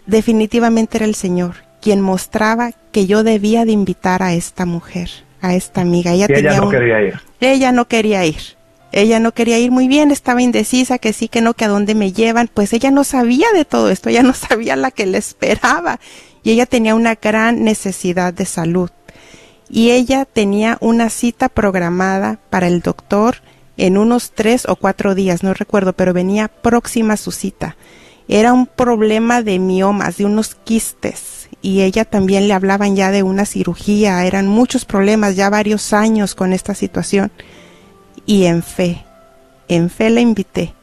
definitivamente 0.06 0.98
era 0.98 1.06
el 1.06 1.14
Señor 1.14 1.67
quien 1.80 2.00
mostraba 2.00 2.72
que 2.92 3.06
yo 3.06 3.22
debía 3.24 3.64
de 3.64 3.72
invitar 3.72 4.22
a 4.22 4.34
esta 4.34 4.66
mujer, 4.66 5.10
a 5.40 5.54
esta 5.54 5.80
amiga. 5.80 6.12
Ella, 6.12 6.26
ella 6.28 6.60
no 6.60 6.68
quería 6.68 7.02
ir. 7.02 7.20
Ella 7.40 7.72
no 7.72 7.88
quería 7.88 8.24
ir 8.24 8.58
ella 8.92 9.20
no 9.20 9.32
quería 9.32 9.58
ir 9.58 9.70
muy 9.70 9.86
bien, 9.86 10.10
estaba 10.10 10.40
indecisa, 10.40 10.98
que 10.98 11.12
sí, 11.12 11.28
que 11.28 11.40
no, 11.40 11.54
que 11.54 11.66
a 11.66 11.68
dónde 11.68 11.94
me 11.94 12.12
llevan. 12.12 12.48
Pues 12.52 12.72
ella 12.72 12.90
no 12.90 13.04
sabía 13.04 13.48
de 13.52 13.64
todo 13.64 13.90
esto, 13.90 14.08
ella 14.08 14.22
no 14.22 14.34
sabía 14.34 14.76
la 14.76 14.90
que 14.90 15.06
le 15.06 15.18
esperaba. 15.18 16.00
Y 16.42 16.52
ella 16.52 16.66
tenía 16.66 16.94
una 16.94 17.16
gran 17.16 17.64
necesidad 17.64 18.32
de 18.32 18.46
salud. 18.46 18.90
Y 19.68 19.90
ella 19.90 20.24
tenía 20.24 20.78
una 20.80 21.10
cita 21.10 21.50
programada 21.50 22.38
para 22.48 22.68
el 22.68 22.80
doctor 22.80 23.42
en 23.76 23.98
unos 23.98 24.32
tres 24.32 24.66
o 24.66 24.76
cuatro 24.76 25.14
días, 25.14 25.42
no 25.42 25.52
recuerdo, 25.52 25.92
pero 25.92 26.14
venía 26.14 26.48
próxima 26.48 27.16
su 27.16 27.30
cita. 27.30 27.76
Era 28.26 28.52
un 28.52 28.66
problema 28.66 29.42
de 29.42 29.58
miomas, 29.58 30.16
de 30.16 30.24
unos 30.24 30.54
quistes. 30.54 31.37
Y 31.60 31.82
ella 31.82 32.04
también 32.04 32.46
le 32.46 32.54
hablaban 32.54 32.94
ya 32.94 33.10
de 33.10 33.22
una 33.22 33.44
cirugía, 33.44 34.24
eran 34.24 34.46
muchos 34.46 34.84
problemas, 34.84 35.36
ya 35.36 35.50
varios 35.50 35.92
años 35.92 36.34
con 36.34 36.52
esta 36.52 36.74
situación 36.74 37.32
y 38.28 38.44
en 38.44 38.62
fe, 38.62 39.04
en 39.68 39.88
fe 39.88 40.10
la 40.10 40.20
invité. 40.20 40.74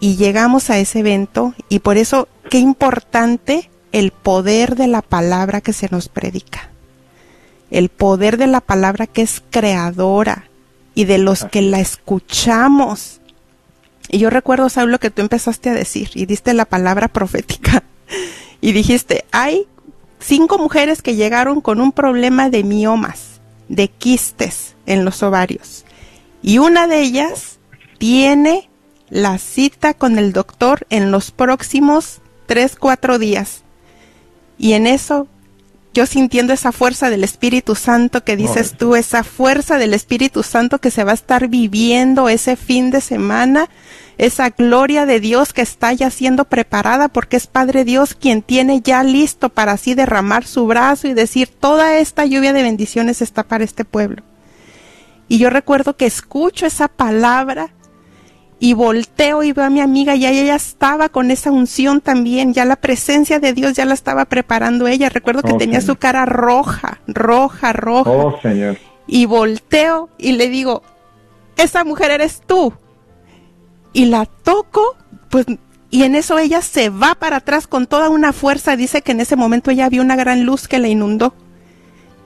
Y 0.00 0.16
llegamos 0.16 0.70
a 0.70 0.78
ese 0.78 1.00
evento 1.00 1.54
y 1.68 1.80
por 1.80 1.98
eso 1.98 2.28
qué 2.50 2.58
importante 2.58 3.70
el 3.92 4.10
poder 4.10 4.74
de 4.74 4.86
la 4.86 5.02
palabra 5.02 5.60
que 5.60 5.74
se 5.74 5.88
nos 5.90 6.08
predica. 6.08 6.70
El 7.70 7.90
poder 7.90 8.38
de 8.38 8.46
la 8.46 8.62
palabra 8.62 9.06
que 9.06 9.22
es 9.22 9.42
creadora 9.50 10.48
y 10.94 11.04
de 11.04 11.18
los 11.18 11.44
que 11.44 11.60
la 11.60 11.80
escuchamos. 11.80 13.20
Y 14.08 14.18
yo 14.18 14.30
recuerdo, 14.30 14.70
Saulo, 14.70 14.98
que 14.98 15.10
tú 15.10 15.20
empezaste 15.20 15.68
a 15.68 15.74
decir 15.74 16.10
y 16.14 16.24
diste 16.24 16.54
la 16.54 16.64
palabra 16.64 17.08
profética. 17.12 17.82
Y 18.60 18.72
dijiste, 18.72 19.24
hay 19.32 19.66
cinco 20.18 20.58
mujeres 20.58 21.02
que 21.02 21.16
llegaron 21.16 21.60
con 21.60 21.80
un 21.80 21.92
problema 21.92 22.50
de 22.50 22.64
miomas, 22.64 23.40
de 23.68 23.88
quistes 23.88 24.76
en 24.86 25.04
los 25.04 25.22
ovarios 25.24 25.84
Y 26.42 26.58
una 26.58 26.86
de 26.86 27.00
ellas 27.00 27.58
tiene 27.98 28.68
la 29.08 29.38
cita 29.38 29.94
con 29.94 30.18
el 30.18 30.32
doctor 30.32 30.86
en 30.90 31.10
los 31.10 31.30
próximos 31.30 32.20
tres, 32.46 32.76
cuatro 32.76 33.18
días. 33.18 33.62
Y 34.58 34.72
en 34.72 34.86
eso, 34.86 35.28
yo 35.94 36.06
sintiendo 36.06 36.52
esa 36.52 36.72
fuerza 36.72 37.10
del 37.10 37.24
Espíritu 37.24 37.74
Santo 37.74 38.24
que 38.24 38.36
dices 38.36 38.76
tú, 38.76 38.96
esa 38.96 39.22
fuerza 39.22 39.78
del 39.78 39.94
Espíritu 39.94 40.42
Santo 40.42 40.78
que 40.78 40.90
se 40.90 41.04
va 41.04 41.12
a 41.12 41.14
estar 41.14 41.48
viviendo 41.48 42.28
ese 42.28 42.56
fin 42.56 42.90
de 42.90 43.00
semana, 43.00 43.68
esa 44.18 44.50
gloria 44.50 45.04
de 45.06 45.20
Dios 45.20 45.52
que 45.52 45.60
está 45.62 45.92
ya 45.92 46.10
siendo 46.10 46.44
preparada 46.46 47.08
porque 47.08 47.36
es 47.36 47.46
Padre 47.46 47.84
Dios 47.84 48.14
quien 48.14 48.42
tiene 48.42 48.80
ya 48.80 49.02
listo 49.02 49.48
para 49.50 49.72
así 49.72 49.94
derramar 49.94 50.44
su 50.46 50.66
brazo 50.66 51.06
y 51.08 51.14
decir, 51.14 51.48
toda 51.48 51.98
esta 51.98 52.24
lluvia 52.24 52.52
de 52.52 52.62
bendiciones 52.62 53.20
está 53.20 53.42
para 53.42 53.64
este 53.64 53.84
pueblo. 53.84 54.22
Y 55.28 55.38
yo 55.38 55.50
recuerdo 55.50 55.96
que 55.96 56.06
escucho 56.06 56.66
esa 56.66 56.88
palabra 56.88 57.70
y 58.58 58.72
volteo 58.72 59.42
y 59.42 59.52
veo 59.52 59.66
a 59.66 59.70
mi 59.70 59.80
amiga 59.80 60.14
y 60.14 60.24
ella 60.24 60.44
ya 60.44 60.54
estaba 60.54 61.10
con 61.10 61.30
esa 61.30 61.50
unción 61.50 62.00
también, 62.00 62.54
ya 62.54 62.64
la 62.64 62.76
presencia 62.76 63.38
de 63.38 63.52
Dios 63.52 63.74
ya 63.74 63.84
la 63.84 63.92
estaba 63.92 64.24
preparando 64.24 64.86
ella. 64.86 65.10
Recuerdo 65.10 65.42
que 65.42 65.52
Oh, 65.52 65.58
tenía 65.58 65.80
Señor. 65.82 65.96
su 65.96 66.00
cara 66.00 66.24
roja, 66.24 67.00
roja, 67.06 67.72
roja. 67.74 68.10
Oh, 68.10 68.40
Señor. 68.40 68.78
Y 69.06 69.26
volteo 69.26 70.08
y 70.16 70.32
le 70.32 70.48
digo, 70.48 70.82
esa 71.58 71.84
mujer 71.84 72.10
eres 72.12 72.40
tú. 72.46 72.72
Y 73.96 74.04
la 74.06 74.26
toco, 74.26 74.94
pues, 75.30 75.46
y 75.90 76.02
en 76.02 76.14
eso 76.14 76.38
ella 76.38 76.60
se 76.60 76.90
va 76.90 77.14
para 77.14 77.36
atrás 77.36 77.66
con 77.66 77.86
toda 77.86 78.10
una 78.10 78.34
fuerza. 78.34 78.76
Dice 78.76 79.00
que 79.00 79.12
en 79.12 79.20
ese 79.20 79.36
momento 79.36 79.70
ella 79.70 79.88
vio 79.88 80.02
una 80.02 80.16
gran 80.16 80.44
luz 80.44 80.68
que 80.68 80.78
la 80.78 80.88
inundó. 80.88 81.32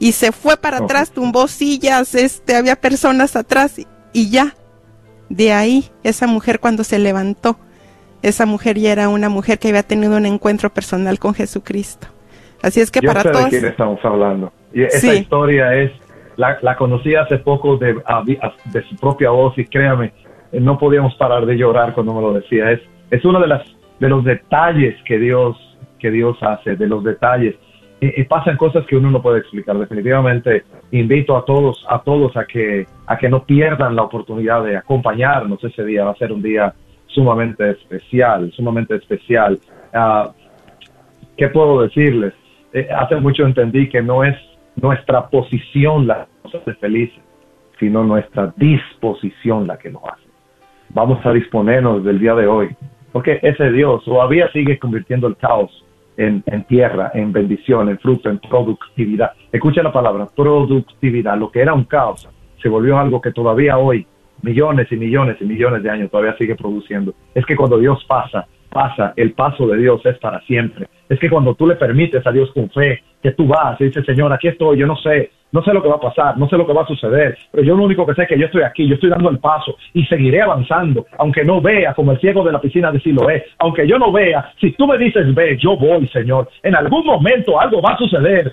Y 0.01 0.13
se 0.13 0.33
fue 0.33 0.57
para 0.57 0.79
atrás, 0.79 1.13
tumbó 1.13 1.47
sillas, 1.47 2.15
este, 2.17 2.57
había 2.57 2.75
personas 2.75 3.37
atrás 3.37 3.79
y, 3.79 3.87
y 4.13 4.31
ya. 4.31 4.57
De 5.29 5.53
ahí, 5.53 5.91
esa 6.03 6.27
mujer 6.27 6.59
cuando 6.59 6.83
se 6.83 6.99
levantó, 6.99 7.57
esa 8.23 8.47
mujer 8.47 8.77
ya 8.79 8.91
era 8.91 9.09
una 9.09 9.29
mujer 9.29 9.61
que 9.61 9.69
había 9.69 9.85
tenido 9.85 10.17
un 10.17 10.27
encuentro 10.27 10.71
personal 10.71 11.21
con 11.21 11.35
Jesucristo. 11.35 12.09
Así 12.63 12.81
es 12.81 12.91
que 12.91 13.01
Yo 13.01 13.09
para 13.09 13.23
sé 13.23 13.29
de 13.29 13.35
todos... 13.35 13.49
quién 13.51 13.65
estamos 13.65 14.01
hablando. 14.03 14.53
Y 14.73 14.83
esa 14.83 14.99
Sí. 14.99 15.09
historia 15.19 15.73
es, 15.75 15.93
la, 16.37 16.59
la 16.63 16.77
conocí 16.77 17.15
hace 17.15 17.39
poco 17.39 17.77
de, 17.77 17.95
de 17.95 18.83
su 18.89 18.97
propia 18.97 19.31
voz 19.31 19.57
y 19.59 19.67
créame, 19.67 20.13
no 20.53 20.79
podíamos 20.79 21.15
parar 21.15 21.47
de 21.47 21.57
llorar 21.57 21.95
cuando 21.95 22.15
me 22.15 22.21
lo 22.21 22.33
decía. 22.33 22.71
Es, 22.71 22.81
es 23.11 23.25
uno 23.25 23.41
de, 23.41 23.49
las, 23.49 23.63
de 23.99 24.09
los 24.09 24.25
detalles 24.25 24.97
que 25.05 25.19
Dios, 25.19 25.57
que 25.99 26.11
Dios 26.11 26.37
hace, 26.43 26.77
de 26.77 26.87
los 26.87 27.05
detalles. 27.05 27.57
Y, 28.01 28.21
y 28.21 28.25
pasan 28.25 28.57
cosas 28.57 28.87
que 28.87 28.97
uno 28.97 29.11
no 29.11 29.23
puede 29.23 29.41
explicar. 29.41 29.79
Definitivamente 29.79 30.65
invito 30.91 31.37
a 31.37 31.45
todos, 31.45 31.85
a 31.89 32.01
todos 32.01 32.37
a 32.37 32.45
que, 32.45 32.87
a 33.07 33.17
que 33.19 33.29
no 33.29 33.45
pierdan 33.45 33.95
la 33.95 34.03
oportunidad 34.03 34.65
de 34.65 34.77
acompañarnos 34.77 35.63
ese 35.63 35.85
día. 35.85 36.05
Va 36.05 36.13
a 36.13 36.17
ser 36.17 36.33
un 36.33 36.43
día 36.43 36.75
sumamente 37.07 37.71
especial, 37.71 38.51
sumamente 38.53 38.97
especial. 38.97 39.59
Ah, 39.93 40.33
¿qué 41.37 41.49
puedo 41.49 41.83
decirles? 41.83 42.35
Eh, 42.73 42.89
hace 42.97 43.17
mucho 43.17 43.45
entendí 43.45 43.89
que 43.89 44.03
no 44.03 44.25
es 44.25 44.37
nuestra 44.77 45.29
posición 45.29 46.07
la 46.07 46.27
que 46.27 46.31
nos 46.45 46.55
hace 46.55 46.75
felices, 46.75 47.23
sino 47.79 48.05
nuestra 48.05 48.53
disposición 48.57 49.67
la 49.67 49.79
que 49.79 49.91
nos 49.91 50.03
hace. 50.05 50.30
Vamos 50.93 51.25
a 51.25 51.33
disponernos 51.33 52.05
del 52.05 52.19
día 52.19 52.35
de 52.35 52.49
hoy, 52.49 52.75
porque 53.13 53.39
ese 53.43 53.71
Dios 53.71 54.05
todavía 54.05 54.51
sigue 54.53 54.79
convirtiendo 54.79 55.29
el 55.29 55.37
caos 55.37 55.85
en, 56.17 56.43
tierra, 56.65 57.13
en 57.15 57.33
bendición, 57.33 57.89
en 57.89 57.99
fruto, 57.99 58.29
en 58.29 58.39
productividad. 58.41 59.31
Escucha 59.53 59.83
la 59.83 59.93
palabra, 59.93 60.27
productividad. 60.35 61.39
Lo 61.39 61.51
que 61.51 61.61
era 61.61 61.73
un 61.73 61.85
caos 61.85 62.29
se 62.61 62.69
volvió 62.69 62.99
algo 62.99 63.21
que 63.21 63.31
todavía 63.31 63.79
hoy, 63.79 64.07
millones 64.43 64.89
y 64.91 64.97
millones 64.97 65.37
y 65.41 65.45
millones 65.45 65.83
de 65.83 65.91
años, 65.91 66.11
todavía 66.11 66.37
sigue 66.37 66.57
produciendo. 66.57 67.15
Es 67.35 67.47
que 67.47 67.57
cuando 67.57 67.79
Dios 67.79 68.05
pasa, 68.07 68.47
pasa, 68.69 69.15
el 69.17 69.33
paso 69.33 69.67
de 69.69 69.79
Dios 69.79 70.05
es 70.05 70.19
para 70.19 70.41
siempre. 70.43 70.89
Es 71.09 71.19
que 71.21 71.31
cuando 71.31 71.55
tú 71.55 71.67
le 71.67 71.77
permites 71.77 72.27
a 72.27 72.33
Dios 72.33 72.51
con 72.53 72.69
fe, 72.71 73.03
que 73.23 73.31
tú 73.33 73.47
vas 73.47 73.81
y 73.81 73.85
dices, 73.85 74.05
Señor, 74.05 74.33
aquí 74.33 74.49
estoy, 74.49 74.79
yo 74.79 74.87
no 74.87 74.97
sé, 74.97 75.31
no 75.53 75.63
sé 75.63 75.73
lo 75.73 75.83
que 75.83 75.89
va 75.89 75.97
a 75.97 76.01
pasar, 76.01 76.39
no 76.39 76.49
sé 76.49 76.57
lo 76.57 76.67
que 76.67 76.73
va 76.73 76.83
a 76.83 76.87
suceder, 76.87 77.37
pero 77.51 77.63
yo 77.65 77.77
lo 77.77 77.85
único 77.85 78.07
que 78.07 78.15
sé 78.15 78.23
es 78.23 78.29
que 78.29 78.39
yo 78.39 78.47
estoy 78.47 78.63
aquí, 78.63 78.87
yo 78.87 78.95
estoy 78.95 79.11
dando 79.11 79.31
el 79.31 79.39
paso 79.39 79.77
y 79.93 80.05
seguiré 80.05 80.43
avanzando, 80.43 81.07
aunque 81.19 81.45
no 81.45 81.61
vea 81.61 81.95
como 81.95 82.13
el 82.13 82.21
ciego 82.21 82.45
de 82.45 82.53
la 82.53 82.61
piscina 82.61 82.93
de 82.93 83.01
Siloé, 83.01 83.45
aunque 83.59 83.87
yo 83.87 83.99
no 83.99 84.13
vea, 84.13 84.53
si 84.61 84.73
tú 84.73 84.87
me 84.87 84.99
dices, 84.99 85.35
ve, 85.35 85.57
yo 85.59 85.77
voy, 85.77 86.07
Señor, 86.09 86.49
en 86.63 86.77
algún 86.77 87.05
momento 87.05 87.61
algo 87.61 87.83
va 87.83 87.95
a 87.95 87.99
suceder 87.99 88.53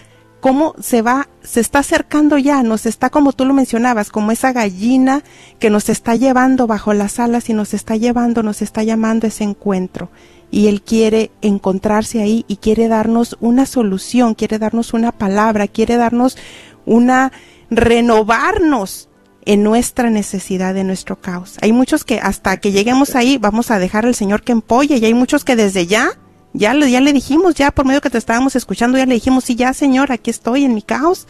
cómo 0.45 0.75
se 0.79 1.01
va, 1.01 1.29
se 1.43 1.61
está 1.61 1.79
acercando 1.79 2.37
ya, 2.37 2.62
nos 2.62 2.85
está 2.85 3.09
como 3.09 3.33
tú 3.33 3.47
lo 3.47 3.55
mencionabas, 3.55 4.11
como 4.11 4.31
esa 4.31 4.53
gallina 4.53 5.23
que 5.59 5.71
nos 5.71 5.89
está 5.89 6.17
llevando 6.17 6.67
bajo 6.67 6.93
las 6.93 7.19
alas 7.19 7.49
y 7.49 7.55
nos 7.55 7.73
está 7.73 7.97
llevando, 7.97 8.43
nos 8.43 8.61
está 8.61 8.83
llamando 8.83 9.27
a 9.27 9.29
ese 9.29 9.45
encuentro. 9.45 10.11
Y 10.51 10.69
Él 10.69 10.83
quiere 10.83 11.31
encontrarse 11.41 12.21
ahí 12.21 12.45
y 12.47 12.57
quiere 12.57 12.89
darnos 12.89 13.39
una 13.41 13.65
solución, 13.65 14.35
quiere 14.35 14.59
darnos 14.59 14.93
una 14.93 15.12
palabra, 15.12 15.67
quiere 15.67 15.97
darnos 15.97 16.37
una, 16.85 17.33
renovarnos 17.71 19.09
en 19.47 19.62
nuestra 19.62 20.11
necesidad, 20.11 20.76
en 20.76 20.86
nuestro 20.86 21.16
caos. 21.16 21.59
Hay 21.62 21.72
muchos 21.72 22.05
que 22.05 22.18
hasta 22.18 22.57
que 22.59 22.72
lleguemos 22.72 23.14
ahí 23.14 23.38
vamos 23.38 23.70
a 23.70 23.78
dejar 23.78 24.07
al 24.07 24.14
Señor 24.14 24.42
que 24.42 24.53
empolle 24.53 24.97
y 24.97 25.05
hay 25.05 25.14
muchos 25.14 25.45
que 25.45 25.57
desde 25.57 25.86
ya, 25.86 26.09
ya, 26.53 26.74
ya 26.74 27.01
le 27.01 27.12
dijimos, 27.12 27.55
ya 27.55 27.70
por 27.70 27.84
medio 27.86 28.01
que 28.01 28.11
te 28.11 28.18
estábamos 28.18 28.57
escuchando, 28.57 28.97
ya 28.99 29.07
le 29.07 29.14
dijimos, 29.14 29.45
sí, 29.45 29.55
ya 29.57 29.72
Señor, 29.74 30.12
aquí 30.12 30.30
estoy 30.30 30.64
en 30.64 30.74
mi 30.74 30.82
caos. 30.82 31.26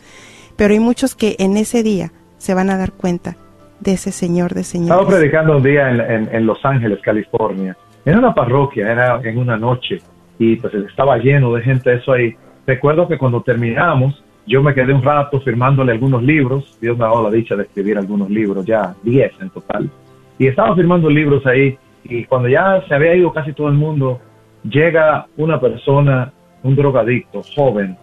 Pero 0.57 0.73
hay 0.75 0.81
muchos 0.81 1.15
que 1.17 1.35
en 1.39 1.57
ese 1.57 1.83
día 1.83 2.13
se 2.39 2.55
van 2.55 2.71
a 2.71 2.77
dar 2.79 2.93
cuenta 2.93 3.37
de 3.81 3.95
ese 3.95 4.13
Señor 4.13 4.55
de 4.55 4.61
Estaba 4.61 4.85
señores. 4.87 5.07
predicando 5.15 5.57
un 5.57 5.63
día 5.63 5.91
en- 5.91 6.29
en 6.33 6.47
Los 6.47 6.65
Ángeles, 6.65 7.01
California. 7.03 7.77
En 8.05 8.19
una 8.19 8.33
parroquia, 8.35 8.91
era 8.93 9.21
en 9.25 9.39
una 9.39 9.57
noche, 9.57 10.01
y 10.39 10.57
pues 10.57 10.73
estaba 10.75 11.17
lleno 11.19 11.53
de 11.55 11.63
gente 11.63 11.95
eso 11.95 12.13
ahí. 12.13 12.37
Recuerdo 12.67 13.09
que 13.09 13.19
cuando 13.19 13.43
terminamos, 13.43 14.23
yo 14.47 14.63
me 14.63 14.75
quedé 14.75 14.93
un 14.93 15.03
rato 15.03 15.41
firmándole 15.41 15.93
algunos 15.93 16.23
libros. 16.23 16.77
Dios 16.81 16.97
me 16.99 17.05
ha 17.05 17.09
dado 17.09 17.23
la 17.23 17.31
dicha 17.31 17.57
de 17.57 17.63
escribir 17.65 17.99
algunos 17.99 18.29
libros, 18.31 18.65
ya 18.67 18.95
10 19.03 19.41
en 19.41 19.51
total. 19.51 19.91
Y 20.39 20.47
estaba 20.47 20.75
firmando 20.75 21.09
libros 21.09 21.47
ahí, 21.47 21.79
y 22.05 22.25
cuando 22.25 22.49
ya 22.49 22.83
se 22.89 22.95
había 22.95 23.15
ido 23.15 23.33
casi 23.33 23.53
todo 23.53 23.69
el 23.69 23.75
mundo, 23.75 24.21
llega 24.69 25.27
una 25.37 25.61
persona, 25.61 26.33
un 26.63 26.75
drogadicto, 26.77 27.43
joven. 27.55 27.97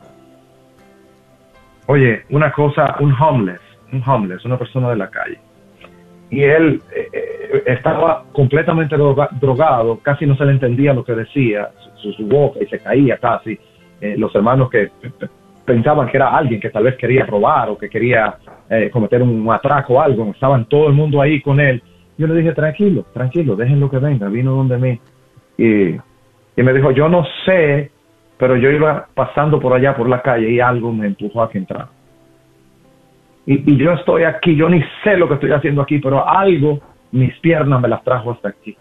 Oye, 1.87 2.23
una 2.29 2.51
cosa, 2.51 2.95
un 2.99 3.11
homeless, 3.13 3.61
un 3.91 4.01
homeless, 4.05 4.45
una 4.45 4.57
persona 4.57 4.89
de 4.89 4.95
la 4.95 5.09
calle 5.09 5.39
y 6.31 6.43
él 6.43 6.81
eh, 6.95 7.09
eh, 7.13 7.63
estaba 7.67 8.23
completamente 8.31 8.95
droga- 8.95 9.29
drogado, 9.39 9.99
casi 9.99 10.25
no 10.25 10.35
se 10.37 10.45
le 10.45 10.53
entendía 10.53 10.93
lo 10.93 11.03
que 11.03 11.13
decía, 11.13 11.69
su, 12.01 12.13
su 12.13 12.25
boca 12.25 12.59
y 12.63 12.67
se 12.67 12.79
caía 12.79 13.17
casi. 13.17 13.59
Eh, 13.99 14.15
los 14.17 14.33
hermanos 14.33 14.69
que 14.69 14.89
pensaban 15.65 16.07
que 16.07 16.17
era 16.17 16.35
alguien 16.35 16.59
que 16.59 16.69
tal 16.69 16.83
vez 16.83 16.95
quería 16.95 17.25
robar 17.25 17.69
o 17.69 17.77
que 17.77 17.89
quería 17.89 18.35
eh, 18.69 18.89
cometer 18.91 19.21
un 19.21 19.51
atraco 19.51 19.93
o 19.95 20.01
algo, 20.01 20.31
estaban 20.31 20.65
todo 20.65 20.87
el 20.87 20.93
mundo 20.93 21.21
ahí 21.21 21.41
con 21.41 21.59
él. 21.59 21.81
Yo 22.17 22.27
le 22.27 22.35
dije, 22.35 22.53
tranquilo, 22.53 23.05
tranquilo, 23.13 23.55
déjenlo 23.55 23.89
que 23.89 23.97
venga. 23.97 24.27
Vino 24.29 24.53
donde 24.53 24.77
mí 24.77 24.99
y, 25.57 25.95
y 26.55 26.63
me 26.63 26.73
dijo, 26.73 26.91
yo 26.91 27.09
no 27.09 27.25
sé, 27.45 27.91
pero 28.37 28.55
yo 28.55 28.71
iba 28.71 29.07
pasando 29.13 29.59
por 29.59 29.73
allá 29.73 29.95
por 29.95 30.09
la 30.09 30.21
calle 30.21 30.49
y 30.49 30.59
algo 30.59 30.91
me 30.91 31.07
empujó 31.07 31.43
a 31.43 31.49
que 31.49 31.59
entrara. 31.59 31.89
Y, 33.45 33.71
y 33.73 33.77
yo 33.77 33.93
estoy 33.93 34.23
aquí, 34.23 34.55
yo 34.55 34.69
ni 34.69 34.83
sé 35.03 35.17
lo 35.17 35.27
que 35.27 35.35
estoy 35.35 35.51
haciendo 35.51 35.81
aquí, 35.81 35.99
pero 35.99 36.27
algo, 36.27 36.79
mis 37.11 37.37
piernas 37.39 37.81
me 37.81 37.87
las 37.87 38.03
trajo 38.03 38.31
hasta 38.31 38.49
aquí. 38.49 38.75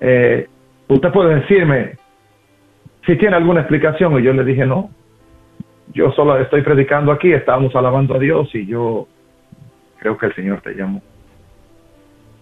Eh, 0.00 0.48
usted 0.88 1.12
puede 1.12 1.36
decirme 1.36 1.96
si 3.06 3.16
tiene 3.16 3.36
alguna 3.36 3.60
explicación 3.60 4.18
y 4.18 4.22
yo 4.22 4.32
le 4.32 4.44
dije 4.44 4.66
no. 4.66 4.90
Yo 5.92 6.12
solo 6.12 6.38
estoy 6.38 6.62
predicando 6.62 7.10
aquí, 7.12 7.32
estábamos 7.32 7.74
alabando 7.74 8.14
a 8.14 8.18
Dios 8.18 8.54
y 8.54 8.66
yo 8.66 9.08
creo 9.98 10.16
que 10.16 10.26
el 10.26 10.34
Señor 10.34 10.60
te 10.60 10.74
llamó. 10.74 11.02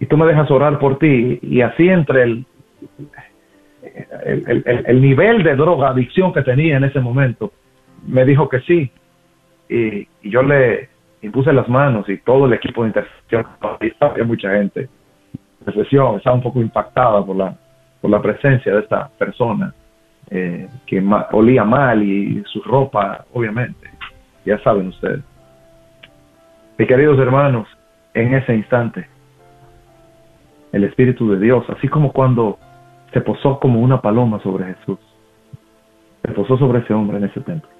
Y 0.00 0.06
tú 0.06 0.16
me 0.16 0.26
dejas 0.26 0.50
orar 0.50 0.78
por 0.78 0.98
ti 0.98 1.38
y 1.42 1.60
así 1.60 1.88
entre 1.88 2.22
el, 2.22 2.46
el, 4.24 4.62
el, 4.64 4.84
el 4.86 5.00
nivel 5.00 5.42
de 5.42 5.56
droga, 5.56 5.88
adicción 5.88 6.32
que 6.32 6.42
tenía 6.42 6.76
en 6.76 6.84
ese 6.84 7.00
momento, 7.00 7.52
me 8.06 8.24
dijo 8.24 8.48
que 8.48 8.60
sí. 8.60 8.90
Y, 9.68 10.06
y 10.22 10.30
yo 10.30 10.42
le 10.42 10.88
impuse 11.22 11.52
las 11.52 11.68
manos 11.68 12.08
y 12.08 12.18
todo 12.18 12.46
el 12.46 12.52
equipo 12.52 12.82
de 12.82 12.88
intercesión, 12.88 13.46
había 14.00 14.24
mucha 14.24 14.50
gente. 14.52 14.88
La 15.64 15.72
sesión 15.72 16.16
estaba 16.16 16.36
un 16.36 16.42
poco 16.42 16.60
impactada 16.60 17.24
por 17.24 17.36
la, 17.36 17.56
por 18.00 18.10
la 18.10 18.22
presencia 18.22 18.74
de 18.74 18.80
esta 18.80 19.08
persona 19.18 19.74
eh, 20.30 20.68
que 20.86 21.00
ma 21.00 21.28
olía 21.32 21.64
mal 21.64 22.02
y 22.02 22.42
su 22.46 22.62
ropa, 22.62 23.24
obviamente, 23.32 23.90
ya 24.44 24.58
saben 24.58 24.88
ustedes. 24.88 25.22
Mis 26.76 26.88
queridos 26.88 27.18
hermanos, 27.18 27.66
en 28.14 28.34
ese 28.34 28.54
instante, 28.54 29.08
el 30.72 30.84
Espíritu 30.84 31.30
de 31.30 31.40
Dios, 31.40 31.64
así 31.70 31.88
como 31.88 32.12
cuando 32.12 32.58
se 33.12 33.20
posó 33.20 33.58
como 33.58 33.80
una 33.80 34.00
paloma 34.00 34.40
sobre 34.40 34.74
Jesús, 34.74 34.98
se 36.22 36.32
posó 36.32 36.58
sobre 36.58 36.80
ese 36.80 36.92
hombre 36.92 37.18
en 37.18 37.24
ese 37.24 37.40
templo. 37.40 37.70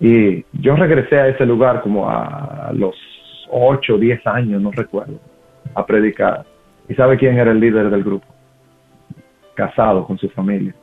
Y 0.00 0.44
yo 0.52 0.76
regresé 0.76 1.18
a 1.18 1.28
ese 1.28 1.46
lugar 1.46 1.80
como 1.82 2.10
a 2.10 2.70
los 2.74 2.94
8 3.50 3.94
o 3.94 3.98
10 3.98 4.26
años, 4.26 4.60
no 4.60 4.70
recuerdo, 4.70 5.18
a 5.74 5.86
predicar. 5.86 6.44
¿Y 6.88 6.94
sabe 6.94 7.16
quién 7.16 7.38
era 7.38 7.52
el 7.52 7.60
líder 7.60 7.88
del 7.90 8.02
grupo? 8.02 8.26
Casado 9.54 10.04
con 10.04 10.18
su 10.18 10.28
familia. 10.30 10.74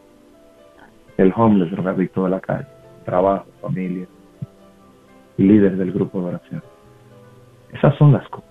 El 1.20 1.34
homeless, 1.36 1.70
drogadicto 1.72 2.24
de 2.24 2.30
la 2.30 2.40
calle. 2.40 2.66
Trabajo, 3.04 3.46
familia. 3.62 4.08
Líder 5.36 5.76
del 5.76 5.92
grupo 5.92 6.22
de 6.22 6.28
oración. 6.28 6.64
Esas 7.74 7.94
son 7.98 8.14
las 8.14 8.28
cosas 8.30 8.50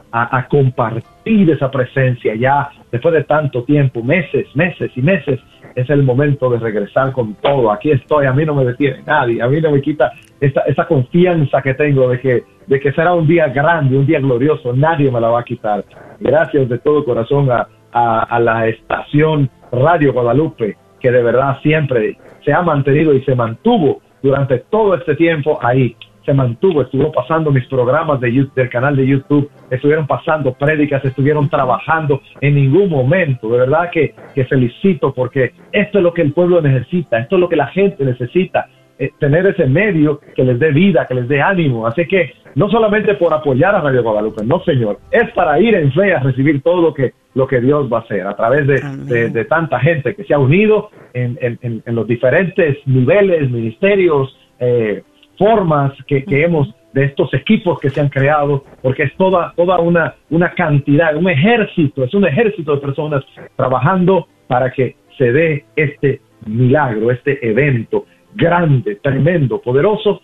compartir 0.48 1.50
esa 1.50 1.70
presencia 1.70 2.34
ya 2.34 2.70
después 2.90 3.12
de 3.12 3.24
tanto 3.24 3.64
tiempo, 3.64 4.02
meses, 4.02 4.46
meses 4.54 4.90
y 4.96 5.02
meses, 5.02 5.40
es 5.74 5.90
el 5.90 6.02
momento 6.04 6.48
de 6.48 6.58
regresar 6.58 7.12
con 7.12 7.34
todo. 7.34 7.70
Aquí 7.70 7.90
estoy, 7.90 8.24
a 8.24 8.32
mí 8.32 8.46
no 8.46 8.54
me 8.54 8.64
detiene 8.64 9.02
nadie, 9.04 9.42
a 9.42 9.48
mí 9.48 9.60
no 9.60 9.72
me 9.72 9.82
quita 9.82 10.12
esa, 10.40 10.62
esa 10.62 10.86
confianza 10.86 11.60
que 11.60 11.74
tengo 11.74 12.08
de 12.08 12.20
que, 12.20 12.44
de 12.66 12.80
que 12.80 12.92
será 12.92 13.12
un 13.12 13.26
día 13.26 13.48
grande, 13.48 13.98
un 13.98 14.06
día 14.06 14.20
glorioso, 14.20 14.72
nadie 14.72 15.10
me 15.10 15.20
la 15.20 15.28
va 15.28 15.40
a 15.40 15.44
quitar. 15.44 15.84
Gracias 16.18 16.66
de 16.68 16.78
todo 16.78 17.04
corazón 17.04 17.50
a, 17.50 17.68
a 17.92 18.40
la 18.40 18.68
estación 18.68 19.50
Radio 19.70 20.14
Guadalupe, 20.14 20.76
que 20.98 21.10
de 21.10 21.22
verdad 21.22 21.58
siempre 21.60 22.16
se 22.42 22.54
ha 22.54 22.62
mantenido 22.62 23.12
y 23.12 23.22
se 23.24 23.34
mantuvo 23.34 24.00
durante 24.26 24.58
todo 24.70 24.94
este 24.94 25.14
tiempo 25.14 25.58
ahí 25.62 25.96
se 26.24 26.34
mantuvo, 26.34 26.82
estuvo 26.82 27.12
pasando 27.12 27.52
mis 27.52 27.66
programas 27.66 28.20
de 28.20 28.32
YouTube, 28.32 28.54
del 28.54 28.68
canal 28.68 28.96
de 28.96 29.06
YouTube, 29.06 29.48
estuvieron 29.70 30.06
pasando 30.08 30.52
prédicas, 30.52 31.04
estuvieron 31.04 31.48
trabajando 31.48 32.20
en 32.40 32.56
ningún 32.56 32.90
momento. 32.90 33.48
De 33.48 33.58
verdad 33.58 33.90
que, 33.92 34.14
que 34.34 34.44
felicito 34.44 35.14
porque 35.14 35.52
esto 35.70 35.98
es 35.98 36.04
lo 36.04 36.12
que 36.12 36.22
el 36.22 36.32
pueblo 36.32 36.60
necesita, 36.60 37.18
esto 37.18 37.36
es 37.36 37.40
lo 37.40 37.48
que 37.48 37.56
la 37.56 37.68
gente 37.68 38.04
necesita, 38.04 38.68
eh, 38.98 39.10
tener 39.20 39.46
ese 39.46 39.66
medio 39.66 40.20
que 40.34 40.42
les 40.42 40.58
dé 40.58 40.72
vida, 40.72 41.06
que 41.06 41.14
les 41.14 41.28
dé 41.28 41.40
ánimo. 41.40 41.86
Así 41.86 42.06
que 42.06 42.32
no 42.56 42.70
solamente 42.70 43.14
por 43.14 43.32
apoyar 43.34 43.74
a 43.74 43.82
Radio 43.82 44.02
Guadalupe, 44.02 44.42
no 44.44 44.64
señor, 44.64 44.98
es 45.10 45.30
para 45.32 45.60
ir 45.60 45.74
en 45.74 45.92
fe 45.92 46.14
a 46.14 46.20
recibir 46.20 46.62
todo 46.62 46.80
lo 46.80 46.94
que, 46.94 47.12
lo 47.34 47.46
que 47.46 47.60
Dios 47.60 47.92
va 47.92 47.98
a 47.98 48.00
hacer 48.00 48.26
a 48.26 48.34
través 48.34 48.66
de, 48.66 48.80
de, 48.80 49.28
de 49.28 49.44
tanta 49.44 49.78
gente 49.78 50.14
que 50.14 50.24
se 50.24 50.32
ha 50.32 50.38
unido 50.38 50.88
en, 51.12 51.38
en, 51.42 51.82
en 51.84 51.94
los 51.94 52.08
diferentes 52.08 52.78
niveles, 52.86 53.50
ministerios, 53.50 54.34
eh, 54.58 55.02
formas 55.38 55.92
que, 56.06 56.24
que 56.24 56.44
hemos 56.44 56.74
de 56.94 57.04
estos 57.04 57.32
equipos 57.34 57.78
que 57.78 57.90
se 57.90 58.00
han 58.00 58.08
creado, 58.08 58.64
porque 58.80 59.02
es 59.02 59.14
toda, 59.18 59.52
toda 59.54 59.78
una, 59.78 60.14
una 60.30 60.54
cantidad, 60.54 61.14
un 61.14 61.28
ejército, 61.28 62.04
es 62.04 62.14
un 62.14 62.26
ejército 62.26 62.74
de 62.74 62.80
personas 62.80 63.22
trabajando 63.54 64.28
para 64.46 64.70
que 64.70 64.96
se 65.18 65.30
dé 65.30 65.66
este 65.76 66.22
milagro, 66.46 67.10
este 67.10 67.46
evento 67.46 68.06
grande, 68.34 68.96
tremendo, 69.02 69.60
poderoso, 69.60 70.22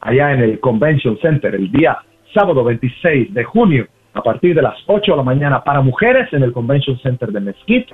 allá 0.00 0.32
en 0.32 0.40
el 0.40 0.60
Convention 0.60 1.18
Center, 1.20 1.54
el 1.54 1.70
día 1.70 1.98
sábado 2.34 2.64
26 2.64 3.34
de 3.34 3.44
junio, 3.44 3.86
a 4.14 4.22
partir 4.22 4.54
de 4.54 4.62
las 4.62 4.76
8 4.86 5.12
de 5.12 5.16
la 5.16 5.22
mañana 5.22 5.62
para 5.62 5.80
mujeres 5.80 6.32
en 6.32 6.42
el 6.42 6.52
Convention 6.52 6.98
Center 7.00 7.30
de 7.30 7.40
Mesquite, 7.40 7.92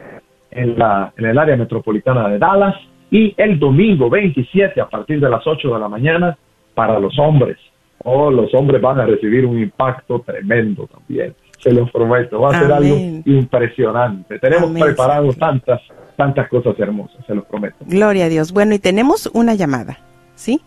en, 0.50 0.78
la, 0.78 1.12
en 1.16 1.26
el 1.26 1.38
área 1.38 1.56
metropolitana 1.56 2.28
de 2.28 2.38
Dallas, 2.38 2.74
y 3.10 3.34
el 3.36 3.58
domingo 3.58 4.10
27 4.10 4.80
a 4.80 4.88
partir 4.88 5.20
de 5.20 5.28
las 5.28 5.46
8 5.46 5.74
de 5.74 5.80
la 5.80 5.88
mañana 5.88 6.36
para 6.74 6.98
los 6.98 7.18
hombres. 7.18 7.56
Oh, 8.04 8.30
los 8.30 8.52
hombres 8.54 8.80
van 8.80 9.00
a 9.00 9.06
recibir 9.06 9.46
un 9.46 9.58
impacto 9.58 10.20
tremendo 10.20 10.86
también. 10.86 11.34
Se 11.58 11.72
los 11.72 11.90
prometo, 11.90 12.40
va 12.40 12.50
a 12.50 12.60
ser 12.60 12.72
algo 12.72 12.96
impresionante. 13.24 14.38
Tenemos 14.38 14.70
Amén, 14.70 14.84
preparado 14.84 15.32
Señor. 15.32 15.36
tantas, 15.36 15.80
tantas 16.16 16.48
cosas 16.48 16.78
hermosas, 16.78 17.24
se 17.26 17.34
los 17.34 17.44
prometo. 17.46 17.76
Gloria 17.86 18.26
a 18.26 18.28
Dios. 18.28 18.52
Bueno, 18.52 18.74
y 18.74 18.78
tenemos 18.78 19.30
una 19.32 19.54
llamada, 19.54 19.98
¿sí? 20.34 20.60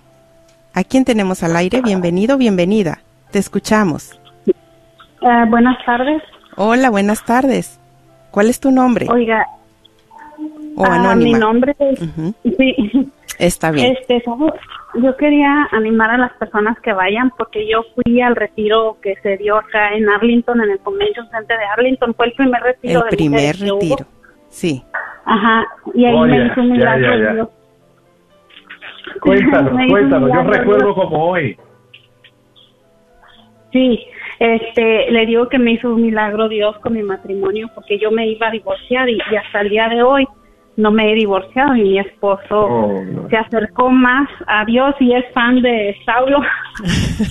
¿A 0.74 0.84
quién 0.84 1.05
tenemos 1.05 1.43
al 1.43 1.55
aire? 1.55 1.82
Bienvenido, 1.82 2.38
bienvenida. 2.38 2.99
Te 3.32 3.39
escuchamos. 3.39 4.20
Eh, 4.47 5.45
buenas 5.49 5.78
tardes. 5.86 6.22
Hola, 6.55 6.89
buenas 6.89 7.24
tardes. 7.26 7.80
¿Cuál 8.32 8.49
es 8.49 8.59
tu 8.59 8.72
nombre? 8.72 9.07
Oiga, 9.09 9.45
o 10.76 10.86
ah, 10.86 11.15
mi 11.15 11.34
nombre 11.34 11.76
es... 11.80 11.99
Sí, 12.57 13.09
Está 13.39 13.72
bien. 13.72 13.95
este, 13.99 14.22
yo 14.95 15.17
quería 15.17 15.67
animar 15.72 16.11
a 16.11 16.17
las 16.17 16.32
personas 16.34 16.78
que 16.82 16.93
vayan 16.93 17.32
porque 17.38 17.67
yo 17.70 17.84
fui 17.95 18.22
al 18.22 18.36
retiro 18.36 18.97
que 19.01 19.15
se 19.24 19.38
dio 19.38 19.57
acá 19.57 19.93
en 19.93 20.09
Arlington, 20.09 20.61
en 20.61 20.72
el 20.72 20.80
Convention 20.80 21.30
Center 21.32 21.57
de 21.57 21.65
Arlington. 21.65 22.13
Fue 22.15 22.28
el 22.28 22.34
primer 22.34 22.61
retiro 22.61 23.03
El 23.05 23.09
de 23.09 23.17
primer 23.17 23.55
retiro. 23.57 24.05
Sí. 24.49 24.84
Ajá, 25.26 25.65
y 25.93 26.05
ahí 26.05 26.13
Oh, 26.15 26.26
me 26.26 26.38
ya, 26.38 26.45
hizo 26.51 26.61
un 26.61 26.72
milagro. 26.72 27.17
ya, 27.17 27.36
ya. 27.36 27.49
Cuéntanos, 29.22 29.74
cuéntanos, 29.89 30.32
yo 30.34 30.43
recuerdo 30.43 30.95
como 30.95 31.32
hoy. 31.32 31.57
Sí, 33.72 33.99
este, 34.39 35.12
le 35.12 35.26
digo 35.26 35.47
que 35.49 35.60
me 35.60 35.74
hizo 35.74 35.93
un 35.93 36.01
milagro 36.01 36.47
Dios 36.49 36.78
con 36.80 36.93
mi 36.93 37.03
matrimonio 37.03 37.70
porque 37.76 37.99
yo 37.99 38.10
me 38.10 38.28
iba 38.28 38.47
a 38.47 38.51
divorciar 38.51 39.10
y, 39.10 39.20
hasta 39.36 39.62
el 39.62 39.70
día 39.70 39.89
de 39.89 40.01
hoy 40.01 40.28
no 40.78 40.91
me 40.91 41.12
he 41.12 41.16
divorciado 41.16 41.76
y 41.76 41.82
mi 41.82 41.99
esposo 41.99 42.41
oh, 42.51 43.03
se 43.30 43.36
acercó 43.36 43.89
más 43.89 44.30
a 44.47 44.64
Dios 44.64 44.95
y 45.01 45.14
es 45.14 45.26
fan 45.34 45.62
de 45.62 45.93
Saulo. 46.05 46.39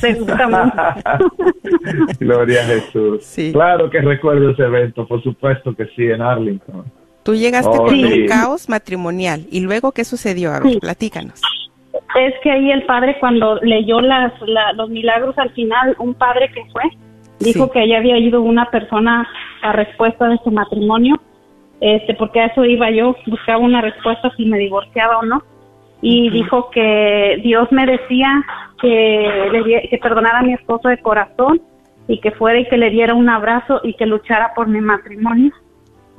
se 0.01 0.15
gusta 0.15 0.49
mucho. 0.49 2.19
Gloria 2.21 2.61
a 2.61 2.65
Jesús. 2.65 3.37
Claro 3.53 3.89
que 3.89 4.03
recuerdo 4.03 4.51
ese 4.51 4.65
evento, 4.65 5.09
por 5.09 5.23
supuesto 5.23 5.75
que 5.75 5.87
sí, 5.97 6.05
en 6.05 6.21
Arlington. 6.21 6.85
Tú 7.23 7.35
llegaste 7.35 7.71
oh, 7.73 7.87
con 7.87 7.95
un 7.95 8.27
caos 8.27 8.69
matrimonial 8.69 9.47
y 9.51 9.61
luego 9.61 9.93
¿qué 9.93 10.05
sucedió? 10.05 10.53
A 10.53 10.61
ver, 10.61 10.79
platícanos 10.79 11.41
es 12.19 12.35
que 12.43 12.51
ahí 12.51 12.71
el 12.71 12.85
padre 12.85 13.17
cuando 13.19 13.57
leyó 13.63 14.01
las, 14.01 14.33
los 14.75 14.91
milagros 14.91 15.37
al 15.39 15.51
final, 15.51 15.97
un 15.99 16.15
padre 16.15 16.51
que 16.53 16.65
fue, 16.73 16.83
dijo 17.41 17.71
que 17.71 17.87
ya 17.89 17.99
había 17.99 18.19
ido 18.19 18.43
una 18.43 18.71
persona 18.71 19.29
a 19.63 19.73
respuesta 19.73 20.29
de 20.29 20.39
su 20.45 20.51
matrimonio, 20.51 21.21
este, 21.81 22.15
porque 22.15 22.41
a 22.41 22.47
eso 22.47 22.65
iba 22.65 22.91
yo, 22.91 23.17
buscaba 23.27 23.59
una 23.59 23.81
respuesta 23.81 24.31
si 24.37 24.45
me 24.47 24.59
divorciaba 24.59 25.19
o 25.19 25.23
no, 25.23 25.43
y 26.01 26.31
dijo 26.31 26.71
que 26.71 27.41
Dios 27.43 27.71
me 27.73 27.87
decía 27.87 28.45
que, 28.81 29.49
le, 29.53 29.89
que 29.89 29.99
perdonara 29.99 30.41
a 30.41 30.43
mi 30.43 30.53
esposo 30.55 30.89
de 30.89 30.99
corazón 30.99 31.61
y 32.07 32.21
que 32.21 32.31
fuera 32.31 32.59
y 32.61 32.69
que 32.69 32.77
le 32.77 32.91
diera 32.91 33.15
un 33.15 33.29
abrazo 33.29 33.81
y 33.83 33.95
que 33.95 34.07
luchara 34.07 34.53
por 34.55 34.69
mi 34.69 34.81
matrimonio. 34.81 35.53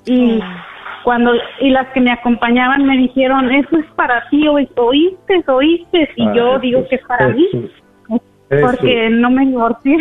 Y 0.05 0.39
oh 0.39 0.78
cuando 1.03 1.31
y 1.59 1.69
las 1.69 1.87
que 1.93 2.01
me 2.01 2.11
acompañaban 2.11 2.85
me 2.85 2.97
dijeron 2.97 3.51
eso 3.51 3.77
es 3.77 3.85
para 3.95 4.27
ti 4.29 4.47
oíste 4.47 5.43
oíste 5.47 6.09
y 6.15 6.25
yo 6.35 6.53
ah, 6.53 6.59
digo 6.59 6.87
que 6.87 6.95
es 6.95 7.05
para 7.05 7.29
mí 7.29 7.47
porque 8.49 9.09
no 9.09 9.29
me 9.29 9.45
divorcié 9.45 9.97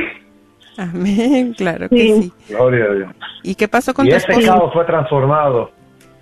amén 0.77 1.55
claro 1.57 1.89
que 1.89 1.97
sí. 1.97 2.33
gloria 2.49 2.85
a 2.85 2.95
Dios. 2.95 3.13
Y 3.43 3.55
qué 3.55 3.69
pasó 3.69 3.95
con 3.95 4.07
y 4.07 4.11
tu 4.11 4.17
este 4.17 4.33
esposo? 4.33 4.71
fue 4.73 4.85
transformado 4.85 5.71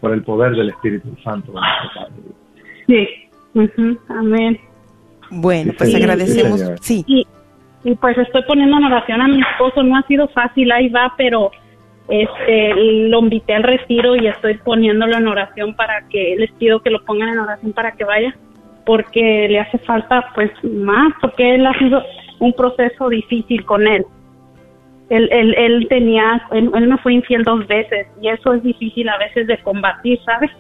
por 0.01 0.13
el 0.13 0.23
poder 0.23 0.53
del 0.53 0.69
Espíritu 0.71 1.09
Santo. 1.23 1.53
Sí 2.87 3.09
amén. 4.09 4.59
Bueno 5.31 5.73
pues 5.77 5.95
agradecemos 5.95 6.61
sí, 6.81 7.05
Y, 7.07 7.27
y 7.85 7.95
pues 7.95 8.17
estoy 8.19 8.43
poniendo 8.45 8.77
en 8.77 8.85
oración 8.85 9.21
a 9.21 9.29
mi 9.29 9.41
esposo 9.41 9.83
no 9.83 9.97
ha 9.97 10.03
sido 10.03 10.29
fácil 10.29 10.71
ahí 10.73 10.89
va 10.89 11.13
pero 11.17 11.51
este 12.09 12.75
lo 12.75 13.21
invité 13.21 13.55
al 13.55 13.65
retiro 13.65 14.17
y 14.17 14.27
estoy 14.27 14.55
poniéndolo 14.59 15.17
en 15.17 15.27
oración 15.27 15.75
para 15.75 16.07
que 16.09 16.37
les 16.39 16.53
pido 16.53 16.81
que 16.81 16.91
lo 16.91 17.05
pongan 17.05 17.31
en 17.31 17.39
oración 17.39 17.73
para 17.73 17.93
que 17.93 18.05
vaya 18.05 18.35
porque 18.85 19.49
le 19.49 19.59
hace 19.59 19.79
falta 19.79 20.27
pues 20.35 20.51
más 20.63 21.13
porque 21.21 21.57
él 21.57 21.67
ha 21.67 21.77
sido 21.79 22.03
un 22.39 22.53
proceso 22.53 23.09
difícil 23.09 23.65
con 23.65 23.87
él. 23.87 24.05
Él, 25.09 25.29
él, 25.31 25.55
él 25.57 25.87
tenía 25.89 26.43
él, 26.53 26.71
me 26.71 26.99
fue 26.99 27.15
infiel 27.15 27.45
dos 27.45 27.67
veces 27.67 28.09
y 28.21 28.29
eso 28.29 28.55
es 28.55 28.63
difícil 28.63 29.09
a 29.09 29.19
veces 29.19 29.47
de 29.47 29.59
combatir 29.59 30.19
sabes 30.25 30.51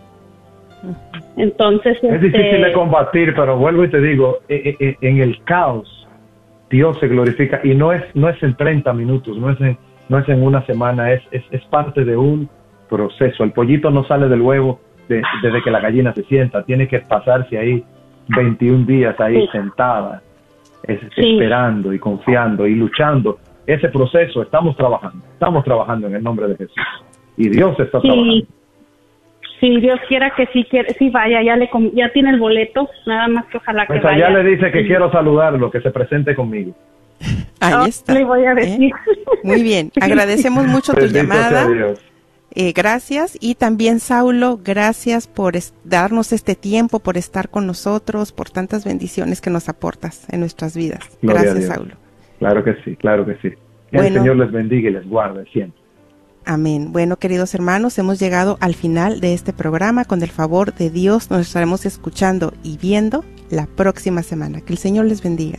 entonces 1.37 1.99
es 2.01 2.21
difícil 2.21 2.61
de 2.61 2.61
este, 2.61 2.73
combatir 2.73 3.35
pero 3.35 3.57
vuelvo 3.57 3.85
y 3.85 3.91
te 3.91 4.01
digo 4.01 4.39
e, 4.49 4.77
e, 4.79 4.87
e, 4.87 4.97
en 5.01 5.19
el 5.19 5.43
caos 5.43 6.07
Dios 6.71 6.97
se 7.01 7.09
glorifica 7.09 7.61
y 7.65 7.75
no 7.75 7.93
es 7.93 8.05
no 8.15 8.29
es 8.29 8.41
en 8.41 8.57
30 8.57 8.93
minutos 8.93 9.37
no 9.37 9.51
es 9.51 9.61
en 9.61 9.77
no 10.09 10.19
es 10.19 10.29
en 10.29 10.43
una 10.43 10.65
semana, 10.67 11.13
es, 11.13 11.23
es, 11.31 11.45
es 11.51 11.65
parte 11.65 12.05
de 12.05 12.17
un 12.17 12.49
proceso. 12.89 13.45
El 13.45 13.53
pollito 13.53 13.91
no 13.91 14.05
sale 14.05 14.29
del 14.29 14.41
huevo 14.41 14.81
desde 15.09 15.63
que 15.63 15.71
la 15.71 15.81
gallina 15.81 16.13
se 16.15 16.25
sienta, 16.25 16.65
tiene 16.65 16.89
que 16.89 16.99
pasarse 17.01 17.57
ahí 17.59 17.85
21 18.29 18.87
días 18.87 19.19
ahí 19.21 19.47
sentada, 19.53 20.23
esperando 20.83 21.93
y 21.93 21.99
confiando 21.99 22.67
y 22.67 22.75
luchando. 22.75 23.39
Ese 23.67 23.89
proceso 23.89 24.43
estamos 24.43 24.77
trabajando, 24.77 25.25
estamos 25.33 25.65
trabajando 25.65 26.07
en 26.09 26.17
el 26.17 26.23
nombre 26.23 26.49
de 26.49 26.57
Jesús. 26.57 26.77
Y 27.37 27.49
Dios 27.49 27.79
está 27.79 28.01
trabajando. 28.01 28.47
Si 29.61 29.81
Dios 29.81 29.99
quiera 30.07 30.31
que 30.37 30.47
sí, 30.53 30.65
quiere, 30.65 30.91
sí 30.95 31.09
vaya, 31.09 31.43
ya, 31.43 31.57
le, 31.57 31.71
ya 31.95 32.11
tiene 32.11 32.31
el 32.31 32.39
boleto, 32.39 32.89
nada 33.07 33.27
más 33.29 33.47
que 33.47 33.57
ojalá 33.57 33.87
que 33.87 33.99
pues 34.01 34.19
Ya 34.19 34.29
le 34.29 34.45
dice 34.45 34.71
que 34.71 34.87
quiero 34.87 35.11
saludarlo, 35.11 35.71
que 35.71 35.81
se 35.81 35.91
presente 35.91 36.35
conmigo. 36.35 36.75
Ahí 37.61 37.89
está. 37.89 38.19
¿Eh? 38.19 38.91
Muy 39.43 39.63
bien, 39.63 39.93
agradecemos 40.01 40.67
mucho 40.67 40.93
tu 40.95 41.07
llamada. 41.07 41.69
Eh, 42.59 42.73
gracias 42.73 43.37
y 43.39 43.55
también 43.55 44.01
Saulo, 44.01 44.59
gracias 44.65 45.27
por 45.27 45.55
darnos 45.85 46.33
este 46.33 46.55
tiempo, 46.55 47.01
por 47.01 47.19
estar 47.19 47.51
con 47.51 47.67
nosotros, 47.67 48.33
por 48.33 48.49
tantas 48.49 48.85
bendiciones 48.87 49.43
que 49.43 49.51
nos 49.51 49.69
aportas 49.69 50.27
en 50.31 50.41
nuestras 50.41 50.75
vidas. 50.75 51.01
gracias, 51.21 51.67
Saulo. 51.67 51.97
Claro 52.39 52.65
que 52.65 52.75
sí, 52.85 52.97
claro 52.97 53.27
que 53.27 53.37
sí. 53.43 53.55
el 53.93 54.15
Señor 54.15 54.37
les 54.37 54.53
bendiga 54.53 54.89
y 54.89 54.93
les 54.93 55.07
guarde 55.07 55.45
siempre. 55.53 55.87
Amén. 56.47 56.93
Bueno, 56.93 57.17
queridos 57.17 57.55
hermanos, 57.57 57.99
hemos 57.99 58.21
llegado 58.21 58.57
al 58.61 58.75
final 58.75 59.21
de 59.21 59.35
este 59.35 59.53
programa. 59.53 60.05
Con 60.05 60.23
el 60.23 60.31
favor 60.31 60.73
de 60.73 60.91
Dios 60.91 61.29
nos 61.29 61.41
estaremos 61.41 61.85
escuchando 61.85 62.55
y 62.63 62.79
viendo 62.79 63.25
la 63.51 63.67
próxima 63.67 64.23
semana. 64.23 64.61
Que 64.61 64.73
el 64.73 64.79
Señor 64.79 65.07
les 65.07 65.23
bendiga. 65.23 65.59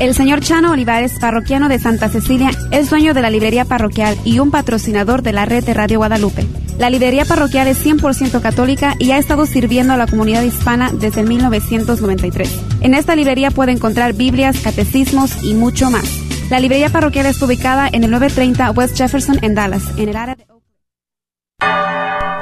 El 0.00 0.12
señor 0.14 0.40
Chano 0.40 0.72
Olivares, 0.72 1.18
parroquiano 1.20 1.68
de 1.68 1.78
Santa 1.78 2.08
Cecilia, 2.08 2.50
es 2.72 2.90
dueño 2.90 3.14
de 3.14 3.22
la 3.22 3.30
librería 3.30 3.64
parroquial 3.64 4.16
y 4.24 4.40
un 4.40 4.50
patrocinador 4.50 5.22
de 5.22 5.32
la 5.32 5.44
red 5.44 5.64
de 5.64 5.72
Radio 5.72 5.98
Guadalupe. 5.98 6.46
La 6.78 6.90
librería 6.90 7.24
parroquial 7.24 7.68
es 7.68 7.84
100% 7.86 8.40
católica 8.42 8.96
y 8.98 9.12
ha 9.12 9.18
estado 9.18 9.46
sirviendo 9.46 9.92
a 9.92 9.96
la 9.96 10.08
comunidad 10.08 10.42
hispana 10.42 10.90
desde 10.92 11.22
1993. 11.22 12.60
En 12.80 12.94
esta 12.94 13.14
librería 13.14 13.52
puede 13.52 13.70
encontrar 13.70 14.14
Biblias, 14.14 14.58
catecismos 14.60 15.44
y 15.44 15.54
mucho 15.54 15.90
más. 15.90 16.04
La 16.50 16.58
librería 16.58 16.90
parroquial 16.90 17.26
está 17.26 17.46
ubicada 17.46 17.88
en 17.90 18.02
el 18.02 18.10
930 18.10 18.72
West 18.72 18.96
Jefferson 18.96 19.38
en 19.42 19.54
Dallas, 19.54 19.84
en 19.96 20.08
el 20.08 20.16
área 20.16 20.34
de 20.34 20.53